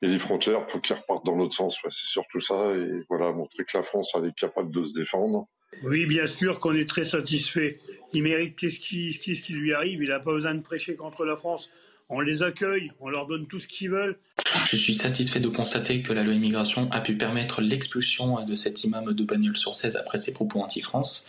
[0.01, 1.79] et les frontières pour qu'ils repartent dans l'autre sens.
[1.83, 2.55] c'est surtout ça.
[2.73, 5.47] Et voilà, montrer que la France elle est capable de se défendre.
[5.83, 7.75] Oui, bien sûr qu'on est très satisfait.
[8.13, 10.01] Il mérite qu'est-ce qui, ce qui lui arrive?
[10.01, 11.69] Il n'a pas besoin de prêcher contre la France.
[12.11, 14.17] On les accueille, on leur donne tout ce qu'ils veulent.
[14.65, 18.83] Je suis satisfait de constater que la loi immigration a pu permettre l'expulsion de cet
[18.83, 21.27] imam de Bagnols-sur-Cèze après ses propos anti-France.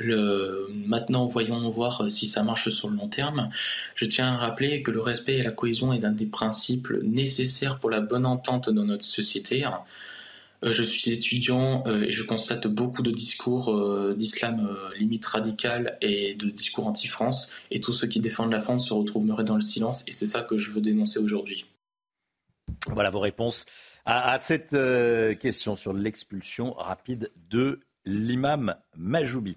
[0.00, 3.50] Maintenant, voyons voir si ça marche sur le long terme.
[3.94, 7.78] Je tiens à rappeler que le respect et la cohésion est un des principes nécessaires
[7.78, 9.64] pour la bonne entente dans notre société.
[10.62, 15.96] Euh, je suis étudiant euh, et je constate beaucoup de discours euh, d'islam limite radical
[16.00, 17.52] et de discours anti-France.
[17.70, 20.04] Et tous ceux qui défendent la France se retrouveraient dans le silence.
[20.06, 21.66] Et c'est ça que je veux dénoncer aujourd'hui.
[22.88, 23.66] Voilà vos réponses
[24.06, 24.76] à, cette
[25.38, 29.56] question sur l'expulsion rapide de l'imam Majoubi.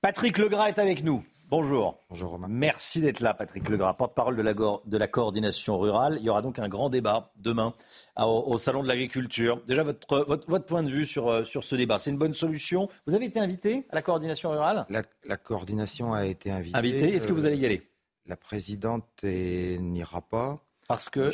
[0.00, 1.24] Patrick Legras est avec nous.
[1.48, 2.00] Bonjour.
[2.10, 2.48] Bonjour Romain.
[2.50, 6.16] Merci d'être là, Patrick Legras, porte-parole de la, de la, coordination rurale.
[6.18, 7.72] Il y aura donc un grand débat demain
[8.16, 9.62] au, Salon de l'agriculture.
[9.64, 12.88] Déjà, votre, votre, point de vue sur, euh, sur ce débat, c'est une bonne solution
[13.06, 14.86] Vous avez été invité à la coordination rurale?
[14.88, 16.76] La, coordination a été invitée.
[16.76, 17.88] Invité, est-ce que vous allez y aller?
[18.26, 20.58] La présidente n'ira pas.
[20.88, 21.30] Parce que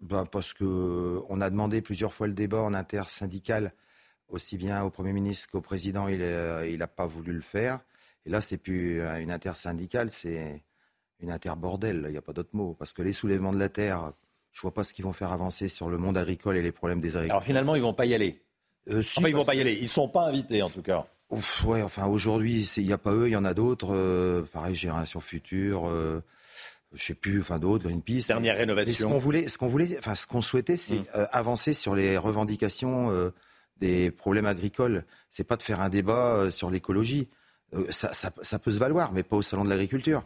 [0.00, 3.70] ben Parce qu'on a demandé plusieurs fois le débat en intersyndical,
[4.28, 7.80] aussi bien au Premier ministre qu'au Président, il n'a euh, pas voulu le faire.
[8.24, 10.62] Et là, c'est plus une intersyndicale, c'est
[11.20, 12.02] une interbordel.
[12.06, 12.74] Il n'y a pas d'autre mot.
[12.74, 14.12] Parce que les soulèvements de la terre,
[14.52, 17.00] je vois pas ce qu'ils vont faire avancer sur le monde agricole et les problèmes
[17.00, 17.36] des agriculteurs.
[17.36, 18.42] Alors finalement, ils vont pas y aller.
[18.90, 19.78] Euh, enfin, ils vont pas y aller.
[19.80, 21.06] Ils sont pas invités, en tout cas.
[21.30, 23.94] Ouf, ouais, enfin, aujourd'hui, il n'y a pas eux, il y en a d'autres.
[23.94, 25.88] Euh, pareil, Génération Future.
[25.88, 26.22] Euh,
[26.94, 28.28] je sais plus, enfin d'autres, Greenpeace.
[28.28, 28.94] Dernière rénovation.
[28.94, 31.06] ce qu'on voulait, ce qu'on voulait, enfin ce qu'on souhaitait, c'est mm.
[31.16, 33.10] euh, avancer sur les revendications
[33.78, 35.04] des problèmes agricoles.
[35.30, 37.28] C'est pas de faire un débat sur l'écologie.
[37.74, 40.22] Euh, ça, peut se valoir, mais pas au salon de l'agriculture.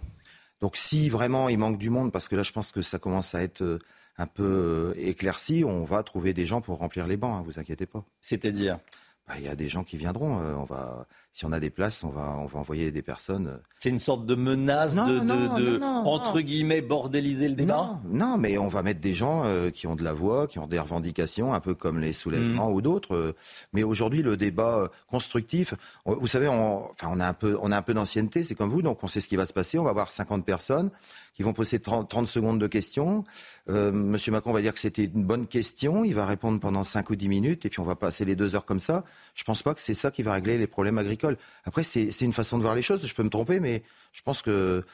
[0.61, 3.35] Donc si vraiment il manque du monde, parce que là je pense que ça commence
[3.35, 3.79] à être euh,
[4.19, 7.59] un peu euh, éclairci, on va trouver des gens pour remplir les bancs, hein, vous
[7.59, 8.05] inquiétez pas.
[8.21, 8.79] C'est-à-dire?
[9.27, 10.37] Bah, il y a des gens qui viendront.
[10.39, 13.61] on va, si on a des places, on va, on va envoyer des personnes.
[13.79, 18.01] C'est une sorte de menace de, entre guillemets, bordéliser le débat?
[18.05, 20.67] Non, mais on va mettre des gens euh, qui ont de la voix, qui ont
[20.67, 22.75] des revendications, un peu comme les soulèvements mm.
[22.75, 23.15] ou d'autres.
[23.15, 23.33] Euh.
[23.73, 25.75] mais aujourd'hui, le débat euh, constructif,
[26.05, 28.71] vous savez, on, enfin, on a un peu, on a un peu d'ancienneté, c'est comme
[28.71, 29.79] vous, donc on sait ce qui va se passer.
[29.79, 30.91] On va avoir 50 personnes
[31.35, 33.25] qui vont poser 30, secondes de questions.
[33.69, 36.05] Monsieur Macron va dire que c'était une bonne question.
[36.05, 38.57] Il va répondre pendant 5 ou 10 minutes et puis on va passer les deux
[38.57, 39.05] heures comme ça.
[39.35, 41.20] Je pense pas que c'est ça qui va régler les problèmes agricoles.
[41.65, 43.07] Après, c'est une façon de voir les choses.
[43.07, 43.83] Je peux me tromper, mais
[44.13, 44.85] je pense que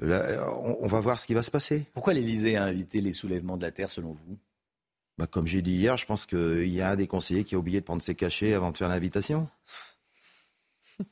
[0.00, 1.86] on, va voir ce qui va se passer.
[1.94, 4.38] Pourquoi l'Élysée a invité les soulèvements de la terre, selon vous?
[5.18, 7.58] Bah, Comme j'ai dit hier, je pense qu'il y a un des conseillers qui a
[7.58, 9.48] oublié de prendre ses cachets avant de faire l'invitation.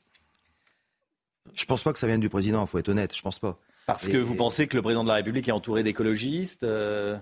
[1.53, 3.59] je pense pas que ça vienne du président, il faut être honnête, je pense pas.
[3.87, 7.17] Parce que vous pensez que le président de la République est entouré d'écologistes euh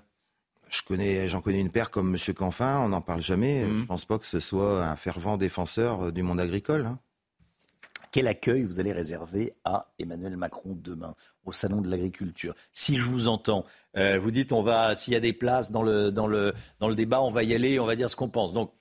[0.70, 2.34] je connais, j'en connais une paire comme M.
[2.34, 3.64] Canfin, on n'en parle jamais.
[3.64, 3.76] Mmh.
[3.76, 6.88] Je ne pense pas que ce soit un fervent défenseur du monde agricole.
[6.88, 7.00] Hein.
[8.14, 11.15] Quel accueil vous allez réserver à Emmanuel Macron demain
[11.45, 12.53] au salon de l'agriculture?
[12.72, 13.65] Si je vous entends,
[13.98, 16.88] euh, vous dites on va s'il y a des places dans le dans le dans
[16.88, 18.53] le débat, on va y aller, on va dire ce qu'on pense.
[18.53, 18.72] Donc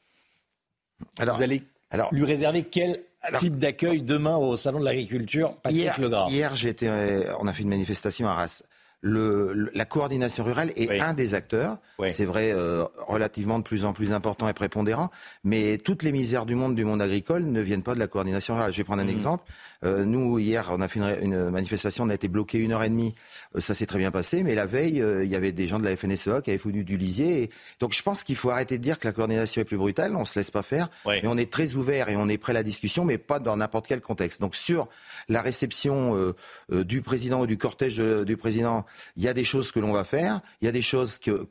[1.19, 3.03] alors, vous allez alors, lui réserver quel
[3.39, 6.29] type d'accueil demain au salon de l'agriculture Patrick hier, Legras.
[6.29, 8.63] Hier, j'étais, euh, on a fait une manifestation à Arras
[9.05, 11.79] le, la coordination rurale est un des acteurs.
[12.13, 15.11] C'est vrai, euh, relativement de plus en plus important et prépondérant.
[15.45, 18.55] Mais toutes les misères du monde, du monde agricole, ne viennent pas de la coordination
[18.55, 18.73] rurale.
[18.73, 19.11] Je vais prendre un mhm.
[19.11, 19.45] exemple.
[19.85, 22.89] Euh, nous, hier, on a fait une, manifestation, on a été bloqué une heure et
[22.89, 23.15] demie.
[23.57, 24.45] Euh, ça s'est très bien passé.
[24.45, 26.97] Mais la veille, il y avait des gens de la FNSEA qui avaient foutu du
[26.97, 27.51] lisier.
[27.81, 30.15] donc, je pense qu'il faut arrêter de dire que la coordination est plus brutale.
[30.15, 30.89] On se laisse pas faire.
[31.07, 33.57] Mais on est très ouvert et on est prêt à la discussion, mais pas dans
[33.57, 34.41] n'importe quel contexte.
[34.41, 34.89] Donc, sur
[35.29, 36.35] la réception
[36.71, 38.85] du président ou du cortège du président
[39.17, 41.47] il y a des choses que l'on va faire, il y a des choses que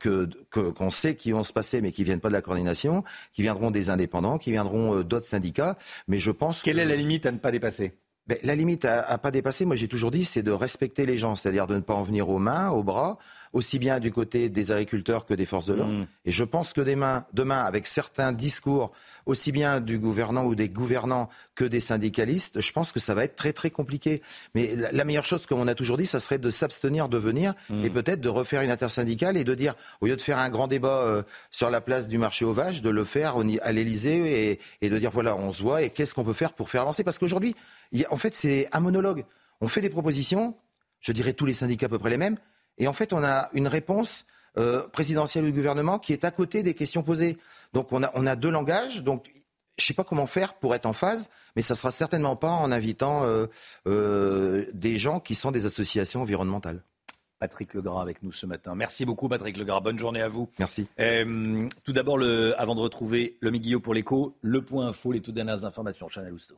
[0.49, 3.72] qu'on sait qui vont se passer, mais qui viennent pas de la coordination, qui viendront
[3.72, 5.77] des indépendants, qui viendront euh, d'autres syndicats.
[6.07, 7.93] Mais je pense quelle est la limite à ne pas dépasser?
[8.27, 11.18] Ben, la limite à, ne pas dépasser, moi j'ai toujours dit, c'est de respecter les
[11.18, 13.18] gens, c'est-à-dire de ne pas en venir aux mains, aux bras,
[13.53, 15.93] aussi bien du côté des agriculteurs que des forces de l'ordre.
[15.93, 16.07] Mmh.
[16.25, 18.91] Et je pense que demain, demain, avec certains discours,
[19.25, 23.23] aussi bien du gouvernant ou des gouvernants que des syndicalistes, je pense que ça va
[23.23, 24.21] être très très compliqué.
[24.55, 27.53] Mais la, meilleure chose, comme on a toujours dit, ça serait de s'abstenir de venir
[27.69, 27.85] mmh.
[27.85, 30.67] et peut-être de refaire une intersyndicale et de dire, au lieu de faire un grand
[30.67, 34.59] débat euh, sur la place du marché aux vaches, de le faire à l'Elysée et,
[34.81, 37.03] et de dire, voilà, on se voit et qu'est-ce qu'on peut faire pour faire avancer?
[37.03, 37.55] Parce qu'aujourd'hui,
[38.09, 39.25] en fait, c'est un monologue.
[39.59, 40.55] On fait des propositions,
[40.99, 42.37] je dirais tous les syndicats à peu près les mêmes.
[42.77, 44.26] Et en fait, on a une réponse
[44.57, 47.38] euh, présidentielle du gouvernement qui est à côté des questions posées.
[47.72, 49.02] Donc on a, on a deux langages.
[49.02, 49.31] Donc
[49.77, 52.52] je ne sais pas comment faire pour être en phase, mais ça sera certainement pas
[52.52, 53.45] en invitant euh,
[53.88, 56.84] euh, des gens qui sont des associations environnementales.
[57.39, 58.76] Patrick Legras avec nous ce matin.
[58.76, 59.80] Merci beaucoup Patrick Legras.
[59.80, 60.49] Bonne journée à vous.
[60.60, 60.85] Merci.
[61.84, 62.19] tout d'abord,
[62.57, 66.10] avant de retrouver le Guillot pour l'écho, le point info, les toutes dernières informations.
[66.10, 66.57] Chanel Housteau.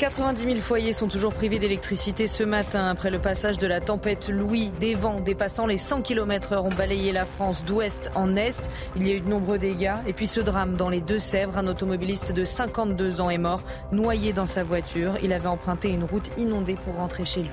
[0.00, 4.30] 90 000 foyers sont toujours privés d'électricité ce matin après le passage de la tempête
[4.30, 4.72] Louis.
[4.80, 8.70] Des vents dépassant les 100 km heure ont balayé la France d'ouest en est.
[8.96, 9.96] Il y a eu de nombreux dégâts.
[10.06, 13.62] Et puis ce drame dans les Deux-Sèvres, un automobiliste de 52 ans est mort,
[13.92, 15.18] noyé dans sa voiture.
[15.22, 17.50] Il avait emprunté une route inondée pour rentrer chez lui.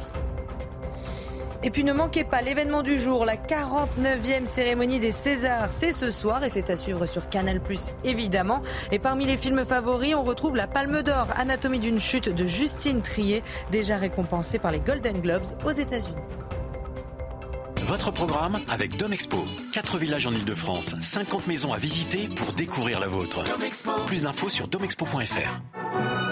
[1.64, 5.72] Et puis ne manquez pas l'événement du jour, la 49e cérémonie des Césars.
[5.72, 7.62] C'est ce soir et c'est à suivre sur Canal
[8.04, 8.62] évidemment.
[8.92, 13.02] Et parmi les films favoris, on retrouve la Palme d'Or, Anatomie d'une chute de Justine
[13.02, 16.16] Trier, déjà récompensée par les Golden Globes aux États-Unis.
[17.86, 19.46] Votre programme avec Domexpo.
[19.72, 23.44] 4 villages en Ile-de-France, 50 maisons à visiter pour découvrir la vôtre.
[24.06, 26.27] Plus d'infos sur domexpo.fr.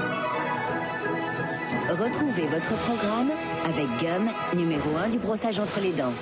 [1.90, 3.30] Retrouvez votre programme
[3.64, 6.14] avec Gum, numéro 1 du brossage entre les dents.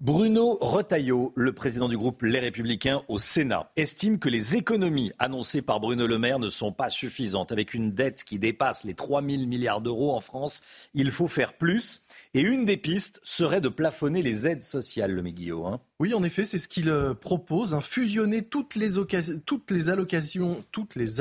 [0.00, 5.62] Bruno Retailleau, le président du groupe Les Républicains au Sénat, estime que les économies annoncées
[5.62, 7.52] par Bruno Le Maire ne sont pas suffisantes.
[7.52, 10.60] Avec une dette qui dépasse les 3 000 milliards d'euros en France,
[10.92, 12.02] il faut faire plus.
[12.34, 15.66] Et une des pistes serait de plafonner les aides sociales, le Méguillot.
[15.66, 15.80] Hein.
[16.00, 21.20] Oui, en effet, c'est ce qu'il euh, propose, hein, fusionner toutes les, allocations, toutes les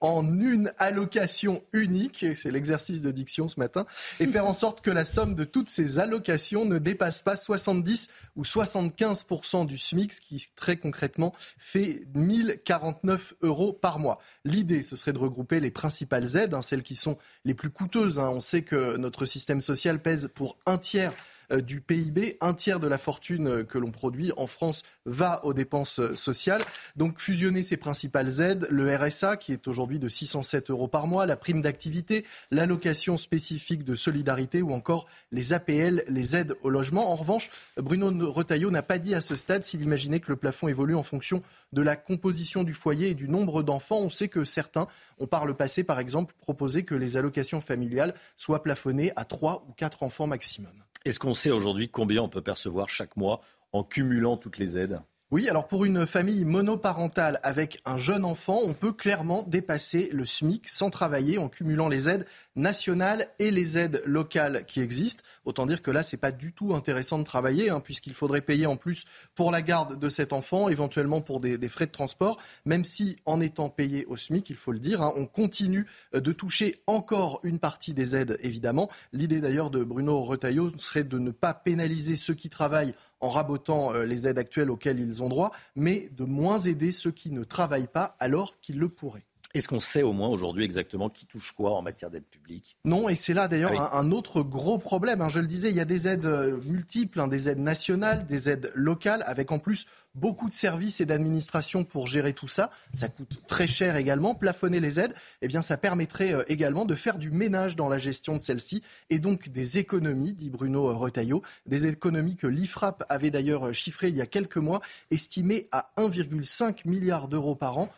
[0.00, 2.26] en une allocation unique.
[2.34, 3.86] C'est l'exercice de diction ce matin,
[4.20, 8.08] et faire en sorte que la somme de toutes ces allocations ne dépasse pas 70
[8.36, 14.18] ou 75% du SMIC, ce qui très concrètement fait 1049 euros par mois.
[14.44, 17.16] L'idée, ce serait de regrouper les principales aides, hein, celles qui sont
[17.46, 18.18] les plus coûteuses.
[18.18, 21.14] On sait que notre système social pèse pour un tiers
[21.56, 22.36] du PIB.
[22.40, 26.14] Un tiers de la fortune euh, que l'on produit en France va aux dépenses euh,
[26.14, 26.62] sociales.
[26.96, 31.26] Donc fusionner ces principales aides, le RSA qui est aujourd'hui de 607 euros par mois,
[31.26, 37.10] la prime d'activité, l'allocation spécifique de solidarité ou encore les APL, les aides au logement.
[37.10, 40.68] En revanche, Bruno Retailleau n'a pas dit à ce stade s'il imaginait que le plafond
[40.68, 41.42] évolue en fonction
[41.72, 44.00] de la composition du foyer et du nombre d'enfants.
[44.00, 44.86] On sait que certains
[45.18, 49.66] ont par le passé, par exemple, proposé que les allocations familiales soient plafonnées à 3
[49.68, 50.72] ou 4 enfants maximum.
[51.08, 53.40] Est-ce qu'on sait aujourd'hui combien on peut percevoir chaque mois
[53.72, 55.00] en cumulant toutes les aides?
[55.30, 60.24] Oui, alors pour une famille monoparentale avec un jeune enfant, on peut clairement dépasser le
[60.24, 62.24] SMIC sans travailler en cumulant les aides
[62.56, 65.22] nationales et les aides locales qui existent.
[65.44, 68.64] Autant dire que là, c'est pas du tout intéressant de travailler, hein, puisqu'il faudrait payer
[68.64, 72.86] en plus pour la garde de cet enfant, éventuellement pour des, frais de transport, même
[72.86, 76.32] si en étant payé au SMIC, il faut le dire, hein, on continue euh, de
[76.32, 78.88] toucher encore une partie des aides, évidemment.
[79.12, 83.94] L'idée d'ailleurs de Bruno Retailleau serait de ne pas pénaliser ceux qui travaillent en rabotant
[83.94, 87.44] euh, les aides actuelles auxquelles ils ont droit, mais de moins aider ceux qui ne
[87.44, 89.24] travaillent pas alors qu'ils le pourraient.
[89.54, 92.76] Est-ce qu'on sait au moins aujourd'hui exactement qui touche quoi en matière d'aide publique?
[92.84, 95.22] Non, et c'est là d'ailleurs ah un, autre gros problème.
[95.22, 95.30] Hein.
[95.30, 98.50] Je le disais, il y a des aides euh, multiples, hein, des aides nationales, des
[98.50, 99.86] aides locales, avec en plus
[100.18, 102.70] beaucoup de services et d'administration pour gérer tout ça.
[102.92, 104.34] Ça coûte très cher également.
[104.34, 107.98] Plafonner les aides, eh bien, ça permettrait euh, également de faire du ménage dans la
[107.98, 113.04] gestion de celles-ci et donc des économies, dit Bruno euh, Retailleau, des économies que l'IFRAP
[113.08, 114.80] avait d'ailleurs euh, chiffrées il y a quelques mois,
[115.10, 117.88] estimées à 1,5 milliard d'euros par an,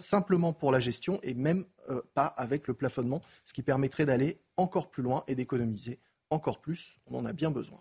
[0.00, 1.64] simplement pour la gestion et même
[2.14, 6.00] pas avec le plafonnement, ce qui permettrait d'aller encore plus loin et d'économiser
[6.30, 6.98] encore plus.
[7.06, 7.78] On en a bien besoin.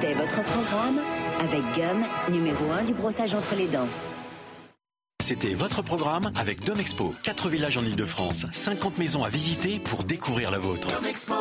[0.00, 1.00] C'était votre programme
[1.40, 3.88] avec Gum, numéro 1 du brossage entre les dents.
[5.20, 7.12] C'était votre programme avec Domexpo.
[7.24, 10.88] 4 villages en Ile-de-France, 50 maisons à visiter pour découvrir la vôtre.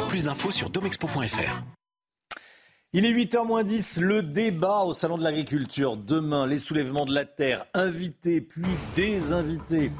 [0.10, 1.62] Plus d'infos sur domexpo.fr.
[2.94, 5.96] Il est 8h moins 10, le débat au Salon de l'Agriculture.
[5.96, 8.64] Demain, les soulèvements de la terre, invités puis
[8.96, 9.92] désinvités.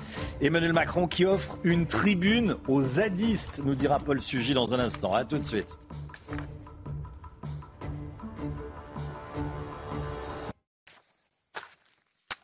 [0.42, 5.14] Emmanuel Macron qui offre une tribune aux zadistes, nous dira Paul Sugy dans un instant.
[5.14, 5.78] A tout de suite.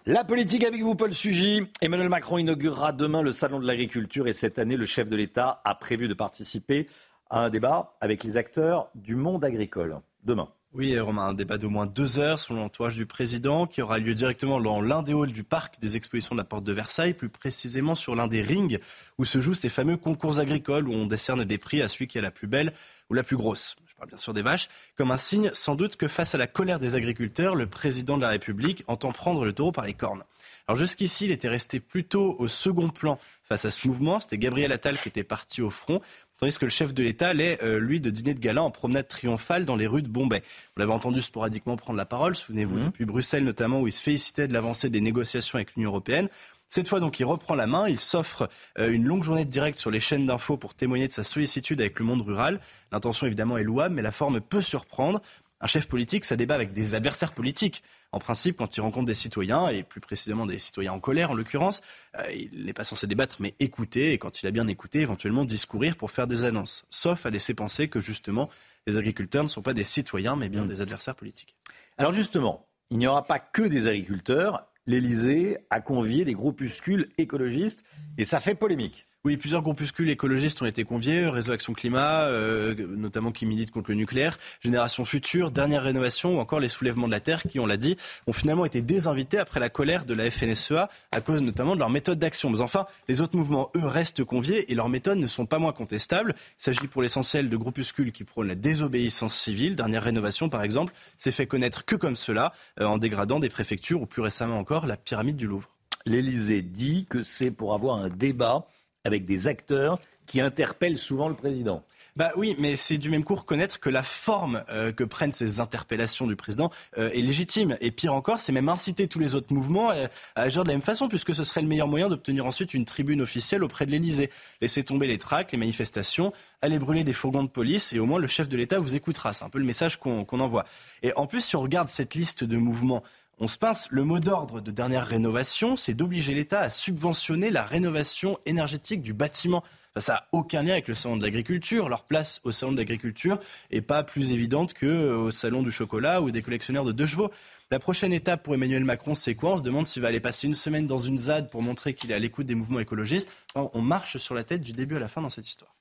[0.06, 1.62] La politique avec vous, Paul Sugy.
[1.80, 5.62] Emmanuel Macron inaugurera demain le Salon de l'agriculture et cette année, le chef de l'État
[5.64, 6.90] a prévu de participer
[7.30, 10.02] à un débat avec les acteurs du monde agricole.
[10.26, 10.50] Demain.
[10.74, 14.14] Oui, Romain, un débat d'au moins deux heures sous l'entourage du président qui aura lieu
[14.14, 17.30] directement dans l'un des halls du parc des expositions de la Porte de Versailles, plus
[17.30, 18.80] précisément sur l'un des rings
[19.18, 22.18] où se jouent ces fameux concours agricoles où on décerne des prix à celui qui
[22.18, 22.74] a la plus belle
[23.10, 26.36] ou la plus grosse bien sûr des vaches, comme un signe sans doute que face
[26.36, 29.86] à la colère des agriculteurs, le président de la République entend prendre le taureau par
[29.86, 30.24] les cornes.
[30.68, 34.20] Alors jusqu'ici, il était resté plutôt au second plan face à ce mouvement.
[34.22, 36.00] C'était Gabriel Attal qui était parti au front,
[36.40, 39.08] tandis que le chef de l'État allait, euh, lui, de dîner de gala en promenade
[39.08, 40.40] triomphale dans les rues de Bombay.
[40.40, 42.86] Vous l'avez entendu sporadiquement prendre la parole, souvenez-vous, mmh.
[42.86, 46.30] depuis Bruxelles notamment, où il se félicitait de l'avancée des négociations avec l'Union européenne.
[46.74, 49.78] Cette fois, donc, il reprend la main, il s'offre euh, une longue journée de direct
[49.78, 52.60] sur les chaînes d'infos pour témoigner de sa sollicitude avec le monde rural.
[52.92, 55.22] L'intention, évidemment, est louable, mais la forme peut surprendre.
[55.62, 57.84] Un chef politique, ça débat avec des adversaires politiques.
[58.12, 61.36] En principe, quand il rencontre des citoyens, et plus précisément des citoyens en colère en
[61.36, 61.82] l'occurrence,
[62.18, 65.46] euh, il n'est pas censé débattre, mais écouter, et quand il a bien écouté, éventuellement
[65.46, 66.86] discourir pour faire des annonces.
[66.90, 68.50] Sauf à laisser penser que justement,
[68.88, 70.70] les agriculteurs ne sont pas des citoyens, mais bien mmh.
[70.70, 71.56] des adversaires politiques.
[72.00, 74.73] Alors justement, il n'y aura pas que des agriculteurs.
[74.86, 77.84] L'Élysée a convié des groupuscules écologistes,
[78.18, 79.08] et ça fait polémique.
[79.26, 83.92] Oui, plusieurs groupuscules écologistes ont été conviés, Réseau Action Climat, euh, notamment qui milite contre
[83.92, 87.66] le nucléaire, Génération Future, Dernière Rénovation ou encore les Soulèvements de la Terre qui, on
[87.66, 87.96] l'a dit,
[88.28, 91.90] ont finalement été désinvités après la colère de la FNSEA à cause notamment de leur
[91.90, 92.50] méthode d'action.
[92.50, 95.72] Mais enfin, les autres mouvements, eux, restent conviés et leurs méthodes ne sont pas moins
[95.72, 96.36] contestables.
[96.60, 99.78] Il s'agit pour l'essentiel de groupuscules qui prônent la désobéissance civile.
[99.78, 102.52] Dernière Rénovation, par exemple, s'est fait connaître que comme cela,
[102.82, 105.70] euh, en dégradant des préfectures ou plus récemment encore la pyramide du Louvre.
[106.06, 108.66] L'Élysée dit que c'est pour avoir un débat
[109.04, 111.84] avec des acteurs qui interpellent souvent le président.
[112.16, 115.60] Bah oui, mais c'est du même coup reconnaître que la forme euh, que prennent ces
[115.60, 116.70] interpellations du président
[117.00, 117.76] euh, est légitime.
[117.82, 119.96] Et pire encore, c'est même inciter tous les autres mouvements à,
[120.36, 123.22] agir de la même façon, puisque ce serait le meilleur moyen d'obtenir ensuite une tribune
[123.22, 124.30] officielle auprès de l'Élysée.
[124.62, 128.20] Laissez tomber les tracts, les manifestations, allez brûler des fourgons de police, et au moins
[128.20, 129.34] le chef de l'État vous écoutera.
[129.34, 130.66] C'est un peu le message qu'on envoie.
[131.02, 133.02] Et en plus, si on regarde cette liste de mouvements,
[133.44, 137.64] on se pince, le mot d'ordre de dernière rénovation, c'est d'obliger l'État à subventionner la
[137.64, 139.66] rénovation énergétique du bâtiment.
[139.98, 141.90] ça n'a aucun lien avec le salon de l'agriculture.
[141.90, 143.38] Leur place au salon de l'agriculture
[143.70, 147.32] n'est pas plus évidente qu'au salon du chocolat ou des collectionneurs de deux chevaux.
[147.70, 149.56] La prochaine étape pour Emmanuel Macron, c'est quoi?
[149.56, 152.12] On se demande s'il va aller passer une semaine dans une ZAD pour montrer qu'il
[152.12, 153.28] est à l'écoute des mouvements écologistes.
[153.56, 155.76] on marche sur la tête du début à la fin dans cette histoire.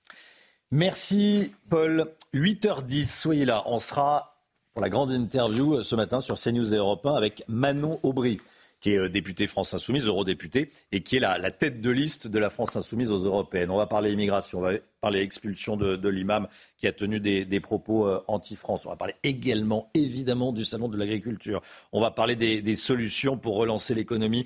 [0.72, 2.10] Merci Paul.
[2.34, 3.62] 8h10, soyez là.
[3.66, 4.31] On sera
[4.72, 8.40] pour la grande interview euh, ce matin sur CNews et Europe 1 avec Manon Aubry,
[8.80, 12.38] qui est euh, députée France Insoumise, eurodéputée, et qui est la, tête de liste de
[12.38, 13.70] la France Insoumise aux Européennes.
[13.70, 18.06] On va parler immigration, on va parler expulsion de, l'imam qui a tenu des, propos
[18.06, 18.86] euh, anti-France.
[18.86, 21.60] On va parler également, évidemment, du Salon de l'agriculture.
[21.92, 24.44] On va parler des, solutions pour relancer l'économie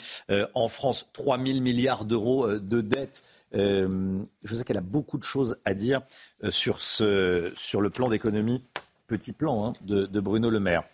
[0.54, 1.08] en France.
[1.12, 3.22] 3 000 milliards d'euros de dettes.
[3.52, 6.02] je sais qu'elle a beaucoup de choses à dire
[6.50, 8.62] sur, sur le plan d'économie
[9.06, 10.84] petit plan hein, de, Bruno Le Maire.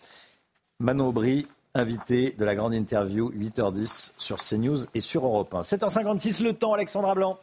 [0.79, 5.61] Manon Aubry, invité de la grande interview, 8h10 sur CNews et sur Europe 1.
[5.61, 7.39] 7h56, le temps, Alexandra Blanc.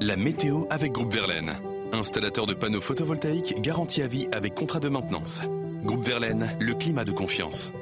[0.00, 1.60] La météo avec Groupe Verlaine.
[1.92, 5.40] Installateur de panneaux photovoltaïques garantie à vie avec contrat de maintenance.
[5.82, 7.72] Groupe Verlaine, le climat de confiance.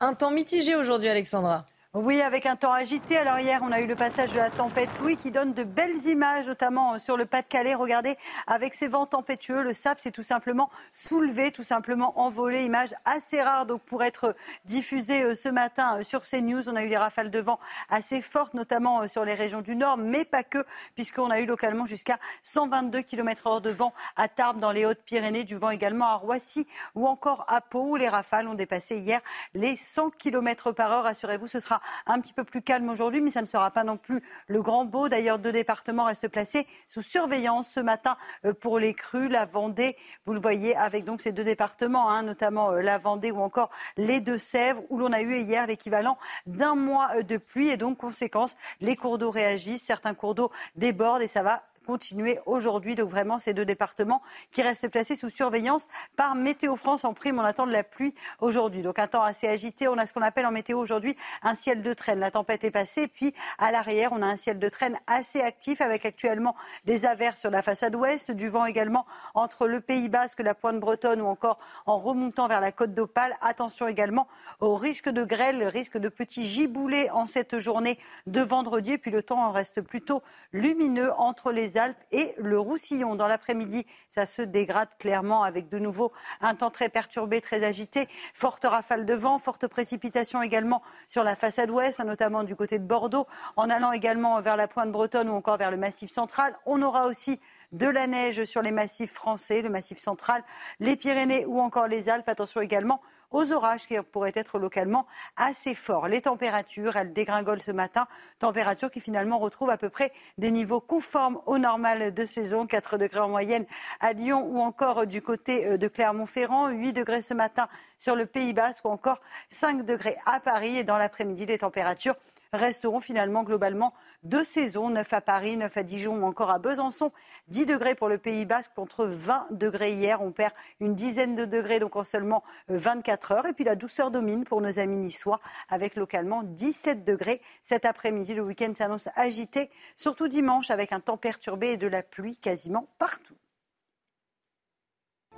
[0.00, 1.66] Un temps mitigé aujourd'hui, Alexandra.
[1.96, 3.16] Oui, avec un temps agité.
[3.18, 6.08] Alors hier, on a eu le passage de la tempête Louis qui donne de belles
[6.08, 7.76] images, notamment euh, sur le Pas-de-Calais.
[7.76, 8.16] Regardez,
[8.48, 12.64] avec ces vents tempétueux, le sable s'est tout simplement soulevé, tout simplement envolé.
[12.64, 14.34] Image assez rare donc pour être
[14.64, 16.68] diffusée euh, ce matin euh, sur CNews.
[16.68, 19.96] On a eu des rafales de vent assez fortes, notamment sur les régions du Nord,
[19.96, 20.66] mais pas que,
[20.96, 25.44] puisqu'on a eu localement jusqu'à 122 km h de vent à Tarbes dans les Hautes-Pyrénées,
[25.44, 26.66] du vent également à Roissy
[26.96, 29.20] ou encore à Pau, où les rafales ont dépassé hier
[29.54, 31.06] les 100 km par heure.
[31.06, 33.96] Assurez-vous, ce sera un petit peu plus calme aujourd'hui, mais ça ne sera pas non
[33.96, 35.08] plus le grand beau.
[35.08, 39.96] D'ailleurs, deux départements restent placés sous surveillance ce matin euh, pour les crues, la Vendée.
[40.24, 43.70] Vous le voyez avec donc ces deux départements, hein, notamment euh, la Vendée ou encore
[43.96, 47.68] les Deux-Sèvres, où l'on a eu hier l'équivalent d'un mois euh, de pluie.
[47.68, 52.38] Et donc, conséquence, les cours d'eau réagissent, certains cours d'eau débordent et ça va continuer
[52.46, 52.94] aujourd'hui.
[52.94, 57.38] Donc vraiment, ces deux départements qui restent placés sous surveillance par Météo France en prime.
[57.38, 58.82] On attend de la pluie aujourd'hui.
[58.82, 59.86] Donc un temps assez agité.
[59.88, 62.18] On a ce qu'on appelle en météo aujourd'hui un ciel de traîne.
[62.18, 63.08] La tempête est passée.
[63.08, 67.40] Puis à l'arrière, on a un ciel de traîne assez actif avec actuellement des averses
[67.40, 71.26] sur la façade ouest, du vent également entre le Pays Basque, la pointe bretonne ou
[71.26, 73.36] encore en remontant vers la côte d'Opale.
[73.40, 74.26] Attention également
[74.60, 78.92] au risque de grêle, le risque de petits giboulées en cette journée de vendredi.
[78.92, 83.14] Et puis le temps en reste plutôt lumineux entre les Alpes et le Roussillon.
[83.14, 88.08] Dans l'après-midi, ça se dégrade clairement avec de nouveau un temps très perturbé, très agité,
[88.34, 92.84] forte rafale de vent, forte précipitation également sur la façade ouest, notamment du côté de
[92.84, 93.26] Bordeaux,
[93.56, 96.56] en allant également vers la pointe bretonne ou encore vers le massif central.
[96.66, 97.40] On aura aussi
[97.74, 100.42] de la neige sur les massifs français, le massif central,
[100.80, 102.28] les Pyrénées ou encore les Alpes.
[102.28, 103.00] Attention également
[103.34, 105.06] aux orages qui pourraient être localement
[105.36, 106.06] assez forts.
[106.06, 108.06] Les températures, elles dégringolent ce matin,
[108.38, 112.96] températures qui finalement retrouvent à peu près des niveaux conformes au normal de saison, 4
[112.96, 113.66] degrés en moyenne
[114.00, 117.68] à Lyon ou encore du côté euh, de Clermont-Ferrand, 8 degrés ce matin
[117.98, 119.20] sur le Pays Basque ou encore
[119.50, 122.14] 5 degrés à Paris et dans l'après-midi les températures
[122.54, 127.12] resteront finalement globalement deux saisons, 9 à Paris, 9 à Dijon ou encore à Besançon,
[127.48, 130.22] 10 degrés pour le Pays Basque contre 20 degrés hier.
[130.22, 133.46] On perd une dizaine de degrés donc en seulement 24 heures.
[133.46, 137.40] Et puis la douceur domine pour nos amis niçois avec localement 17 degrés.
[137.62, 142.02] Cet après-midi, le week-end s'annonce agité, surtout dimanche avec un temps perturbé et de la
[142.02, 143.34] pluie quasiment partout.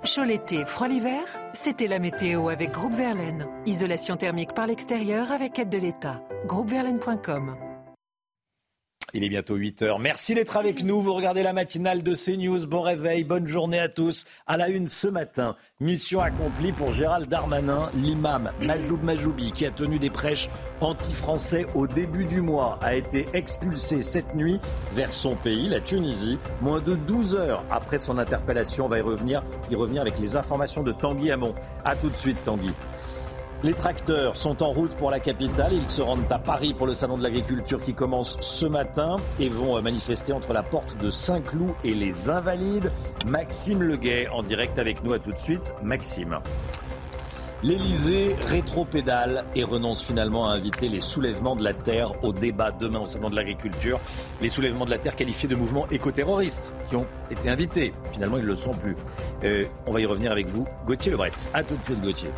[0.03, 3.47] Chaud l'été, froid l'hiver, c'était la météo avec Groupe Verlaine.
[3.65, 6.21] Isolation thermique par l'extérieur avec aide de l'État.
[6.45, 7.66] Groupeverlaine.com
[9.13, 9.99] il est bientôt 8 heures.
[9.99, 11.01] Merci d'être avec nous.
[11.01, 12.67] Vous regardez la matinale de CNews.
[12.67, 14.25] Bon réveil, bonne journée à tous.
[14.47, 17.89] À la une ce matin, mission accomplie pour Gérald Darmanin.
[17.95, 20.49] L'imam Majoub Majoubi, qui a tenu des prêches
[20.81, 24.59] anti-français au début du mois, a été expulsé cette nuit
[24.93, 28.85] vers son pays, la Tunisie, moins de 12 heures après son interpellation.
[28.85, 31.55] On va y revenir, y revenir avec les informations de Tanguy Hamon.
[31.85, 32.73] A tout de suite, Tanguy.
[33.63, 35.73] Les tracteurs sont en route pour la capitale.
[35.73, 39.49] Ils se rendent à Paris pour le salon de l'agriculture qui commence ce matin et
[39.49, 42.91] vont manifester entre la porte de Saint-Cloud et les Invalides.
[43.25, 45.13] Maxime Leguet en direct avec nous.
[45.13, 46.39] À tout de suite, Maxime.
[47.63, 52.99] L'Elysée rétropédale et renonce finalement à inviter les soulèvements de la terre au débat demain
[52.99, 53.99] au salon de l'agriculture.
[54.39, 57.95] Les soulèvements de la terre qualifiés de mouvements écoterroristes qui ont été invités.
[58.11, 58.95] Finalement, ils ne le sont plus.
[59.43, 61.31] Euh, on va y revenir avec vous, Gauthier Lebret.
[61.55, 62.29] À tout de suite, Gauthier.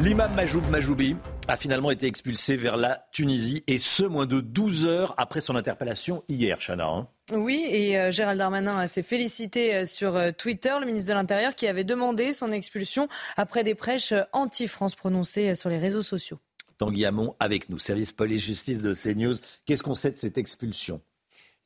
[0.00, 1.16] L'imam Majoub Majoubi
[1.48, 5.56] a finalement été expulsé vers la Tunisie et ce, moins de 12 heures après son
[5.56, 6.86] interpellation hier, Chana.
[6.86, 7.08] Hein.
[7.32, 11.56] Oui, et euh, Gérald Darmanin s'est félicité euh, sur euh, Twitter, le ministre de l'Intérieur,
[11.56, 16.38] qui avait demandé son expulsion après des prêches anti-France prononcées sur les réseaux sociaux.
[16.78, 19.34] Tanguy Hamon avec nous, service police-justice de CNews.
[19.66, 21.00] Qu'est-ce qu'on sait de cette expulsion?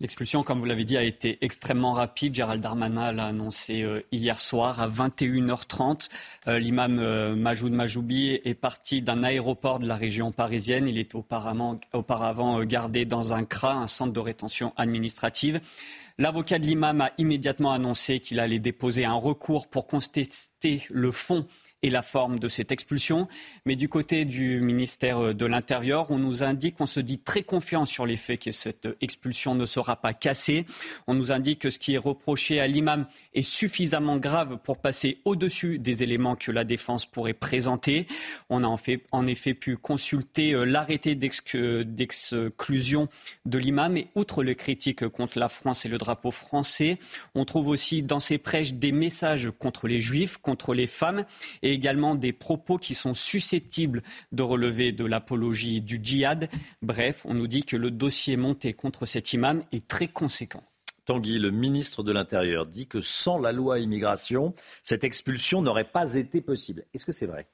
[0.01, 2.35] L'expulsion, comme vous l'avez dit, a été extrêmement rapide.
[2.35, 6.09] Gérald Darmanin l'a annoncé euh, hier soir à 21h30.
[6.49, 10.89] Euh, l'imam euh, Majoud Majoubi est parti d'un aéroport de la région parisienne.
[10.89, 15.61] Il était auparavant, gardé dans un CRA, un centre de rétention administrative.
[16.19, 21.47] L'avocat de l'imam a immédiatement annoncé qu'il allait déposer un recours pour contester le fond
[21.83, 23.29] et la forme de cette expulsion.
[23.67, 27.43] Mais du côté du ministère euh, de l'Intérieur, on nous indique qu'on se dit très
[27.43, 30.67] confiant sur les faits que cette expulsion ne sera pas cassée.
[31.07, 35.19] On nous indique que ce qui est reproché à l'imam est suffisamment grave pour passer
[35.25, 38.07] au-dessus des éléments que la défense pourrait présenter.
[38.49, 43.09] On a en, fait, en effet pu consulter euh, l'arrêté d'exclusion
[43.45, 46.99] de l'imam et outre les critiques contre la France et le drapeau français,
[47.35, 51.25] on trouve aussi dans ces prêches des messages contre les juifs, contre les femmes
[51.63, 56.49] et également des propos qui sont susceptibles de relever de l'apologie du djihad.
[56.83, 60.63] Bref, on nous dit que le dossier monté contre cet imam est très conséquent.
[61.05, 64.55] Tanguy, le ministre de l'Intérieur, dit que sans la loi immigration,
[64.85, 66.85] cette expulsion n'aurait pas été possible.
[66.95, 67.49] Est-ce que c'est vrai?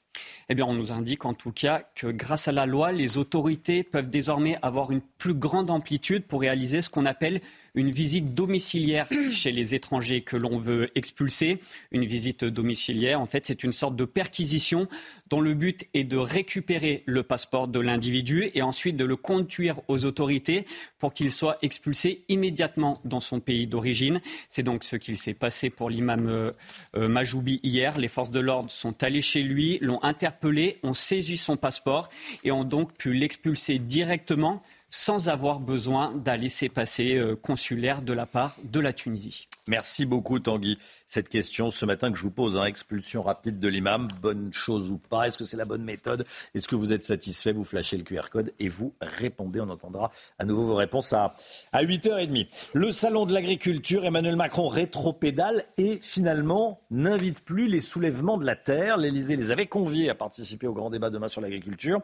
[0.51, 3.85] Eh bien, on nous indique en tout cas que grâce à la loi, les autorités
[3.85, 7.40] peuvent désormais avoir une plus grande amplitude pour réaliser ce qu'on appelle
[7.74, 11.61] une visite domiciliaire chez les étrangers que l'on veut expulser.
[11.90, 14.89] Une visite domiciliaire, en fait, c'est une sorte de perquisition
[15.31, 19.81] dont le but est de récupérer le passeport de l'individu et ensuite de le conduire
[19.89, 20.66] aux autorités
[20.99, 24.20] pour qu'il soit expulsé immédiatement dans son pays d'origine.
[24.49, 26.53] C'est donc ce qu'il s'est passé pour l'imam euh,
[26.97, 27.99] euh, Majoubi hier.
[27.99, 32.09] Les forces de l'ordre sont allées chez lui, l'ont interpellé, ont saisi son passeport
[32.45, 38.27] et ont donc pu l'expulser directement sans avoir besoin d'un laissez-passer euh, consulaire de la
[38.27, 39.48] part de la Tunisie.
[39.66, 40.78] Merci beaucoup Tanguy
[41.09, 42.56] cette question ce matin que je vous pose.
[42.56, 46.24] Hein, expulsion rapide de l'imam, bonne chose ou pas Est-ce que c'est la bonne méthode?
[46.55, 47.52] Est-ce que vous êtes satisfait?
[47.52, 49.60] Vous flashez le QR code et vous répondez.
[49.60, 51.35] On entendra à nouveau vos réponses à,
[51.72, 52.48] à 8h30.
[52.74, 58.56] Le salon de l'agriculture, Emmanuel Macron rétropédale et finalement n'invite plus les soulèvements de la
[58.56, 58.98] terre.
[58.98, 62.01] L'Élysée les avait conviés à participer au grand débat demain sur l'agriculture.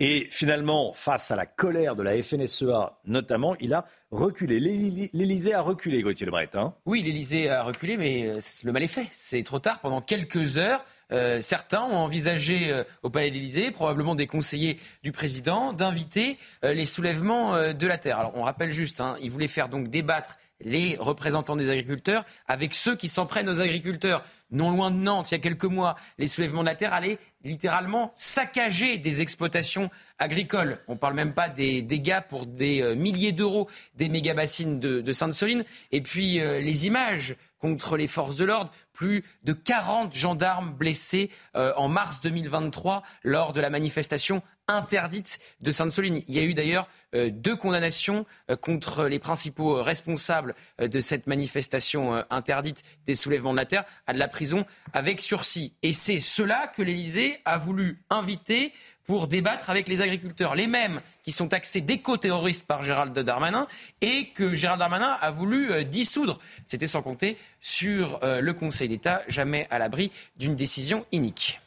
[0.00, 4.60] Et finalement, face à la colère de la FNSEA notamment, il a reculé.
[4.60, 6.50] L'Élysée a reculé, Gauthier Lebret.
[6.54, 9.06] Hein oui, l'Élysée a reculé, mais euh, le mal est fait?
[9.12, 9.80] C'est trop tard.
[9.80, 15.12] Pendant quelques heures, euh, certains ont envisagé euh, au Palais d'Élysée, probablement des conseillers du
[15.12, 18.18] président, d'inviter euh, les soulèvements de la terre.
[18.18, 22.74] Alors on rappelle juste, hein, ils voulaient faire donc débattre les représentants des agriculteurs avec
[22.74, 24.24] ceux qui s'en prennent aux agriculteurs.
[24.50, 27.18] Non loin de Nantes, il y a quelques mois, les soulèvements de la terre allaient
[27.44, 29.88] littéralement saccager des exploitations
[30.18, 30.80] agricoles.
[30.88, 35.64] On ne parle même pas des dégâts pour des milliers d'euros des méga-bassines de, Sainte-Soline.
[35.92, 41.88] Et puis les images contre les forces de l'ordre plus de 40 gendarmes blessés en
[41.88, 46.22] mars 2023 lors de la manifestation interdite de Sainte-Soline.
[46.28, 51.00] Il y a eu d'ailleurs euh, deux condamnations euh, contre les principaux responsables euh, de
[51.00, 55.74] cette manifestation interdite des soulèvements de la terre à de la prison avec sursis.
[55.82, 58.72] Et c'est cela que l'Élysée a voulu inviter
[59.08, 63.66] pour débattre avec les agriculteurs, les mêmes qui sont taxés d'éco-terroristes par Gérald Darmanin
[64.02, 66.38] et que Gérald Darmanin a voulu dissoudre.
[66.66, 71.60] C'était sans compter sur le Conseil d'État, jamais à l'abri d'une décision inique.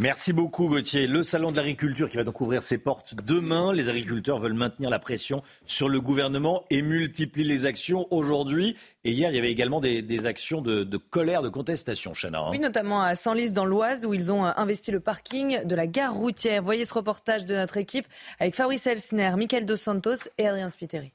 [0.00, 1.08] Merci beaucoup Gauthier.
[1.08, 3.72] Le salon de l'agriculture qui va donc ouvrir ses portes demain.
[3.72, 8.76] Les agriculteurs veulent maintenir la pression sur le gouvernement et multiplient les actions aujourd'hui.
[9.02, 12.38] Et hier, il y avait également des, actions de, colère, de contestation, Chana.
[12.38, 12.50] Hein.
[12.52, 15.88] Oui, notamment à Senlis dans l'Oise où ils ont euh, investi le parking de la
[15.88, 16.62] gare routière.
[16.62, 18.06] Voyez ce reportage de notre équipe
[18.38, 21.12] avec Fabrice Elsner, Michael Dos Santos et Adrien Spiteri.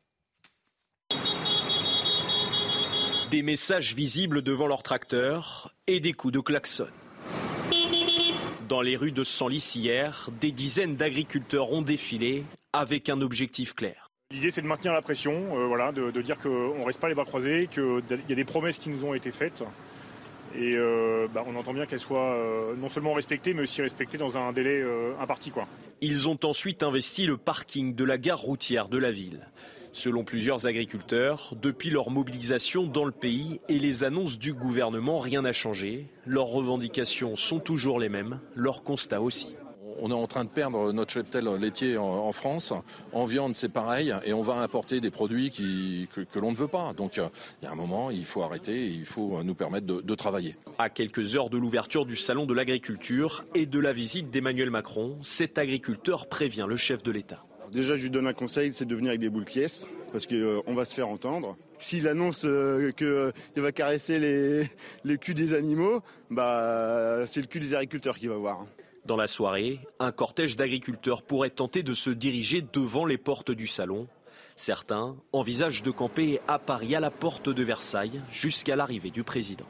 [3.31, 6.88] Des messages visibles devant leur tracteur et des coups de klaxon.
[8.74, 12.44] Dans les rues de Senlis hier, des dizaines d'agriculteurs ont défilé
[12.74, 14.10] avec un objectif clair.
[14.32, 17.14] L'idée, c'est de maintenir la pression, euh, voilà, de, dire qu'on ne reste pas les
[17.14, 19.64] bras croisés, qu'il y a des promesses qui nous ont été faites.
[20.56, 24.18] Et euh, bah, on entend bien qu'elles soient euh, non seulement respectées, mais aussi respectées
[24.18, 24.84] dans un délai
[25.20, 25.52] imparti.
[25.52, 25.68] Quoi.
[26.02, 29.52] Ils ont ensuite investi le parking de la gare routière de la ville.
[29.94, 35.44] Selon plusieurs agriculteurs, depuis leur mobilisation dans le pays et les annonces du gouvernement, rien
[35.44, 36.07] n'a changé.
[36.26, 39.56] Leurs revendications sont toujours les mêmes, leurs constats aussi.
[40.02, 42.74] On est en train de perdre notre cheptel laitier en, France.
[43.11, 44.11] En viande, c'est pareil.
[44.26, 46.94] Et on va importer des produits que, l'on ne veut pas.
[46.94, 47.30] Donc, euh,
[47.61, 50.15] il y a un moment, il faut arrêter et il faut nous permettre de, de
[50.15, 50.56] travailler.
[50.80, 55.20] À quelques heures de l'ouverture du Salon de l'agriculture et de la visite d'Emmanuel Macron,
[55.22, 57.45] cet agriculteur prévient le chef de l'État.
[57.74, 60.36] Déjà, je lui donne un conseil, c'est de venir avec des boules pièces, parce qu'on
[60.36, 61.58] euh, va se faire entendre.
[61.80, 64.20] S'il annonce euh, qu'il euh, va caresser
[65.04, 68.68] les, culs des animaux, bah, c'est le cul des agriculteurs qu'il va voir.
[69.06, 73.66] Dans la soirée, un cortège d'agriculteurs pourrait tenter de se diriger devant les portes du
[73.66, 74.08] salon.
[74.56, 79.66] Certains envisagent de camper à Paris à la porte de Versailles jusqu'à l'arrivée du président.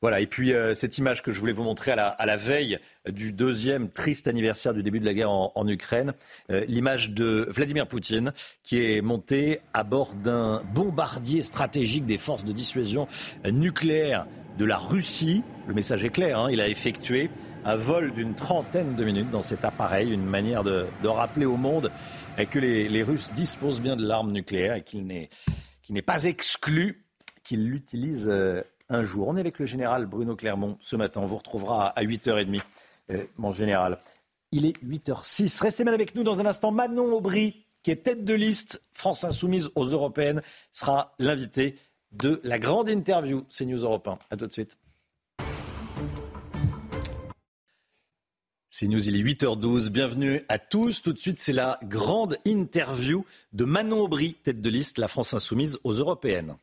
[0.00, 3.32] Voilà, et puis euh, cette image que je voulais vous montrer à la, veille du
[3.32, 6.12] deuxième triste anniversaire du début de la guerre en, Ukraine,
[6.50, 12.44] euh, l'image de Vladimir Poutine qui est monté à bord d'un bombardier stratégique des forces
[12.44, 13.08] de dissuasion
[13.50, 14.26] nucléaire
[14.58, 15.42] de la Russie.
[15.66, 17.30] Le message est clair, hein, il a effectué
[17.64, 21.90] un vol d'une trentaine de minutes dans cet appareil, une manière de, rappeler au monde
[22.50, 27.06] que les, Russes disposent bien de l'arme nucléaire et qu'il n'est, pas exclu
[27.42, 29.28] qu'ils l'utilisent euh, un jour.
[29.28, 31.20] On est avec le général Bruno Clermont ce matin.
[31.20, 32.62] On vous retrouvera à 8h30,
[33.10, 33.98] euh, mon général.
[34.52, 35.62] Il est 8h06.
[35.62, 36.70] Restez bien avec nous dans un instant.
[36.70, 41.76] Manon Aubry, qui est tête de liste France Insoumise aux Européennes, sera l'invité
[42.12, 44.18] de la grande interview CNews Europe 1.
[44.30, 44.78] A tout de suite.
[48.70, 49.90] C'est News, il est 8h12.
[49.90, 51.00] Bienvenue à tous.
[51.00, 55.32] Tout de suite, c'est la grande interview de Manon Aubry, tête de liste, la France
[55.32, 56.56] Insoumise aux Européennes.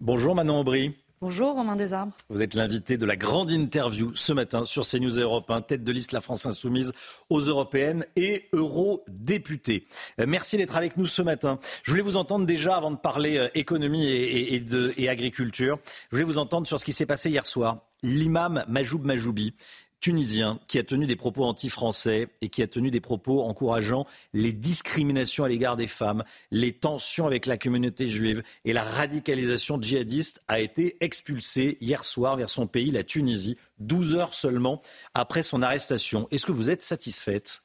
[0.00, 0.94] Bonjour Manon Aubry.
[1.20, 2.12] Bonjour Romain Desarbres.
[2.28, 5.90] Vous êtes l'invité de la grande interview ce matin sur CNews Europe 1, tête de
[5.90, 6.92] liste La France Insoumise
[7.28, 9.84] aux européennes et eurodéputés.
[10.20, 11.58] Euh, merci d'être avec nous ce matin.
[11.82, 14.62] Je voulais vous entendre déjà avant de parler euh, économie et,
[14.96, 15.80] et agriculture.
[16.12, 17.78] Je voulais vous entendre sur ce qui s'est passé hier soir.
[18.04, 19.54] L'imam Majoub Majoubi
[20.00, 24.52] tunisien qui a tenu des propos anti-français et qui a tenu des propos encourageant les
[24.52, 30.42] discriminations à l'égard des femmes, les tensions avec la communauté juive et la radicalisation djihadiste
[30.48, 34.80] a été expulsé hier soir vers son pays, la Tunisie, 12 heures seulement
[35.14, 36.28] après son arrestation.
[36.30, 37.62] Est-ce que vous êtes satisfaite?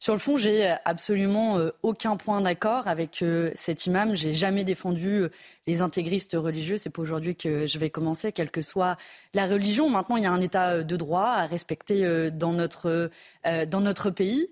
[0.00, 4.14] Sur le fond, j'ai absolument euh, aucun point d'accord avec euh, cet imam.
[4.14, 5.28] J'ai jamais défendu euh,
[5.66, 6.78] les intégristes religieux.
[6.78, 8.96] C'est pas aujourd'hui que je vais commencer, quelle que soit
[9.34, 9.90] la religion.
[9.90, 13.10] Maintenant, il y a un état de droit à respecter dans notre
[13.44, 14.48] dans notre pays.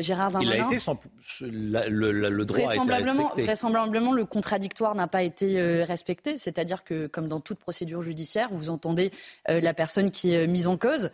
[0.00, 0.54] Gérard Darmanin.
[0.54, 0.98] Il a été sans
[1.40, 3.42] le, le, droit a été respecté.
[3.42, 6.36] Vraisemblablement, le contradictoire n'a pas été respecté.
[6.36, 9.10] C'est-à-dire que, comme dans toute procédure judiciaire, vous entendez
[9.48, 11.10] la personne qui est mise en cause.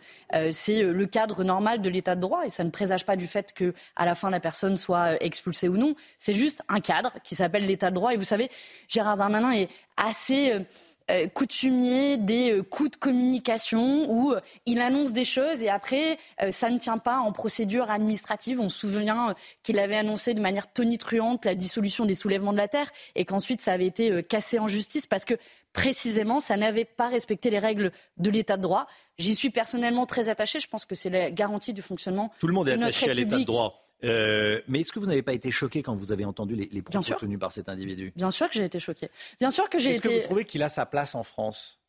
[0.51, 3.53] C'est le cadre normal de l'état de droit et ça ne présage pas du fait
[3.53, 5.95] que à la fin la personne soit euh, expulsée ou non.
[6.17, 8.13] C'est juste un cadre qui s'appelle l'état de droit.
[8.13, 8.49] Et vous savez,
[8.87, 10.53] Gérard Darmanin est assez
[11.09, 14.33] euh, euh, coutumier des coups de communication où
[14.65, 16.17] il annonce des choses et après
[16.49, 18.59] ça ne tient pas en procédure administrative.
[18.59, 22.67] On se souvient qu'il avait annoncé de manière tonitruante la dissolution des soulèvements de la
[22.67, 25.35] terre et qu'ensuite ça avait été cassé en justice parce que
[25.73, 28.87] précisément ça n'avait pas respecté les règles de l'état de droit.
[29.17, 30.59] J'y suis personnellement très attaché.
[30.59, 32.31] Je pense que c'est la garantie du fonctionnement.
[32.39, 33.86] Tout le monde est attaché à l'état de droit.
[34.03, 36.81] Euh, mais est-ce que vous n'avez pas été choqué quand vous avez entendu les, les
[36.81, 38.13] propos tenus par cet individu?
[38.15, 39.09] Bien sûr que j'ai été choqué.
[39.39, 40.07] Bien sûr que j'ai été.
[40.07, 41.79] Est-ce que vous trouvez qu'il a sa place en France?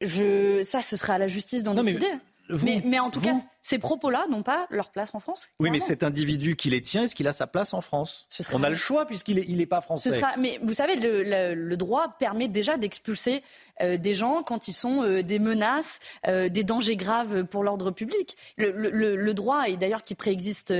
[0.00, 0.62] Je...
[0.64, 2.18] Ça, ce sera à la justice d'en décider mais,
[2.50, 5.48] en tout cas, ces propos-là n'ont pas leur place en France.
[5.60, 8.26] Oui, mais cet individu qui les tient, est-ce qu'il a sa place en France?
[8.52, 10.10] On a le choix puisqu'il n'est il est pas français.
[10.10, 10.32] Ce sera...
[10.38, 13.42] Mais vous savez, le, droit permet déjà d'expulser
[13.82, 17.90] euh, des gens quand ils sont euh, des menaces, euh, des dangers graves pour l'ordre
[17.90, 18.36] public.
[18.56, 20.74] Le, droit, et d'ailleurs qui préexiste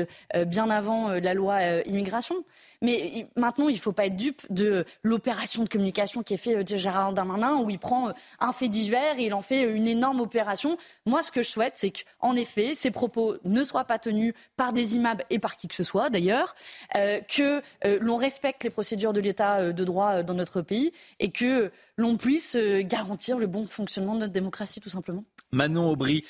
[0.46, 2.44] bien avant la loi immigration,
[2.82, 6.70] mais maintenant, il ne faut pas être dupe de l'opération de communication qui est faite
[6.70, 10.20] de Gérard Darmanin, où il prend un fait divers et il en fait une énorme
[10.20, 10.76] opération.
[11.06, 14.72] Moi, ce que je souhaite, c'est qu'en effet, ces propos ne soient pas tenus par
[14.72, 16.54] des immeubles et par qui que ce soit, d'ailleurs,
[16.96, 20.92] euh, que euh, l'on respecte les procédures de l'État euh, de droit dans notre pays
[21.18, 25.24] et que l'on puisse garantir le bon fonctionnement de notre démocratie, tout simplement.
[25.52, 26.24] Manon Aubry,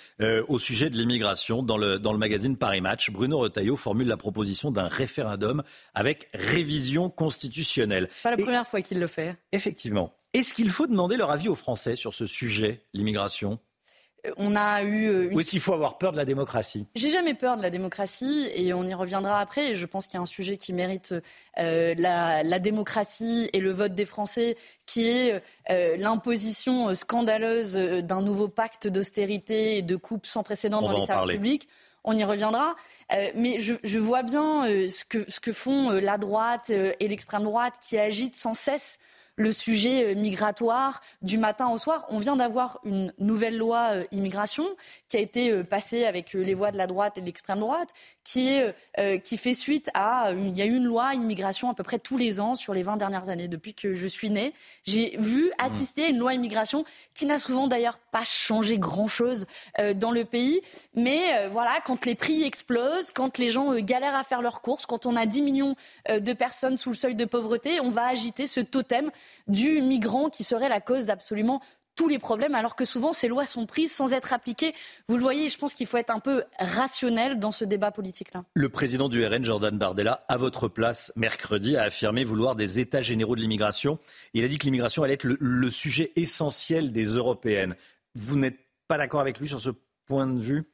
[0.48, 4.16] au sujet de l'immigration, dans le, dans le magazine Paris Match, Bruno Retailleau formule la
[4.16, 5.62] proposition d'un référendum
[5.94, 8.08] avec révision constitutionnelle.
[8.22, 9.36] Pas la première fois qu'il le fait.
[9.52, 10.14] Effectivement.
[10.34, 13.58] Est-ce qu'il faut demander leur avis aux Français sur ce sujet, l'immigration?
[14.36, 15.06] On a eu.
[15.08, 16.86] Euh, Ou est-ce qu'il faut avoir peur de la démocratie?
[16.94, 19.72] J'ai jamais peur de la démocratie et on y reviendra après.
[19.72, 21.14] Et je pense qu'il y a un sujet qui mérite
[21.58, 28.48] euh, la, démocratie et le vote des Français, qui est euh, l'imposition scandaleuse d'un nouveau
[28.48, 31.68] pacte d'austérité et de coupe sans précédent dans les services publics.
[32.04, 32.74] On y reviendra.
[33.34, 37.98] mais je, vois bien ce, que, ce que font la droite et l'extrême droite qui
[37.98, 38.98] agitent sans cesse
[39.38, 42.04] le sujet euh, migratoire du matin au soir.
[42.10, 44.66] On vient d'avoir une nouvelle loi euh, immigration
[45.08, 47.90] qui a été euh, passée avec les voix de la droite et de l'extrême droite,
[48.24, 50.32] qui, est, qui fait suite à...
[50.32, 52.82] il y a eu une loi immigration à peu près tous les ans sur les
[52.82, 53.48] 20 dernières années.
[53.48, 54.52] Depuis que je suis née,
[54.84, 56.84] j'ai vu assister à une loi immigration
[57.14, 59.46] qui n'a souvent d'ailleurs pas changé grand-chose
[59.94, 60.60] dans le pays.
[60.94, 65.06] Mais voilà, quand les prix explosent, quand les gens galèrent à faire leurs courses, quand
[65.06, 65.74] on a 10 millions
[66.10, 69.10] de personnes sous le seuil de pauvreté, on va agiter ce totem
[69.46, 71.60] du migrant qui serait la cause d'absolument
[71.98, 74.72] tous les problèmes, alors que souvent ces lois sont prises sans être appliquées.
[75.08, 78.44] Vous le voyez, je pense qu'il faut être un peu rationnel dans ce débat politique-là.
[78.54, 83.02] Le président du RN, Jordan Bardella, à votre place mercredi, a affirmé vouloir des États
[83.02, 83.98] généraux de l'immigration.
[84.32, 87.74] Il a dit que l'immigration allait être le sujet essentiel des Européennes.
[88.14, 89.70] Vous n'êtes pas d'accord avec lui sur ce
[90.06, 90.70] point de vue?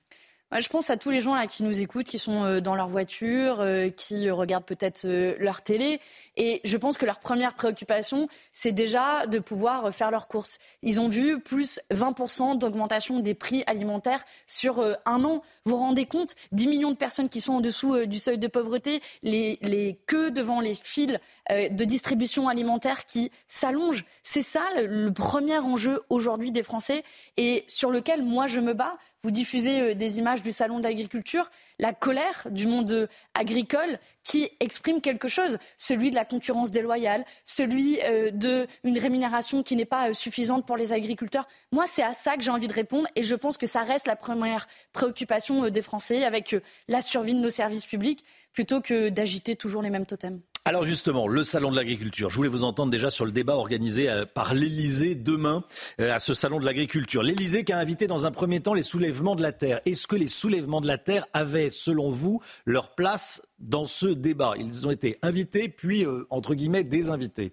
[0.61, 3.61] Je pense à tous les gens qui nous écoutent, qui sont euh, dans leur voiture,
[3.61, 6.01] euh, qui regardent peut-être euh, leur télé.
[6.37, 10.59] Et je pense que leur première préoccupation, c'est déjà de pouvoir faire leurs courses.
[10.83, 15.43] Ils ont vu plus 20% d'augmentation des prix alimentaires sur un an.
[15.65, 18.49] Vous vous rendez compte 10 millions de personnes qui sont en dessous du seuil de
[18.49, 21.19] pauvreté, les, les queues devant les fils
[21.51, 24.05] de distribution alimentaire qui s'allongent.
[24.23, 27.05] C'est ça le premier enjeu aujourd'hui des Français
[27.37, 30.85] et sur lequel moi je me bats vous diffusez euh, des images du salon de
[30.85, 36.71] l'agriculture, la colère du monde euh, agricole qui exprime quelque chose, celui de la concurrence
[36.71, 41.49] déloyale, celui euh, d'une rémunération qui n'est pas suffisante pour les agriculteurs.
[41.73, 44.07] Moi, c'est à ça que j'ai envie de répondre et je pense que ça reste
[44.07, 46.55] la première préoccupation des Français avec
[46.89, 48.25] la survie de nos services publics
[48.55, 50.41] plutôt que d'agiter toujours les mêmes totems.
[50.67, 52.31] Alors justement, le salon de l'agriculture.
[52.31, 55.63] Je voulais vous entendre déjà sur le débat organisé euh, par l'Elysée demain
[56.01, 57.23] euh, à ce salon de l'agriculture.
[57.23, 59.83] L'Elysée qui a invité dans un premier temps les soulèvements de la terre.
[59.85, 64.55] Est-ce que les soulèvements de la terre avaient, selon vous, leur place dans ce débat?
[64.57, 67.53] Ils ont été invités, puis euh, entre guillemets désinvités.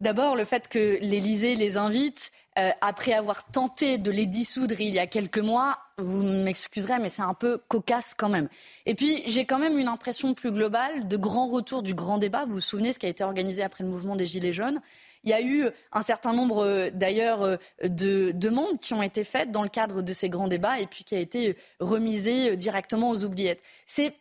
[0.00, 4.94] D'abord, le fait que l'Élysée les invite, euh, après avoir tenté de les dissoudre il
[4.94, 8.48] y a quelques mois, vous m'excuserez, mais c'est un peu cocasse quand même.
[8.86, 12.44] Et puis, j'ai quand même une impression plus globale de grand retour du grand débat.
[12.44, 14.80] Vous vous souvenez ce qui a été organisé après le mouvement des Gilets jaunes?
[15.24, 19.24] Il y a eu un certain nombre euh, d'ailleurs euh, de demandes qui ont été
[19.24, 23.10] faites dans le cadre de ces grands débats et puis qui a été remisé directement
[23.10, 23.64] aux oubliettes.
[23.86, 24.14] C'est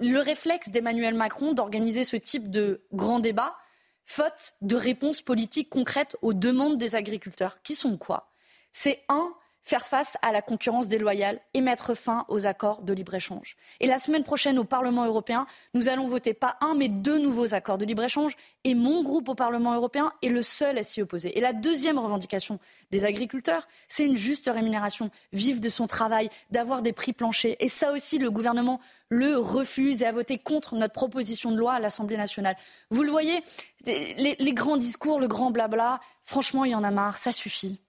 [0.00, 3.54] le réflexe d'Emmanuel Macron d'organiser ce type de grand débat
[4.10, 8.28] faute de réponses politiques concrètes aux demandes des agriculteurs, qui sont quoi?
[8.72, 9.32] C'est un,
[9.62, 13.56] faire face à la concurrence déloyale et mettre fin aux accords de libre-échange.
[13.80, 17.54] Et la semaine prochaine au Parlement européen, nous allons voter pas un mais deux nouveaux
[17.54, 18.34] accords de libre-échange
[18.64, 21.36] et mon groupe au Parlement européen est le seul à s'y opposer.
[21.36, 22.58] Et la deuxième revendication
[22.90, 27.56] des agriculteurs, c'est une juste rémunération, vivre de son travail, d'avoir des prix planchers.
[27.60, 28.80] Et ça aussi, le gouvernement
[29.10, 32.56] le refuse et a voté contre notre proposition de loi à l'Assemblée nationale.
[32.90, 33.42] Vous le voyez,
[33.84, 37.80] les, les grands discours, le grand blabla, franchement, il y en a marre, ça suffit.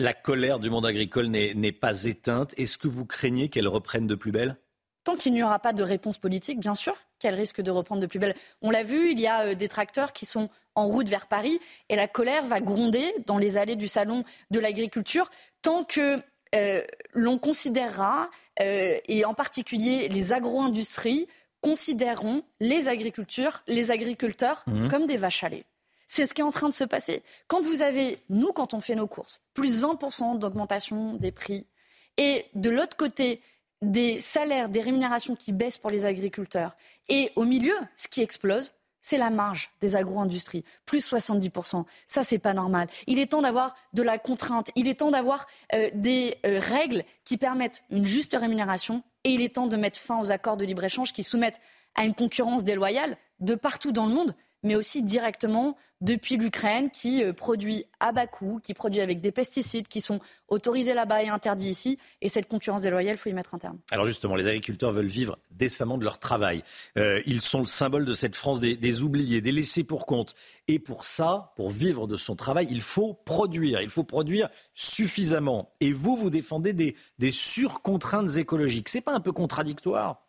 [0.00, 2.54] La colère du monde agricole n'est pas éteinte.
[2.56, 4.56] Est-ce que vous craignez qu'elle reprenne de plus belle?
[5.04, 8.06] Tant qu'il n'y aura pas de réponse politique, bien sûr qu'elle risque de reprendre de
[8.06, 8.34] plus belle.
[8.62, 11.60] On l'a vu, il y a euh, des tracteurs qui sont en route vers Paris
[11.90, 15.28] et la colère va gronder dans les allées du salon de l'agriculture
[15.60, 16.16] tant que
[16.54, 16.82] euh,
[17.12, 18.30] l'on considérera,
[18.62, 21.26] euh, et en particulier les agro-industries,
[21.60, 24.88] considéreront les, agriculteurs, les agriculteurs mmh.
[24.88, 25.66] comme des vaches à lait.
[26.12, 27.22] C'est ce qui est en train de se passer.
[27.46, 31.68] Quand vous avez, nous, quand on fait nos courses, plus 20% d'augmentation des prix,
[32.16, 33.40] et de l'autre côté,
[33.80, 36.74] des salaires, des rémunérations qui baissent pour les agriculteurs,
[37.08, 41.84] et au milieu, ce qui explose, c'est la marge des agro-industries, plus 70%.
[42.08, 42.88] Ça, c'est pas normal.
[43.06, 44.72] Il est temps d'avoir de la contrainte.
[44.74, 49.04] Il est temps d'avoir euh, des euh, règles qui permettent une juste rémunération.
[49.22, 51.60] Et il est temps de mettre fin aux accords de libre-échange qui soumettent
[51.94, 57.22] à une concurrence déloyale de partout dans le monde mais aussi directement depuis l'Ukraine qui
[57.22, 61.28] euh, produit à bas coût, qui produit avec des pesticides qui sont autorisés là-bas et
[61.28, 61.98] interdits ici.
[62.22, 63.78] Et cette concurrence déloyale, il faut y mettre un terme.
[63.90, 66.62] Alors justement, les agriculteurs veulent vivre décemment de leur travail.
[66.96, 70.34] Euh, ils sont le symbole de cette France des, oubliés, des laissés pour compte.
[70.68, 73.82] Et pour ça, pour vivre de son travail, il faut produire.
[73.82, 75.74] Il faut produire suffisamment.
[75.80, 78.88] Et vous, vous défendez des, des surcontraintes écologiques.
[78.88, 80.22] C'est pas un peu contradictoire?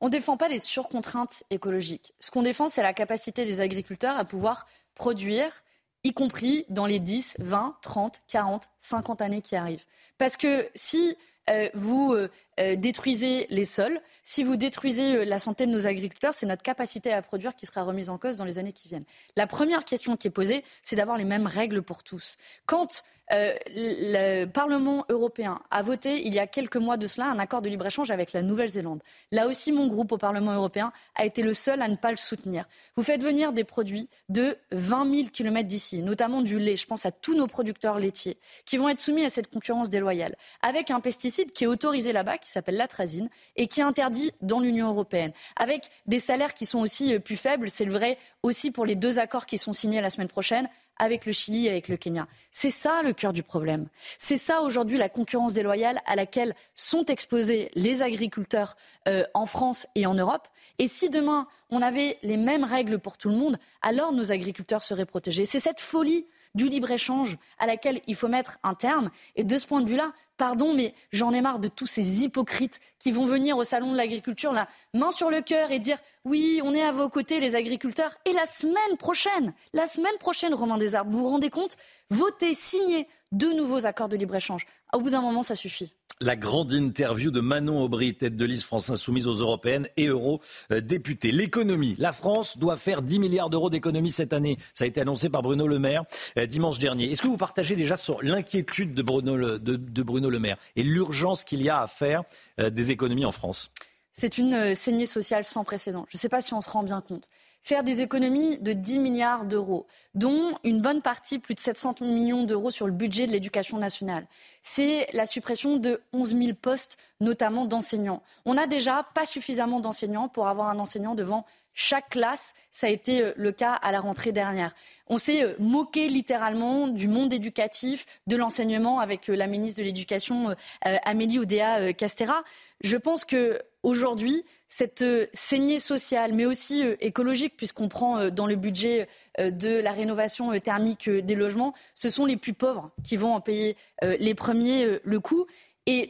[0.00, 2.14] On ne défend pas les surcontraintes écologiques.
[2.20, 5.62] Ce qu'on défend, c'est la capacité des agriculteurs à pouvoir produire,
[6.04, 9.84] y compris dans les 10, 20, 30, 40, 50 années qui arrivent.
[10.18, 11.16] Parce que si
[11.48, 12.28] euh, vous euh,
[12.60, 17.12] euh, détruisez les sols, si vous détruisez la santé de nos agriculteurs, c'est notre capacité
[17.12, 19.04] à produire qui sera remise en cause dans les années qui viennent.
[19.36, 22.36] La première question qui est posée, c'est d'avoir les mêmes règles pour tous.
[22.66, 23.02] Quand
[23.32, 27.60] euh, le Parlement européen a voté il y a quelques mois de cela un accord
[27.60, 29.02] de libre-échange avec la Nouvelle-Zélande.
[29.32, 32.16] Là aussi, mon groupe au Parlement européen a été le seul à ne pas le
[32.16, 32.66] soutenir.
[32.94, 36.76] Vous faites venir des produits de 20 000 kilomètres d'ici, notamment du lait.
[36.76, 40.36] Je pense à tous nos producteurs laitiers qui vont être soumis à cette concurrence déloyale
[40.62, 44.60] avec un pesticide qui est autorisé là-bas, qui s'appelle l'atrazine et qui est interdit dans
[44.60, 47.68] l'Union européenne, avec des salaires qui sont aussi euh, plus faibles.
[47.68, 50.68] C'est le vrai aussi pour les deux accords qui sont signés la semaine prochaine
[50.98, 52.26] avec le Chili et avec le Kenya.
[52.52, 53.88] C'est ça le cœur du problème.
[54.18, 58.76] C'est ça aujourd'hui la concurrence déloyale à laquelle sont exposés les agriculteurs
[59.08, 60.48] euh, en France et en Europe.
[60.78, 64.82] Et si demain on avait les mêmes règles pour tout le monde, alors nos agriculteurs
[64.82, 65.44] seraient protégés.
[65.44, 69.10] C'est cette folie du libre-échange à laquelle il faut mettre un terme.
[69.36, 72.80] Et de ce point de vue-là, pardon, mais j'en ai marre de tous ces hypocrites
[72.98, 76.60] qui vont venir au salon de l'agriculture, la main sur le cœur et dire oui,
[76.64, 78.14] on est à vos côtés, les agriculteurs.
[78.24, 81.76] Et la semaine prochaine, la semaine prochaine, Romain Desarbes, vous vous rendez compte
[82.10, 84.66] Voter, signer deux nouveaux accords de libre-échange.
[84.92, 88.64] Au bout d'un moment, ça suffit la grande interview de Manon Aubry, tête de liste
[88.64, 91.30] France Insoumise aux européennes et eurodéputée.
[91.30, 91.94] L'économie.
[91.98, 94.56] La France doit faire 10 milliards d'euros d'économie cette année.
[94.74, 96.04] Ça a été annoncé par Bruno Le Maire
[96.38, 97.10] euh, dimanche dernier.
[97.10, 101.44] Est-ce que vous partagez déjà l'inquiétude de Bruno, Le, de, Bruno Le Maire et l'urgence
[101.44, 102.22] qu'il y a à faire
[102.60, 103.70] euh, des économies en France?
[104.12, 106.06] C'est une euh, saignée sociale sans précédent.
[106.08, 107.28] Je ne sais pas si on se rend bien compte
[107.66, 112.44] faire des économies de 10 milliards d'euros, dont une bonne partie, plus de 700 millions
[112.44, 114.28] d'euros sur le budget de l'éducation nationale.
[114.62, 118.22] C'est la suppression de 11 000 postes, notamment d'enseignants.
[118.44, 121.44] On n'a déjà pas suffisamment d'enseignants pour avoir un enseignant devant
[121.74, 122.54] chaque classe.
[122.70, 124.72] Ça a été euh, le cas à la rentrée dernière.
[125.08, 129.84] On s'est euh, moqué littéralement du monde éducatif, de l'enseignement avec euh, la ministre de
[129.84, 132.44] l'Éducation, Amélie Oudéa Castera.
[132.80, 138.30] Je pense que aujourd'hui, cette euh, saignée sociale, mais aussi euh, écologique, puisqu'on prend euh,
[138.30, 143.16] dans le budget de la rénovation thermique des logements, ce sont les plus pauvres qui
[143.16, 143.76] vont en payer
[144.18, 145.46] les premiers le coût.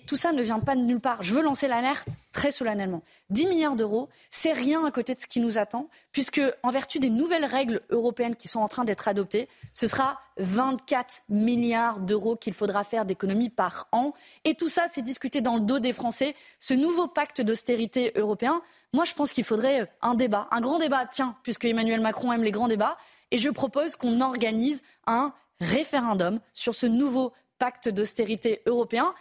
[0.06, 1.22] Tout ça ne vient pas de nulle part.
[1.22, 3.02] Je veux lancer l'alerte très solennellement.
[3.28, 6.98] 10 milliards d'euros, c'est rien à côté de ce qui nous attend, puisque en vertu
[6.98, 12.36] des nouvelles règles européennes qui sont en train d'être adoptées, ce sera 24 milliards d'euros
[12.36, 14.14] qu'il faudra faire d'économies par an.
[14.44, 16.34] Et tout ça, c'est discuté dans le dos des Français.
[16.58, 18.62] Ce nouveau pacte d'austérité européen,
[18.94, 22.44] moi, je pense qu'il faudrait un débat, un grand débat, tiens, puisque Emmanuel Macron aime
[22.44, 22.96] les grands débats.
[23.30, 29.14] Et je propose qu'on organise un référendum sur ce nouveau pacte d'austérité européen.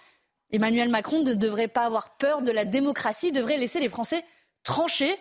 [0.55, 4.23] Emmanuel Macron ne devrait pas avoir peur de la démocratie, il devrait laisser les Français
[4.63, 5.13] trancher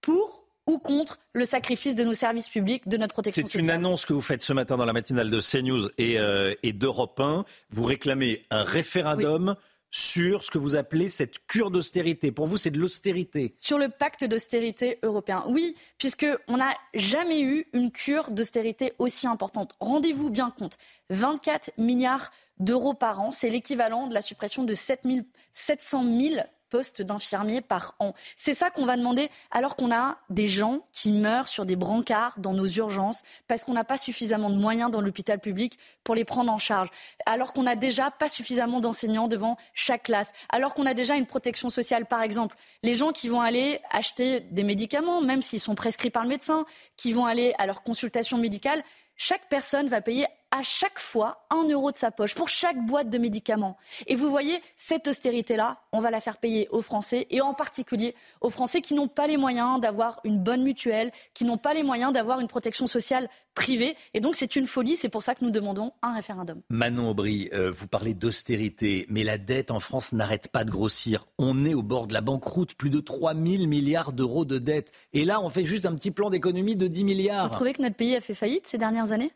[0.00, 3.60] pour ou contre le sacrifice de nos services publics, de notre protection sociale.
[3.60, 6.54] C'est une annonce que vous faites ce matin dans la matinale de CNews et, euh,
[6.62, 7.44] et d'Europe 1.
[7.70, 9.56] Vous réclamez un référendum.
[9.92, 12.32] Sur ce que vous appelez cette cure d'austérité.
[12.32, 13.54] Pour vous, c'est de l'austérité.
[13.58, 15.44] Sur le pacte d'austérité européen.
[15.48, 19.76] Oui, puisqu'on n'a jamais eu une cure d'austérité aussi importante.
[19.78, 20.78] Rendez-vous bien compte.
[21.10, 23.30] 24 milliards d'euros par an.
[23.30, 25.06] C'est l'équivalent de la suppression de 7
[25.52, 26.36] 700 000
[26.72, 28.14] postes d'infirmiers par an.
[28.34, 32.38] C'est ça qu'on va demander alors qu'on a des gens qui meurent sur des brancards
[32.38, 36.24] dans nos urgences parce qu'on n'a pas suffisamment de moyens dans l'hôpital public pour les
[36.24, 36.88] prendre en charge,
[37.26, 41.26] alors qu'on n'a déjà pas suffisamment d'enseignants devant chaque classe, alors qu'on a déjà une
[41.26, 42.56] protection sociale, par exemple.
[42.82, 46.64] Les gens qui vont aller acheter des médicaments, même s'ils sont prescrits par le médecin,
[46.96, 48.82] qui vont aller à leur consultation médicale,
[49.18, 53.08] chaque personne va payer à chaque fois un euro de sa poche pour chaque boîte
[53.08, 53.76] de médicaments.
[54.06, 58.14] Et vous voyez, cette austérité-là, on va la faire payer aux Français et en particulier
[58.42, 61.82] aux Français qui n'ont pas les moyens d'avoir une bonne mutuelle, qui n'ont pas les
[61.82, 63.96] moyens d'avoir une protection sociale privée.
[64.14, 66.60] Et donc c'est une folie, c'est pour ça que nous demandons un référendum.
[66.68, 71.26] Manon Aubry, euh, vous parlez d'austérité, mais la dette en France n'arrête pas de grossir.
[71.38, 74.92] On est au bord de la banqueroute, plus de 3 000 milliards d'euros de dette.
[75.14, 77.44] Et là, on fait juste un petit plan d'économie de 10 milliards.
[77.44, 79.32] Vous trouvez que notre pays a fait faillite ces dernières années?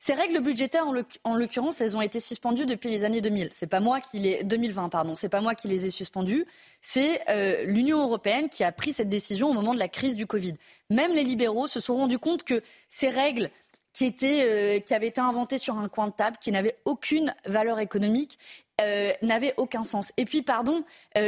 [0.00, 0.86] Ces règles budgétaires,
[1.24, 3.48] en l'occurrence, elles ont été suspendues depuis les années 2000.
[3.50, 5.16] C'est pas moi qui les 2020, pardon.
[5.16, 6.46] C'est pas moi qui les ai suspendues.
[6.80, 10.26] C'est euh, l'Union européenne qui a pris cette décision au moment de la crise du
[10.26, 10.54] Covid.
[10.88, 13.50] Même les libéraux se sont rendus compte que ces règles
[13.92, 17.34] qui, étaient, euh, qui avaient été inventées sur un coin de table, qui n'avaient aucune
[17.46, 18.38] valeur économique,
[18.80, 20.12] euh, n'avaient aucun sens.
[20.16, 20.84] Et puis, pardon,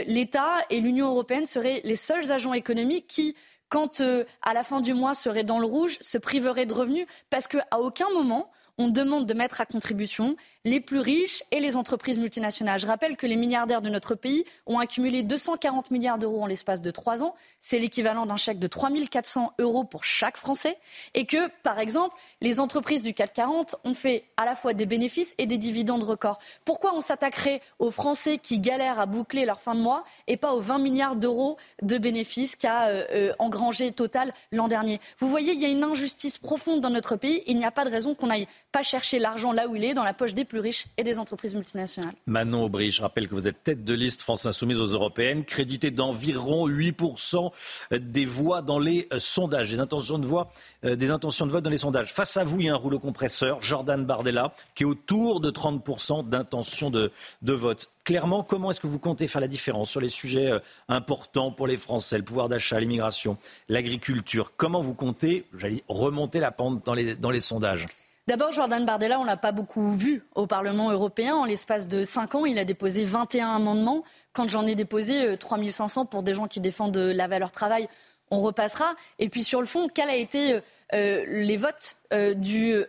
[0.07, 3.35] l'État et l'Union européenne seraient les seuls agents économiques qui
[3.69, 4.03] quand
[4.43, 7.67] à la fin du mois seraient dans le rouge, se priveraient de revenus parce qu'à
[7.79, 12.81] aucun moment on demande de mettre à contribution les plus riches et les entreprises multinationales.
[12.81, 16.81] Je rappelle que les milliardaires de notre pays ont accumulé 240 milliards d'euros en l'espace
[16.81, 17.35] de trois ans.
[17.61, 20.79] C'est l'équivalent d'un chèque de 3 400 euros pour chaque Français.
[21.13, 24.87] Et que, par exemple, les entreprises du CAC 40 ont fait à la fois des
[24.87, 26.39] bénéfices et des dividendes records.
[26.65, 30.55] Pourquoi on s'attaquerait aux Français qui galèrent à boucler leur fin de mois et pas
[30.55, 35.01] aux 20 milliards d'euros de bénéfices qu'a euh, euh, engrangé Total l'an dernier?
[35.19, 37.43] Vous voyez, il y a une injustice profonde dans notre pays.
[37.47, 39.95] Il n'y a pas de raison qu'on n'aille pas chercher l'argent là où il est,
[39.95, 42.15] dans la poche des plus riches et des entreprises multinationales.
[42.27, 45.91] Manon Aubry, je rappelle que vous êtes tête de liste France Insoumise aux Européennes, crédité
[45.91, 47.51] d'environ 8%
[47.93, 50.49] des voix dans les euh, sondages, des intentions de voix,
[50.85, 52.13] euh, des intentions de vote dans les sondages.
[52.13, 55.51] Face à vous, il y a un rouleau compresseur, Jordan Bardella, qui est autour de
[55.51, 57.11] 30% d'intention de,
[57.43, 60.59] de vote clairement, comment est-ce que vous comptez faire la différence sur les sujets euh,
[60.89, 63.37] importants pour les Français, le pouvoir d'achat, l'immigration,
[63.69, 64.53] l'agriculture?
[64.57, 65.45] Comment vous comptez
[65.87, 67.87] remonter la pente dans les, dans les sondages?
[68.31, 71.35] D'abord, Jordan Bardella, on ne l'a pas beaucoup vu au Parlement européen.
[71.35, 74.05] En l'espace de cinq ans, il a déposé 21 amendements.
[74.33, 77.89] Quand j'en ai déposé 3500 euh, pour des gens qui défendent euh, la valeur travail,
[78.31, 78.95] on repassera.
[79.19, 80.61] Et puis sur le fond, quels ont été
[80.95, 81.97] euh, les votes
[82.37, 82.85] du,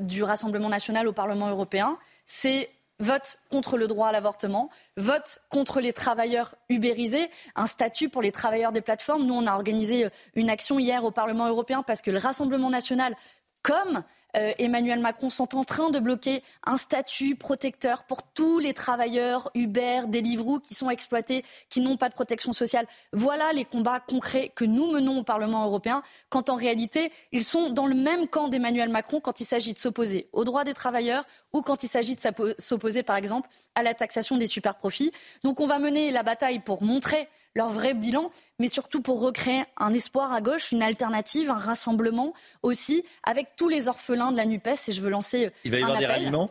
[0.00, 1.98] du Rassemblement national au Parlement européen?
[2.24, 2.70] C'est
[3.00, 8.32] vote contre le droit à l'avortement, vote contre les travailleurs ubérisés, un statut pour les
[8.32, 9.24] travailleurs des plateformes.
[9.24, 13.14] Nous, on a organisé une action hier au Parlement européen parce que le Rassemblement national,
[13.62, 14.04] comme
[14.36, 19.50] euh, Emmanuel Macron sont en train de bloquer un statut protecteur pour tous les travailleurs
[19.54, 22.86] Uber, Deliveroo qui sont exploités, qui n'ont pas de protection sociale.
[23.12, 27.70] Voilà les combats concrets que nous menons au Parlement européen, quand en réalité, ils sont
[27.70, 31.24] dans le même camp d'Emmanuel Macron quand il s'agit de s'opposer aux droits des travailleurs
[31.52, 35.12] ou quand il s'agit de s'opposer, par exemple, à la taxation des superprofits.
[35.44, 39.64] Donc on va mener la bataille pour montrer leur vrai bilan, mais surtout pour recréer
[39.76, 42.32] un espoir à gauche, une alternative, un rassemblement
[42.62, 44.88] aussi, avec tous les orphelins de la NUPES.
[44.88, 45.46] Et je veux lancer.
[45.46, 46.50] Euh, Il va y avoir des ralliements?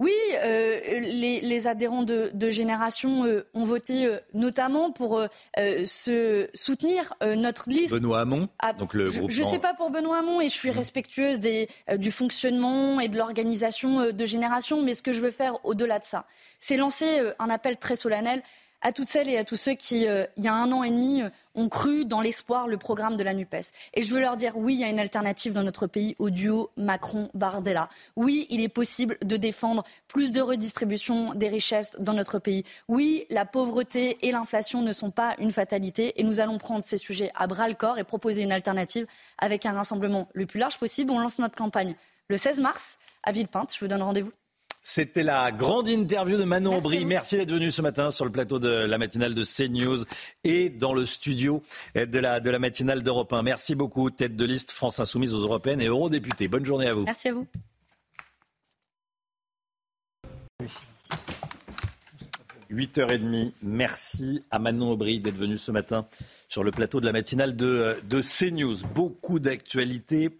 [0.00, 5.22] Oui, euh, les, adhérents de, Génération euh, ont voté notamment pour
[5.58, 7.90] se soutenir notre liste.
[7.90, 10.70] Benoît Hamon, ah, donc le Je ne sais pas pour Benoît Hamon et je suis
[10.70, 10.78] mmh.
[10.78, 11.68] respectueuse des,
[11.98, 16.04] du fonctionnement et de l'organisation de Génération, mais ce que je veux faire au-delà de
[16.06, 16.24] ça,
[16.58, 18.42] c'est lancer un appel très solennel
[18.82, 20.90] à toutes celles et à tous ceux qui, euh, il y a un an et
[20.90, 23.72] demi, euh, ont cru dans l'espoir le programme de la NUPES.
[23.94, 26.30] Et je veux leur dire, oui, il y a une alternative dans notre pays au
[26.30, 27.88] duo Macron-Bardella.
[28.16, 32.64] Oui, il est possible de défendre plus de redistribution des richesses dans notre pays.
[32.88, 36.98] Oui, la pauvreté et l'inflation ne sont pas une fatalité et nous allons prendre ces
[36.98, 39.06] sujets à bras-le-corps et proposer une alternative
[39.38, 41.10] avec un rassemblement le plus large possible.
[41.10, 41.94] On lance notre campagne
[42.28, 43.74] le 16 mars à Villepinte.
[43.74, 44.32] Je vous donne rendez-vous.
[44.82, 47.04] C'était la grande interview de Manon Aubry.
[47.04, 50.04] Merci, d'être venu ce matin sur le plateau de la matinale de CNews
[50.42, 51.62] et dans le studio
[51.94, 53.42] de la, de la matinale d'Europe 1.
[53.42, 56.48] Merci beaucoup, tête de liste France Insoumise aux Européennes et eurodéputés.
[56.48, 57.04] Bonne journée à vous.
[57.04, 57.46] Merci à vous.
[60.60, 60.68] Oui.
[62.70, 63.52] 8h30.
[63.62, 66.06] Merci à Manon Aubry d'être venu ce matin
[66.48, 68.76] sur le plateau de la matinale de, de CNews.
[68.94, 70.30] Beaucoup d'actualités.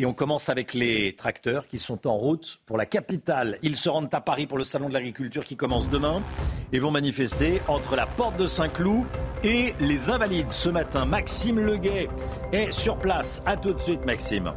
[0.00, 3.58] Et on commence avec les tracteurs qui sont en route pour la capitale.
[3.60, 6.22] Ils se rendent à Paris pour le salon de l'agriculture qui commence demain
[6.72, 9.04] et vont manifester entre la porte de Saint-Cloud
[9.44, 10.52] et les Invalides.
[10.52, 12.08] Ce matin, Maxime Leguet
[12.50, 13.42] est sur place.
[13.44, 14.54] A tout de suite, Maxime.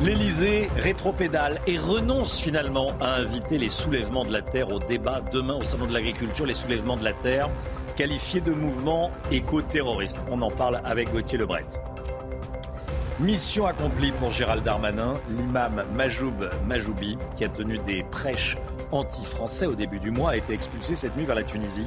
[0.00, 5.54] L'Elysée rétropédale et renonce finalement à inviter les soulèvements de la terre au débat demain
[5.54, 6.46] au Salon de l'agriculture.
[6.46, 7.50] Les soulèvements de la terre
[7.96, 10.18] qualifiés de mouvement éco-terroriste.
[10.30, 11.66] On en parle avec Gauthier Lebret.
[13.20, 18.56] Mission accomplie pour Gérald Darmanin, l'imam Majoub Majoubi, qui a tenu des prêches
[18.90, 21.86] anti-français au début du mois, a été expulsé cette nuit vers la Tunisie,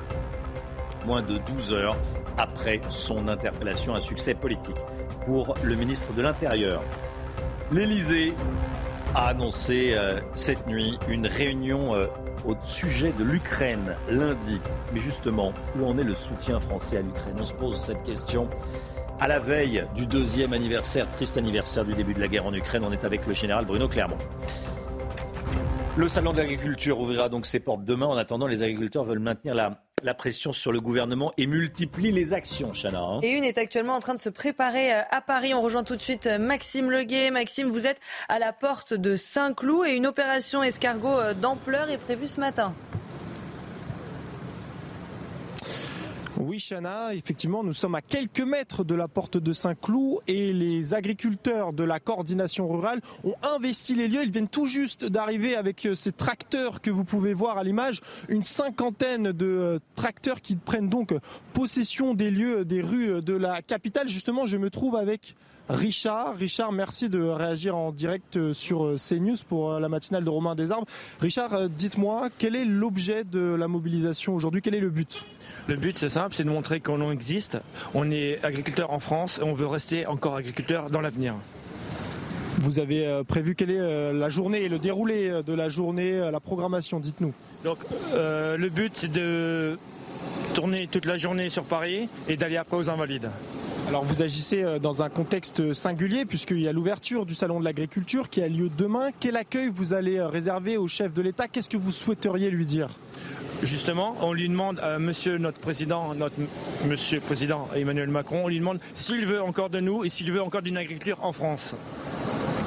[1.05, 1.97] moins de 12 heures
[2.37, 3.93] après son interpellation.
[3.93, 4.77] Un succès politique
[5.25, 6.81] pour le ministre de l'Intérieur.
[7.73, 8.33] L'Élysée
[9.13, 12.07] a annoncé euh, cette nuit une réunion euh,
[12.45, 14.61] au sujet de l'Ukraine lundi.
[14.93, 17.35] Mais justement, où en est le soutien français à l'Ukraine?
[17.37, 18.47] On se pose cette question.
[19.19, 22.83] À la veille du deuxième anniversaire, triste anniversaire du début de la guerre en Ukraine,
[22.85, 24.17] on est avec le général Bruno Clermont.
[25.95, 28.05] Le salon de l'agriculture ouvrira donc ses portes demain.
[28.05, 32.35] En attendant, les agriculteurs veulent maintenir la, la pression sur le gouvernement et multiplient les
[32.35, 33.01] actions, Chana.
[33.01, 33.19] Hein.
[33.23, 35.55] Et une est actuellement en train de se préparer euh, à Paris.
[35.55, 37.31] On rejoint tout de suite euh, Maxime Leguet.
[37.31, 37.99] Maxime, vous êtes
[38.29, 42.75] à la porte de Saint-Cloud et une opération escargot euh, d'ampleur est prévue ce matin.
[46.39, 50.93] Oui, Chana, effectivement, nous sommes à quelques mètres de la porte de Saint-Cloud et les
[50.93, 54.21] agriculteurs de la coordination rurale ont investi les lieux.
[54.23, 58.01] Ils viennent tout juste d'arriver avec euh, ces tracteurs que vous pouvez voir à l'image,
[58.29, 61.15] une cinquantaine de euh, tracteurs qui prennent donc
[61.53, 64.07] possession des lieux, des rues de la capitale.
[64.07, 65.35] Justement, je me trouve avec
[65.69, 66.35] Richard.
[66.35, 70.87] Richard, merci de réagir en direct euh, sur CNews pour la matinale de Romain Desarbres.
[71.19, 74.61] Richard, dites-moi, quel est l'objet de la mobilisation aujourd'hui?
[74.61, 75.25] Quel est le but?
[75.67, 77.57] Le but, c'est simple, c'est de montrer qu'on existe.
[77.93, 81.35] On est agriculteur en France et on veut rester encore agriculteur dans l'avenir.
[82.59, 85.69] Vous avez euh, prévu quelle est euh, la journée et le déroulé euh, de la
[85.69, 87.33] journée, la programmation, dites-nous.
[87.63, 87.77] Donc
[88.13, 89.77] le but c'est de
[90.53, 93.29] tourner toute la journée sur Paris et d'aller après aux Invalides.
[93.89, 98.29] Alors vous agissez dans un contexte singulier puisqu'il y a l'ouverture du salon de l'agriculture
[98.29, 99.09] qui a lieu demain.
[99.19, 101.47] Quel accueil vous allez réserver au chef de l'État?
[101.47, 102.89] Qu'est-ce que vous souhaiteriez lui dire?
[103.63, 106.35] Justement, on lui demande à monsieur notre président, notre
[106.85, 110.41] monsieur président Emmanuel Macron, on lui demande s'il veut encore de nous et s'il veut
[110.41, 111.75] encore d'une agriculture en France.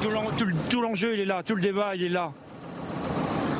[0.03, 2.33] Tout l'enjeu, il est là, tout le débat, il est là.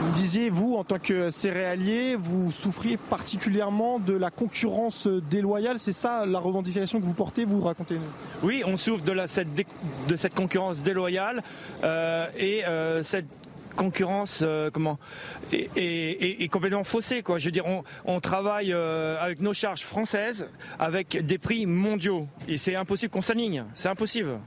[0.01, 5.79] Vous disiez, vous, en tant que céréalier, vous souffriez particulièrement de la concurrence déloyale.
[5.79, 8.01] C'est ça la revendication que vous portez, vous racontez-nous
[8.43, 11.43] Oui, on souffre de, cette, concurrence déloyale
[11.85, 13.27] euh, et euh, cette
[13.81, 14.99] concurrence euh, comment
[15.53, 17.39] est, complètement faussée quoi.
[17.39, 17.65] Je veux dire,
[18.05, 20.47] on, travaille euh, avec nos charges françaises,
[20.79, 23.65] avec des prix mondiaux, et c'est impossible qu'on s'aligne.
[23.73, 24.39] C'est impossible.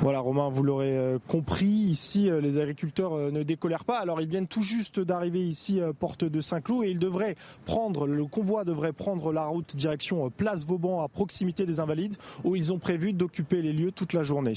[0.00, 3.98] Voilà Romain, vous l'aurez euh, compris, ici les agriculteurs ne décolèrent pas.
[3.98, 8.26] Alors ils viennent tout juste d'arriver ici porte de Saint-Cloud et ils devraient prendre, le
[8.26, 12.78] convoi devrait prendre la route direction Place Vauban à proximité des Invalides où ils ont
[12.78, 14.54] prévu d'occuper les lieux toute la journée.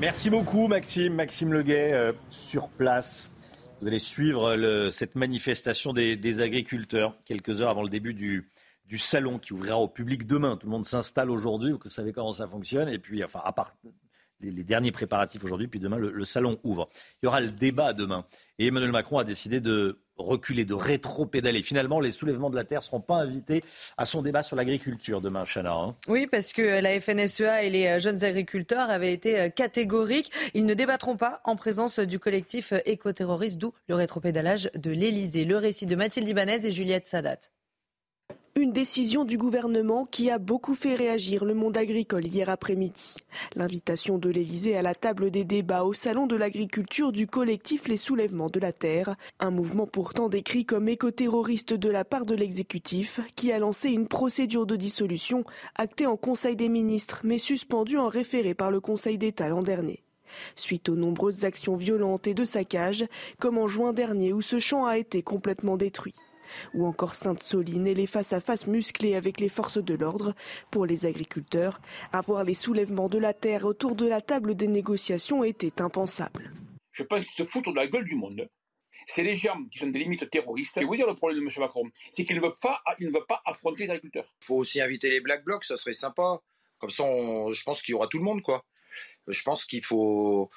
[0.00, 3.32] Merci beaucoup Maxime, Maxime Leguet euh, sur place.
[3.80, 8.48] Vous allez suivre cette manifestation des, agriculteurs quelques heures avant le début du,
[8.96, 10.56] salon qui ouvrira au public demain.
[10.56, 12.88] Tout le monde s'installe aujourd'hui, vous savez comment ça fonctionne.
[12.88, 13.74] Et puis, enfin, à part
[14.40, 16.88] les, derniers préparatifs aujourd'hui, puis demain, le, salon ouvre.
[17.20, 18.24] Il y aura le débat demain.
[18.60, 21.62] Et Emmanuel Macron a décidé de reculer, de rétro-pédaler.
[21.62, 23.62] Finalement, les soulèvements de la terre ne seront pas invités
[23.96, 25.72] à son débat sur l'agriculture demain, Chana.
[25.72, 25.96] Hein.
[26.08, 30.30] Oui, parce que la FNSEA et les euh, jeunes agriculteurs avaient été euh, catégoriques.
[30.54, 35.44] Ils ne débattront pas en présence du collectif euh, écoterroriste, d'où le rétropédalage de l'Elysée.
[35.44, 37.38] Le récit de Mathilde Ibanez et Juliette Sadat.
[38.58, 43.14] Une décision du gouvernement qui a beaucoup fait réagir le monde agricole hier après-midi.
[43.54, 47.96] L'invitation de l'Elysée à la table des débats au salon de l'agriculture du collectif Les
[47.96, 53.20] Soulèvements de la Terre, un mouvement pourtant décrit comme écoterroriste de la part de l'exécutif
[53.36, 55.44] qui a lancé une procédure de dissolution
[55.76, 60.02] actée en Conseil des ministres mais suspendue en référé par le Conseil d'État l'an dernier.
[60.56, 63.06] Suite aux nombreuses actions violentes et de saccage,
[63.38, 66.16] comme en juin dernier où ce champ a été complètement détruit
[66.74, 70.34] ou encore Sainte-Soline et les face-à-face musclés avec les forces de l'ordre.
[70.70, 71.80] Pour les agriculteurs,
[72.12, 76.52] avoir les soulèvements de la terre autour de la table des négociations était impensable.
[76.92, 78.48] Je pense que se foutre de la gueule du monde.
[79.06, 80.76] C'est les gens qui sont des limites terroristes.
[80.76, 81.50] Et vous dire le problème de M.
[81.58, 84.34] Macron, c'est qu'il ne veut pas, il ne veut pas affronter les agriculteurs.
[84.42, 86.40] Il faut aussi inviter les Black Blocs, ça serait sympa.
[86.78, 88.62] Comme ça, je pense qu'il y aura tout le monde, quoi.
[89.28, 90.50] Je pense qu'il faut.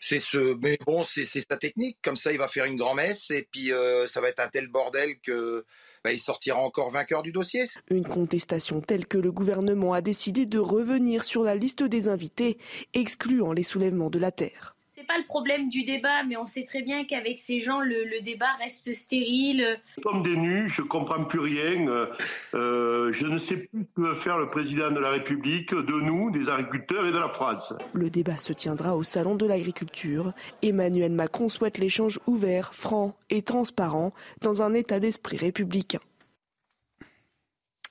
[0.00, 0.56] C'est ce.
[0.62, 1.98] Mais bon, c'est sa technique.
[2.02, 4.68] Comme ça, il va faire une grand-messe et puis euh, ça va être un tel
[4.68, 5.64] bordel que.
[6.04, 7.62] Bah, il sortira encore vainqueur du dossier.
[7.88, 12.58] Une contestation telle que le gouvernement a décidé de revenir sur la liste des invités,
[12.92, 16.82] excluant les soulèvements de la terre pas le problème du débat, mais on sait très
[16.82, 19.80] bien qu'avec ces gens, le, débat reste stérile.
[20.02, 21.88] Comme des nus, je comprends plus rien.
[21.88, 22.06] Euh,
[22.54, 26.30] euh, je ne sais plus que veut faire le président de la République de nous,
[26.30, 27.74] des agriculteurs et de la France.
[27.92, 30.32] Le débat se tiendra au Salon de l'Agriculture.
[30.62, 36.00] Emmanuel Macron souhaite l'échange ouvert, franc et transparent dans un état d'esprit républicain.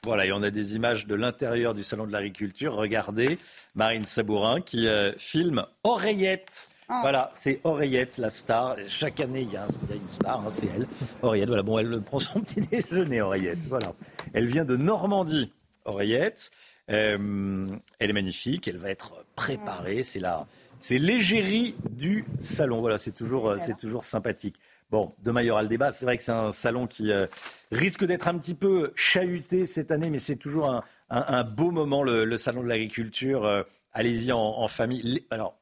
[0.03, 2.73] Voilà, et on a des images de l'intérieur du Salon de l'Agriculture.
[2.73, 3.37] Regardez
[3.75, 6.70] Marine Sabourin qui euh, filme Oreillette.
[6.93, 6.99] Ah.
[7.01, 8.75] Voilà, c'est Oreillette, la star.
[8.89, 10.85] Chaque année, il y a, une star, hein, c'est elle.
[11.21, 13.59] Oreillette, voilà, bon, elle prend son petit déjeuner, Oreillette.
[13.69, 13.93] Voilà.
[14.33, 15.53] Elle vient de Normandie,
[15.85, 16.51] Oreillette.
[16.89, 17.65] Euh,
[17.99, 20.03] elle est magnifique, elle va être préparée.
[20.03, 20.45] C'est la
[20.81, 22.81] C'est l'égérie du salon.
[22.81, 24.57] Voilà, c'est toujours, euh, c'est toujours sympathique.
[24.89, 25.93] Bon, demain il y aura le débat.
[25.93, 27.25] C'est vrai que c'est un salon qui euh,
[27.71, 32.03] risque d'être un petit peu chahuté cette année, mais c'est toujours un, un, beau moment,
[32.03, 33.45] le, salon de l'agriculture.
[33.45, 33.63] Euh,
[33.93, 35.25] allez-y en, famille.
[35.29, 35.60] Alors,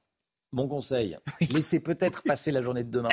[0.52, 1.18] mon conseil,
[1.52, 3.10] laissez peut-être passer la journée de demain.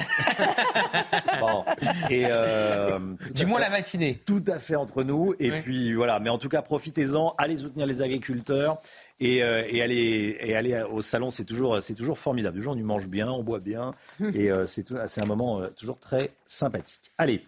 [1.40, 1.64] bon.
[2.10, 2.98] Et euh,
[3.34, 4.22] du moins la matinée.
[4.24, 5.34] Tout à fait entre nous.
[5.38, 6.18] Et puis voilà.
[6.20, 7.34] Mais en tout cas, profitez-en.
[7.38, 8.78] Allez soutenir les agriculteurs
[9.20, 11.30] et, euh, et aller et aller au salon.
[11.30, 12.60] C'est toujours c'est toujours formidable.
[12.60, 13.92] Gens, on y mange bien, on boit bien,
[14.34, 17.12] et euh, c'est c'est un moment toujours très sympathique.
[17.18, 17.44] Allez,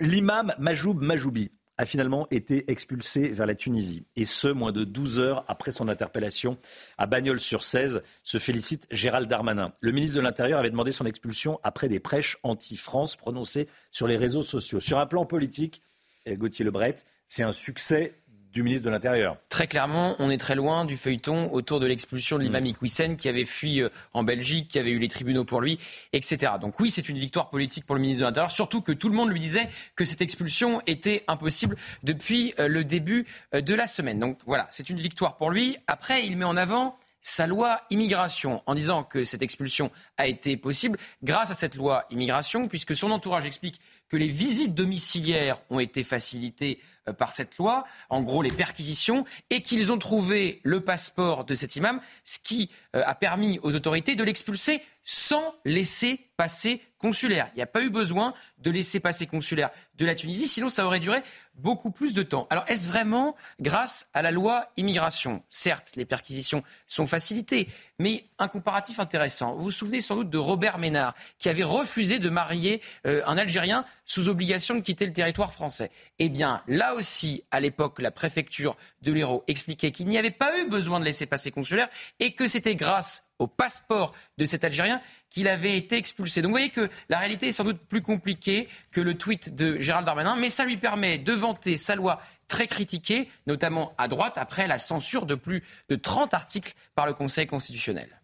[0.00, 4.04] l'imam Majoub Majoubi a finalement été expulsé vers la Tunisie.
[4.16, 6.58] Et ce, moins de 12 heures après son interpellation
[6.98, 9.72] à Bagnols-sur-Cèze, se félicite Gérald Darmanin.
[9.80, 14.16] Le ministre de l'Intérieur avait demandé son expulsion après des prêches anti-France prononcées sur les
[14.16, 14.80] réseaux sociaux.
[14.80, 15.82] Sur un plan politique,
[16.28, 16.96] Gauthier Lebret,
[17.28, 18.12] c'est un succès
[18.52, 19.36] du ministre de l'Intérieur.
[19.48, 23.16] Très clairement, on est très loin du feuilleton autour de l'expulsion de l'imam mmh.
[23.16, 25.78] qui avait fui euh, en Belgique, qui avait eu les tribunaux pour lui,
[26.12, 26.52] etc.
[26.60, 29.14] Donc oui, c'est une victoire politique pour le ministre de l'Intérieur, surtout que tout le
[29.14, 33.86] monde lui disait que cette expulsion était impossible depuis euh, le début euh, de la
[33.86, 34.18] semaine.
[34.18, 35.76] Donc voilà, c'est une victoire pour lui.
[35.86, 40.56] Après, il met en avant sa loi immigration en disant que cette expulsion a été
[40.56, 43.80] possible grâce à cette loi immigration, puisque son entourage explique
[44.12, 46.78] que les visites domiciliaires ont été facilitées
[47.08, 51.54] euh, par cette loi, en gros les perquisitions, et qu'ils ont trouvé le passeport de
[51.54, 57.48] cet imam, ce qui euh, a permis aux autorités de l'expulser sans laisser passer consulaire.
[57.54, 60.86] Il n'y a pas eu besoin de laisser passer consulaire de la Tunisie, sinon ça
[60.86, 61.22] aurait duré
[61.54, 62.46] beaucoup plus de temps.
[62.50, 65.42] Alors est-ce vraiment grâce à la loi immigration?
[65.48, 67.68] Certes, les perquisitions sont facilitées,
[67.98, 69.54] mais un comparatif intéressant.
[69.56, 73.36] Vous vous souvenez sans doute de Robert Ménard, qui avait refusé de marier euh, un
[73.36, 75.90] Algérien sous obligation de quitter le territoire français.
[76.18, 80.60] Eh bien, là aussi, à l'époque, la préfecture de l'Hérault expliquait qu'il n'y avait pas
[80.60, 81.88] eu besoin de laisser passer consulaire
[82.20, 86.42] et que c'était grâce au passeport de cet Algérien qu'il avait été expulsé.
[86.42, 89.78] Donc vous voyez que la réalité est sans doute plus compliquée que le tweet de
[89.80, 94.36] Gérald Darmanin, mais ça lui permet de vanter sa loi très critiquée, notamment à droite,
[94.36, 98.20] après la censure de plus de 30 articles par le Conseil constitutionnel.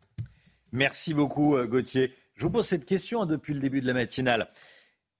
[0.70, 2.12] Merci beaucoup euh, Gauthier.
[2.34, 4.48] Je vous pose cette question hein, depuis le début de la matinale.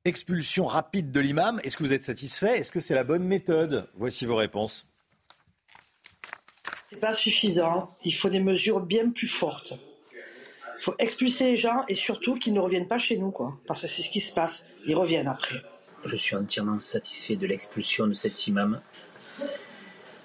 [0.08, 2.58] Expulsion rapide de l'imam, est-ce que vous êtes satisfait?
[2.58, 3.90] Est-ce que c'est la bonne méthode?
[3.94, 4.86] Voici vos réponses.
[6.88, 7.94] C'est pas suffisant.
[8.04, 9.74] Il faut des mesures bien plus fortes.
[10.78, 13.60] Il faut expulser les gens et surtout qu'ils ne reviennent pas chez nous, quoi.
[13.66, 14.64] Parce que c'est ce qui se passe.
[14.86, 15.56] Ils reviennent après.
[16.06, 18.80] Je suis entièrement satisfait de l'expulsion de cet imam.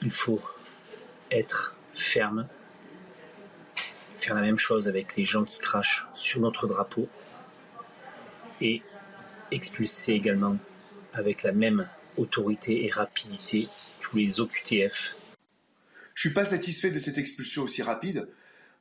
[0.02, 0.40] Il faut
[1.30, 2.48] être ferme,
[4.16, 7.10] faire la même chose avec les gens qui crachent sur notre drapeau
[8.62, 8.82] et
[9.54, 10.58] expulser également
[11.14, 13.68] avec la même autorité et rapidité
[14.02, 15.24] tous les OQTF.
[16.14, 18.30] Je suis pas satisfait de cette expulsion aussi rapide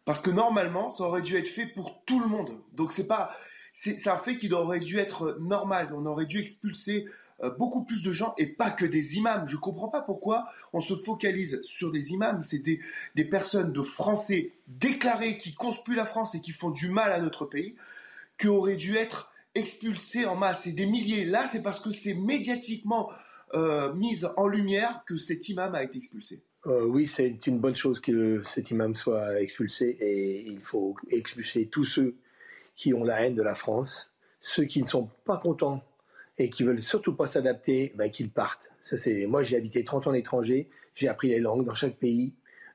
[0.05, 2.61] parce que normalement, ça aurait dû être fait pour tout le monde.
[2.75, 3.37] Donc c'est pas,
[3.73, 5.93] c'est un fait qui aurait dû être normal.
[5.95, 7.07] On aurait dû expulser
[7.43, 9.47] euh, beaucoup plus de gens et pas que des imams.
[9.47, 12.43] Je comprends pas pourquoi on se focalise sur des imams.
[12.43, 12.81] C'est des,
[13.15, 17.21] des personnes de Français déclarés qui conspuent la France et qui font du mal à
[17.21, 17.77] notre pays,
[18.39, 20.67] qui dû être expulsés en masse.
[20.67, 21.25] Et des milliers.
[21.25, 23.11] Là, c'est parce que c'est médiatiquement
[23.55, 26.45] euh, mis en lumière que cet imam a été expulsé.
[26.67, 31.67] Euh, oui, c'est une bonne chose que cet imam soit expulsé et il faut expulser
[31.67, 32.17] tous ceux
[32.77, 35.83] qui ont la haine de la France, ceux qui ne sont pas contents
[36.39, 38.71] et qui veulent surtout pas s'adapter, ben, qu'ils partent.
[38.81, 41.97] Ça, c'est moi j'ai habité 30 ans à l'étranger, j'ai appris les langues dans chaque
[41.97, 42.33] pays,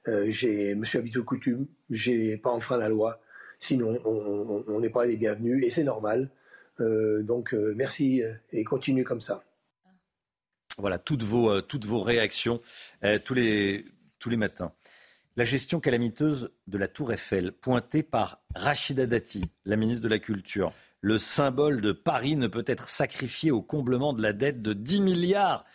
[0.08, 3.22] euh, je me suis habitué aux coutumes, j'ai pas enfreint la loi.
[3.58, 6.30] Sinon, on n'est pas les bienvenus et c'est normal.
[6.80, 8.22] Euh, donc merci
[8.52, 9.44] et continuez comme ça.
[10.78, 12.62] Voilà, toutes vos, euh, toutes vos réactions
[13.04, 13.86] euh, tous, les,
[14.20, 14.74] tous les matins.
[15.36, 20.20] La gestion calamiteuse de la Tour Eiffel, pointée par Rachida Dati, la ministre de la
[20.20, 20.72] Culture.
[21.02, 25.02] Le symbole de Paris ne peut être sacrifié au comblement de la dette de 10
[25.02, 25.66] milliards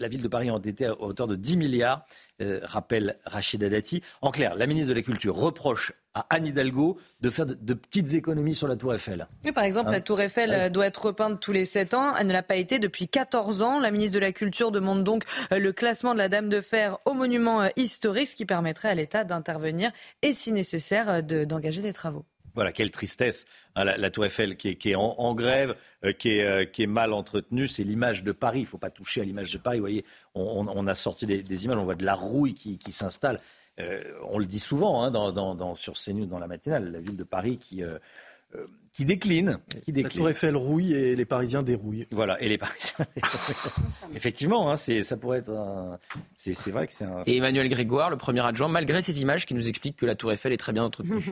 [0.00, 2.04] la ville de Paris endettée à hauteur de 10 milliards,
[2.40, 4.02] euh, rappelle Rachida Dati.
[4.22, 8.14] En clair, la ministre de la Culture reproche à Anne Hidalgo de faire de, petites
[8.14, 9.26] économies sur la Tour Eiffel.
[9.44, 12.16] Oui, par exemple, hein la Tour Eiffel euh, doit être repeinte tous les 7 ans.
[12.16, 13.78] Elle ne l'a pas été depuis 14 ans.
[13.78, 16.98] La ministre de la Culture demande donc euh, le classement de la Dame de Fer
[17.04, 19.90] au monument historique, ce qui permettrait à l'État d'intervenir
[20.22, 22.24] et, si nécessaire, d'engager des travaux.
[22.54, 23.46] Voilà, quelle tristesse.
[23.76, 27.68] Hein, la, Tour Eiffel qui est, en, grève, euh, euh, qui, est, mal entretenue.
[27.68, 28.60] C'est l'image de Paris.
[28.60, 29.78] Il ne faut pas toucher à l'image de Paris.
[29.78, 30.04] Vous voyez,
[30.34, 33.38] on, a sorti des, images, on voit de la rouille qui, s'installe.
[33.80, 37.16] Euh, on le dit souvent hein, dans, dans, sur CNews, dans la matinale, la ville
[37.16, 37.82] de Paris qui,
[38.92, 42.06] qui, décline, qui La Tour Eiffel rouille et les Parisiens dérouillent.
[42.10, 43.06] Voilà, et les Parisiens.
[44.14, 45.98] Effectivement, hein, ça pourrait être
[46.34, 47.22] C'est vrai que c'est un.
[47.26, 50.32] Et Emmanuel Grégoire, le premier adjoint, malgré ces images, qui nous explique que la Tour
[50.32, 51.24] Eiffel est très bien entretenue.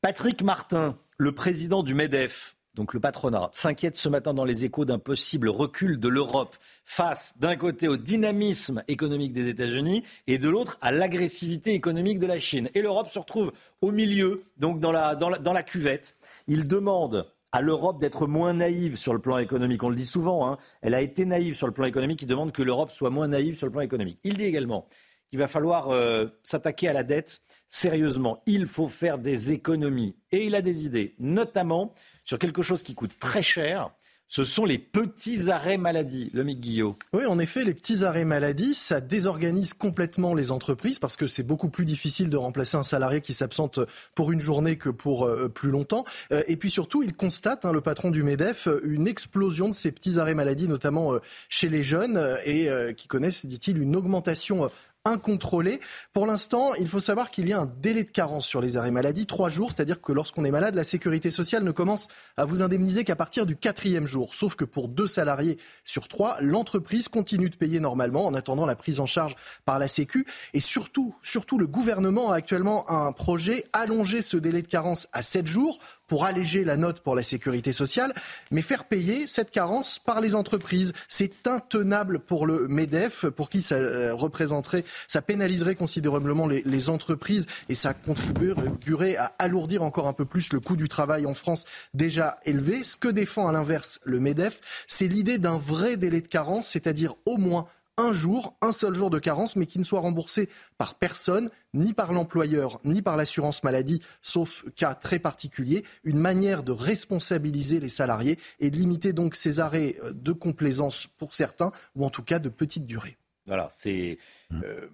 [0.00, 4.84] Patrick Martin, le président du MEDEF, donc le patronat, s'inquiète ce matin dans les échos
[4.84, 10.48] d'un possible recul de l'Europe face d'un côté au dynamisme économique des États-Unis et de
[10.48, 12.68] l'autre à l'agressivité économique de la Chine.
[12.74, 16.16] Et l'Europe se retrouve au milieu, donc dans la, cuvette.
[16.48, 19.82] Il demande à l'Europe d'être moins naïve sur le plan économique.
[19.84, 20.58] On le dit souvent, hein.
[20.82, 23.56] elle a été naïve sur le plan économique, il demande que l'Europe soit moins naïve
[23.56, 24.18] sur le plan économique.
[24.24, 24.88] Il dit également
[25.30, 28.42] qu'il va falloir euh, s'attaquer à la dette sérieusement.
[28.46, 30.16] Il faut faire des économies.
[30.32, 31.92] Et il a des idées, notamment
[32.24, 33.90] sur quelque chose qui coûte très cher,
[34.28, 36.96] ce sont les petits arrêts maladie, le Mick Guillot.
[37.12, 41.42] Oui, en effet, les petits arrêts maladie, ça désorganise complètement les entreprises parce que c'est
[41.42, 43.78] beaucoup plus difficile de remplacer un salarié qui s'absente
[44.14, 46.04] pour une journée que pour euh, plus longtemps.
[46.32, 49.92] Euh, et puis surtout, il constate, hein, le patron du MEDEF, une explosion de ces
[49.92, 54.68] petits arrêts maladie, notamment euh, chez les jeunes, et qui connaissent, dit-il, une augmentation
[55.04, 55.80] incontrôlé.
[56.12, 58.90] Pour l'instant, il faut savoir qu'il y a un délai de carence sur les arrêts
[58.90, 62.08] maladie, trois jours, c'est-à-dire que lorsqu'on est malade, la sécurité sociale ne commence
[62.38, 64.34] à vous indemniser qu'à partir du quatrième jour.
[64.34, 68.76] Sauf que pour deux salariés sur trois, l'entreprise continue de payer normalement en attendant la
[68.76, 69.36] prise en charge
[69.66, 70.26] par la Sécu.
[70.54, 75.22] Et surtout, surtout, le gouvernement a actuellement un projet allonger ce délai de carence à
[75.22, 78.14] sept jours pour alléger la note pour la sécurité sociale,
[78.50, 80.92] mais faire payer cette carence par les entreprises.
[81.08, 87.46] C'est intenable pour le MEDEF, pour qui ça euh, représenterait, ça pénaliserait considérablement les, entreprises
[87.70, 91.64] et ça contribuerait à alourdir encore un peu plus le coût du travail en France
[91.94, 92.84] déjà élevé.
[92.84, 97.14] Ce que défend à l'inverse le MEDEF, c'est l'idée d'un vrai délai de carence, c'est-à-dire
[97.24, 97.66] au moins
[97.96, 100.48] un jour, un seul jour de carence, mais qui ne soit remboursé
[100.78, 106.62] par personne, ni par l'employeur, ni par l'assurance maladie, sauf cas très particulier, une manière
[106.62, 111.72] de responsabiliser les salariés et de limiter donc ces arrêts euh, de complaisance pour certains,
[111.94, 113.16] ou en tout cas de petite durée.
[113.46, 114.18] Voilà, c'est,
[114.64, 114.88] euh,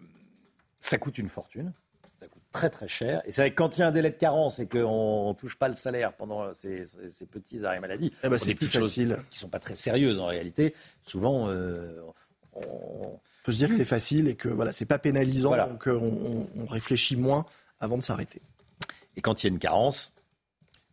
[0.79, 1.73] ça coûte une fortune.
[2.17, 3.23] Ça coûte très très cher.
[3.25, 5.35] Et c'est vrai que quand il y a un délai de carence et qu'on ne
[5.35, 9.19] touche pas le salaire pendant ces, ces petits arrêts maladie, eh ben c'est plus facile.
[9.31, 10.75] qui ne sont pas très sérieuses en réalité.
[11.03, 12.03] Souvent, euh,
[12.53, 16.49] on peut se dire que c'est facile et que voilà, c'est pas pénalisant, donc euh,
[16.57, 17.47] on, réfléchit moins
[17.79, 18.43] avant de s'arrêter.
[19.17, 20.13] Et quand il y a une carence,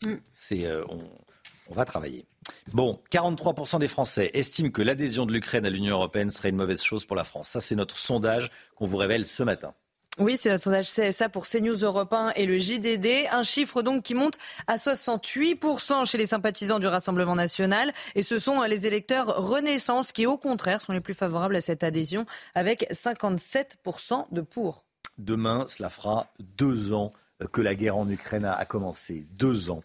[0.04, 0.16] mm.
[0.34, 2.26] c'est euh, on, va travailler.
[2.74, 6.82] Bon, 43% des Français estiment que l'adhésion de l'Ukraine à l'Union européenne serait une mauvaise
[6.82, 7.50] chose pour la France.
[7.50, 9.74] Ça, c'est notre sondage qu'on vous révèle ce matin.
[10.20, 13.28] Oui, c'est notre sondage CSA pour CNews Europe 1 et le JDD.
[13.32, 17.94] Un chiffre donc qui monte à 68% chez les sympathisants du Rassemblement national.
[18.16, 21.84] Et ce sont les électeurs Renaissance qui, au contraire, sont les plus favorables à cette
[21.84, 22.26] adhésion
[22.56, 24.86] avec 57% de pour.
[25.20, 27.14] Demain, cela fera deux ans
[27.52, 29.28] que la guerre en Ukraine a commencé.
[29.34, 29.84] Deux ans.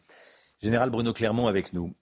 [0.63, 1.93] Général Bruno Clermont avec nous.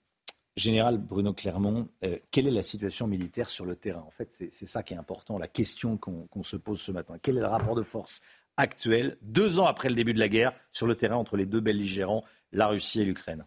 [0.57, 4.03] Général Bruno Clermont, euh, quelle est la situation militaire sur le terrain?
[4.05, 7.15] En fait, c'est ça qui est important, la question qu'on se pose ce matin.
[7.21, 8.21] Quel est le rapport de force
[8.57, 11.61] actuel, deux ans après le début de la guerre, sur le terrain entre les deux
[11.61, 13.45] belligérants, la Russie et l'Ukraine?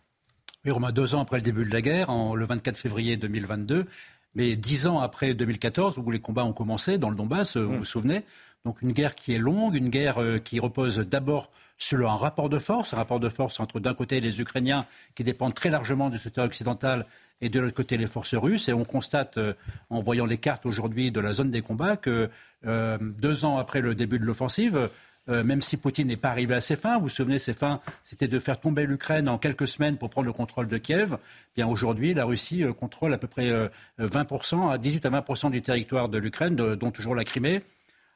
[0.64, 3.84] Oui, Romain, deux ans après le début de la guerre, en, le 24 février 2022,
[4.34, 7.76] mais dix ans après 2014, où les combats ont commencé dans le Donbass, vous mmh.
[7.76, 8.24] vous souvenez
[8.64, 12.48] donc une guerre qui est longue, une guerre euh, qui repose d'abord sur un rapport
[12.48, 16.08] de force, un rapport de force entre d'un côté les Ukrainiens qui dépendent très largement
[16.08, 17.04] du soutien occidental
[17.42, 18.68] et de l'autre côté les forces russes.
[18.70, 19.52] Et on constate, euh,
[19.90, 22.30] en voyant les cartes aujourd'hui de la zone des combats, que
[22.66, 24.88] euh, deux ans après le début de l'offensive,
[25.26, 28.28] même si Poutine n'est pas arrivé à ses fins, vous vous souvenez, ses fins, c'était
[28.28, 31.16] de faire tomber l'Ukraine en quelques semaines pour prendre le contrôle de Kiev.
[31.56, 33.50] Bien aujourd'hui, la Russie contrôle à peu près
[33.98, 37.62] 20%, à 18 à 20% du territoire de l'Ukraine, dont toujours la Crimée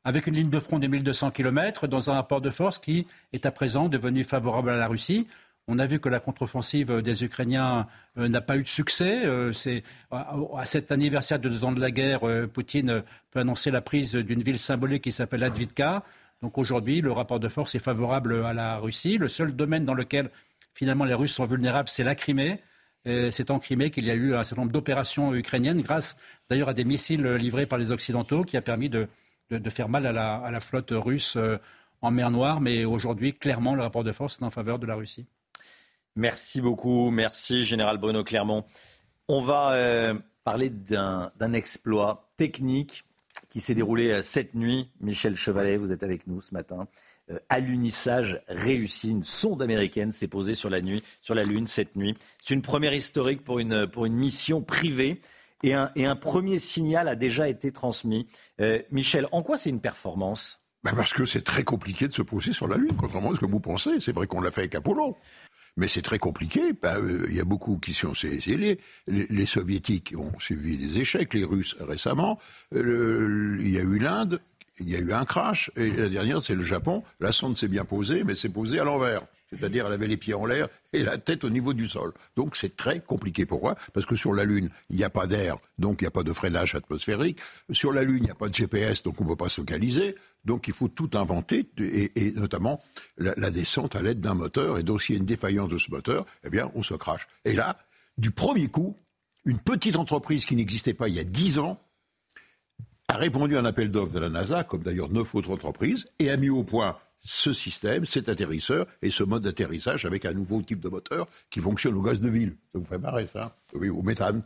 [0.04, 3.46] avec une ligne de front de 1200 km, dans un rapport de force qui est
[3.46, 5.26] à présent devenu favorable à la Russie.
[5.70, 9.26] On a vu que la contre-offensive des Ukrainiens euh, n'a pas eu de succès.
[9.26, 13.70] Euh, c'est, à, cet anniversaire de deux ans de la guerre, euh, Poutine peut annoncer
[13.70, 16.04] la prise d'une ville symbolique qui s'appelle Advitka.
[16.40, 19.18] Donc aujourd'hui, le rapport de force est favorable à la Russie.
[19.18, 20.30] Le seul domaine dans lequel
[20.72, 22.60] finalement les Russes sont vulnérables, c'est la Crimée.
[23.04, 26.18] C'est en Crimée qu'il y a eu un certain nombre d'opérations ukrainiennes, grâce
[26.50, 29.08] d'ailleurs à des missiles livrés par les Occidentaux, qui a permis de,
[29.50, 31.58] de, faire mal à la, flotte russe euh,
[32.02, 32.60] en mer Noire.
[32.60, 35.26] Mais aujourd'hui, clairement, le rapport de force est en faveur de la Russie.
[36.16, 37.10] Merci beaucoup.
[37.10, 38.64] Merci, Général Bruno Clermont.
[39.28, 40.14] On va euh,
[40.44, 43.04] parler d'un exploit technique
[43.48, 44.90] qui s'est déroulé euh, cette nuit.
[45.00, 46.86] Michel Chevalet, vous êtes avec nous ce matin.
[47.48, 49.10] alunissage réussi.
[49.10, 52.16] Une sonde américaine s'est posée sur la, nuit, sur la Lune cette nuit.
[52.42, 55.20] C'est une première historique pour une, pour une mission privée
[55.62, 58.26] et un, premier signal a déjà été transmis.
[58.60, 60.60] Euh, Michel, en quoi c'est une performance?
[60.84, 63.40] Ben Parce que c'est très compliqué de se poser sur la Lune, contrairement à ce
[63.40, 63.98] que vous pensez.
[63.98, 65.16] C'est vrai qu'on l'a fait avec Apollo.
[65.76, 66.72] Mais c'est très compliqué.
[66.80, 71.34] Ben, euh, il y a beaucoup qui sont les, les, soviétiques ont suivi des échecs,
[71.34, 72.38] les Russes récemment.
[72.74, 74.40] Euh, il y a eu l'Inde
[74.80, 75.70] il y a eu un crash.
[75.76, 77.02] Et la dernière, c'est le Japon.
[77.20, 79.22] La sonde s'est bien posée, mais c'est posée à l'envers.
[79.50, 82.12] C'est-à-dire, elle avait les pieds en l'air et la tête au niveau du sol.
[82.36, 83.46] Donc, c'est très compliqué.
[83.46, 86.12] Pourquoi Parce que sur la Lune, il n'y a pas d'air, donc il n'y a
[86.12, 87.38] pas de freinage atmosphérique.
[87.70, 89.60] Sur la Lune, il n'y a pas de GPS, donc on ne peut pas se
[89.60, 90.16] localiser.
[90.44, 92.82] Donc, il faut tout inventer, et, notamment
[93.16, 94.78] la, descente à l'aide d'un moteur.
[94.78, 97.26] Et donc, s'il y a une défaillance de ce moteur, eh bien, on se crache.
[97.44, 97.78] Et là,
[98.18, 98.96] du premier coup,
[99.44, 101.80] une petite entreprise qui n'existait pas il y a dix ans
[103.08, 106.28] a répondu à un appel d'offres de la NASA, comme d'ailleurs neuf autres entreprises, et
[106.30, 110.62] a mis au point ce système, cet atterrisseur et ce mode d'atterrissage avec un nouveau
[110.62, 112.56] type de moteur qui fonctionne au gaz de ville.
[112.72, 113.54] Ça vous fait marrer, ça?
[113.74, 114.42] Oui, au méthane.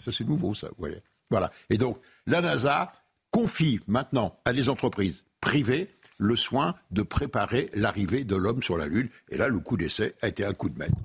[0.00, 1.00] Ça, c'est nouveau, ça, vous voyez.
[1.30, 1.52] Voilà.
[1.70, 2.92] Et donc, la NASA
[3.30, 5.88] confie maintenant à des entreprises privées
[6.18, 9.08] le soin de préparer l'arrivée de l'homme sur la Lune.
[9.28, 10.96] Et là, le coup d'essai a été un coup de maître.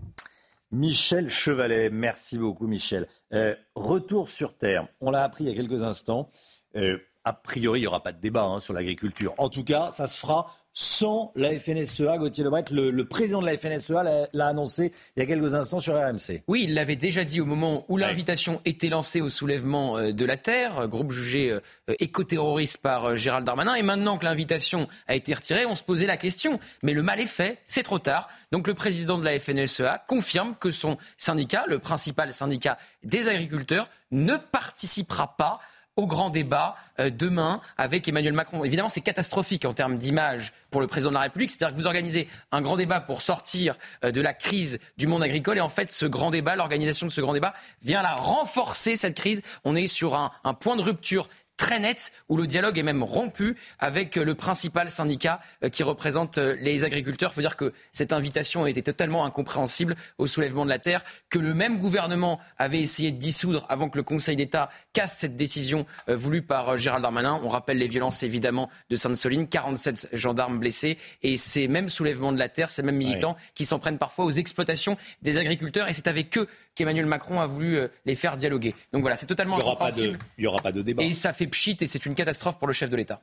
[0.71, 3.07] Michel Chevalet, merci beaucoup Michel.
[3.33, 6.31] Euh, retour sur Terre, on l'a appris il y a quelques instants.
[6.75, 9.33] Euh, a priori, il n'y aura pas de débat hein, sur l'agriculture.
[9.37, 12.17] En tout cas, ça se fera sans la FNSEA.
[12.17, 15.81] Gauthier Lebret, le, le président de la FNSEA l'a annoncé il y a quelques instants
[15.81, 16.41] sur RMC.
[16.47, 20.23] Oui, il l'avait déjà dit au moment où l'invitation était lancée au soulèvement euh, de
[20.23, 21.59] la Terre, groupe jugé euh,
[21.99, 23.75] écoterroriste par euh, Gérald Darmanin.
[23.75, 26.61] Et maintenant que l'invitation a été retirée, on se posait la question.
[26.81, 28.29] Mais le mal est fait, c'est trop tard.
[28.53, 33.89] Donc le président de la FNSEA confirme que son syndicat, le principal syndicat des agriculteurs,
[34.11, 35.59] ne participera pas
[35.99, 38.63] au grand débat euh, demain avec Emmanuel Macron.
[38.63, 41.51] Évidemment, c'est catastrophique en termes d'image pour le président de la République.
[41.51, 45.23] C'est-à-dire que vous organisez un grand débat pour sortir euh, de la crise du monde
[45.23, 47.53] agricole et en fait, ce grand débat, l'organisation de ce grand débat
[47.83, 49.41] vient la renforcer, cette crise.
[49.65, 51.27] On est sur un, un point de rupture
[51.59, 56.37] très nette où le dialogue est même rompu avec le principal syndicat euh, qui représente
[56.37, 57.31] euh, les agriculteurs.
[57.31, 61.37] Il faut dire que cette invitation été totalement incompréhensible au soulèvement de la terre, que
[61.37, 65.85] le même gouvernement avait essayé de dissoudre avant que le Conseil d'État casse cette décision
[66.07, 67.39] euh, voulue par Gérald Darmanin.
[67.43, 72.39] On rappelle les violences évidemment de Sainte-Soline, 47 gendarmes blessés et ces mêmes soulèvements de
[72.39, 76.07] la terre, ces mêmes militants qui s'en prennent parfois aux exploitations des agriculteurs et c'est
[76.07, 76.47] avec eux
[76.79, 78.73] qu'Emmanuel Macron a voulu les faire dialoguer.
[78.91, 80.17] Donc voilà, c'est totalement incompréhensible.
[80.37, 81.03] Il n'y aura pas de débat.
[81.03, 83.21] Et ça fait pchit et c'est une catastrophe pour le chef de l'État.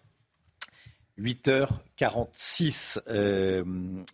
[1.19, 3.01] 8h46.
[3.09, 3.65] Euh,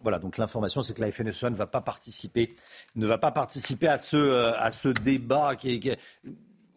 [0.00, 2.54] voilà, donc l'information, c'est que la FNSEA ne va pas participer,
[2.96, 5.90] ne va pas participer à ce, euh, à ce débat qui,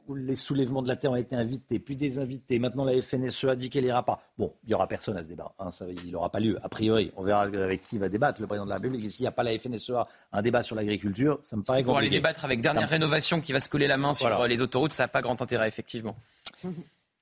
[0.07, 2.59] où les soulèvements de la terre ont été invités, puis désinvités.
[2.59, 4.21] Maintenant, la FNSEA dit qu'elle n'ira pas.
[4.37, 5.53] Bon, il n'y aura personne à ce débat.
[5.59, 6.57] Hein, ça, il n'aura pas lieu.
[6.63, 9.11] A priori, on verra avec qui va débattre le président de la République.
[9.11, 11.85] s'il n'y a pas la FNSEA, un débat sur l'agriculture, ça me paraît compliqué.
[11.85, 14.91] Pour aller débattre avec dernière rénovation qui va se coller la main sur les autoroutes,
[14.91, 16.15] ça n'a pas grand intérêt, effectivement.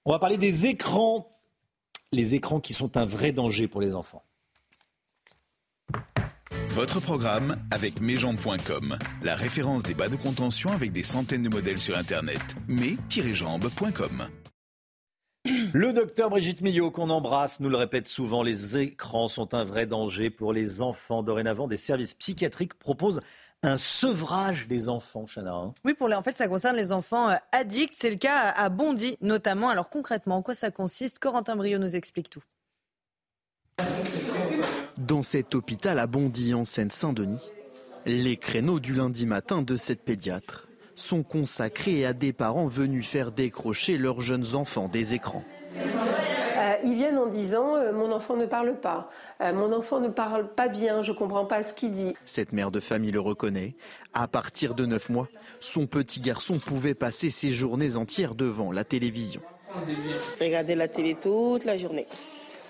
[0.05, 1.29] On va parler des écrans.
[2.11, 4.23] Les écrans qui sont un vrai danger pour les enfants.
[6.73, 11.79] Votre programme avec mesjambes.com, la référence des bas de contention avec des centaines de modèles
[11.79, 12.41] sur Internet.
[12.67, 14.27] mes-jambes.com.
[15.71, 19.85] Le docteur Brigitte Millot, qu'on embrasse, nous le répète souvent, les écrans sont un vrai
[19.85, 21.21] danger pour les enfants.
[21.21, 23.21] Dorénavant, des services psychiatriques proposent
[23.61, 25.53] un sevrage des enfants, Chana.
[25.53, 25.73] Hein.
[25.85, 27.93] Oui, pour les, en fait, ça concerne les enfants euh, addicts.
[27.95, 29.69] C'est le cas à Bondy, notamment.
[29.69, 31.19] Alors concrètement, en quoi ça consiste?
[31.19, 32.41] Corentin Brio nous explique tout.
[34.97, 37.51] Dans cet hôpital à Bondy, en Seine-Saint-Denis,
[38.05, 43.31] les créneaux du lundi matin de cette pédiatre sont consacrés à des parents venus faire
[43.31, 45.43] décrocher leurs jeunes enfants des écrans.
[45.75, 49.09] Euh, ils viennent en disant euh, mon enfant ne parle pas,
[49.41, 52.13] euh, mon enfant ne parle pas bien, je ne comprends pas ce qu'il dit.
[52.25, 53.75] Cette mère de famille le reconnaît.
[54.13, 55.27] À partir de 9 mois,
[55.59, 59.41] son petit garçon pouvait passer ses journées entières devant la télévision.
[60.39, 62.07] Regarder la télé toute la journée.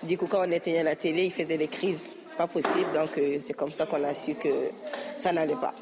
[0.06, 2.86] Du coup, quand on éteignait la télé, il faisait des crises pas possible.
[2.94, 4.48] Donc euh, c'est comme ça qu'on a su que
[5.18, 5.74] ça n'allait pas.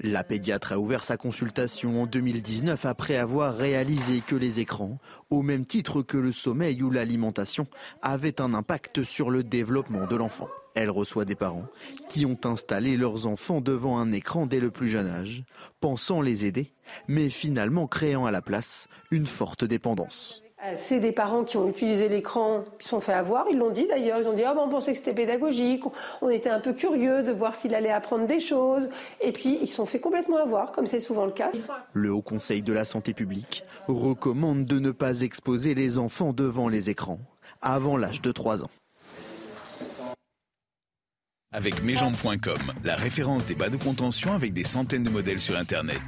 [0.00, 4.98] La pédiatre a ouvert sa consultation en 2019 après avoir réalisé que les écrans,
[5.30, 7.66] au même titre que le sommeil ou l'alimentation,
[8.02, 10.48] avaient un impact sur le développement de l'enfant.
[10.74, 11.66] Elle reçoit des parents
[12.08, 15.42] qui ont installé leurs enfants devant un écran dès le plus jeune âge,
[15.80, 16.72] pensant les aider,
[17.08, 20.42] mais finalement créant à la place une forte dépendance.
[20.64, 23.86] Euh, c'est des parents qui ont utilisé l'écran, qui sont fait avoir, ils l'ont dit
[23.86, 25.84] d'ailleurs, ils ont dit oh, on pensait que c'était pédagogique,
[26.20, 28.88] on était un peu curieux de voir s'il allait apprendre des choses,
[29.20, 31.52] et puis ils se sont fait complètement avoir, comme c'est souvent le cas.
[31.92, 36.68] Le Haut Conseil de la Santé publique recommande de ne pas exposer les enfants devant
[36.68, 37.20] les écrans
[37.60, 38.70] avant l'âge de 3 ans.
[41.52, 46.02] Avec mesjambes.com, la référence des bas de contention avec des centaines de modèles sur Internet.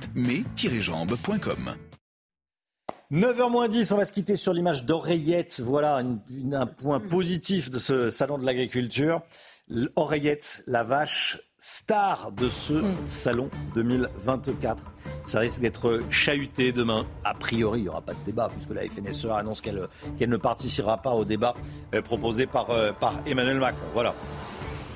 [3.10, 5.60] mes-jambes.com 9h10, on va se quitter sur l'image d'Oreillette.
[5.60, 5.96] Voilà
[6.52, 9.22] un point positif de ce salon de l'agriculture.
[9.96, 12.96] Oreillette, la vache star de ce Hmm.
[13.06, 14.82] salon 2024.
[15.26, 17.04] Ça risque d'être chahuté demain.
[17.24, 19.86] A priori, il n'y aura pas de débat, puisque la FNSEA annonce qu'elle
[20.18, 21.54] qu'elle ne participera pas au débat
[21.94, 23.86] euh, proposé par, euh, par Emmanuel Macron.
[23.92, 24.14] Voilà.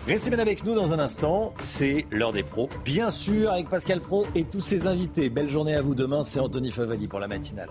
[0.07, 4.01] Restez bien avec nous dans un instant, c'est l'heure des pros, bien sûr, avec Pascal
[4.01, 5.31] Pro et tous ses invités.
[5.31, 7.71] Belle journée à vous demain, c'est Anthony Favali pour la matinale.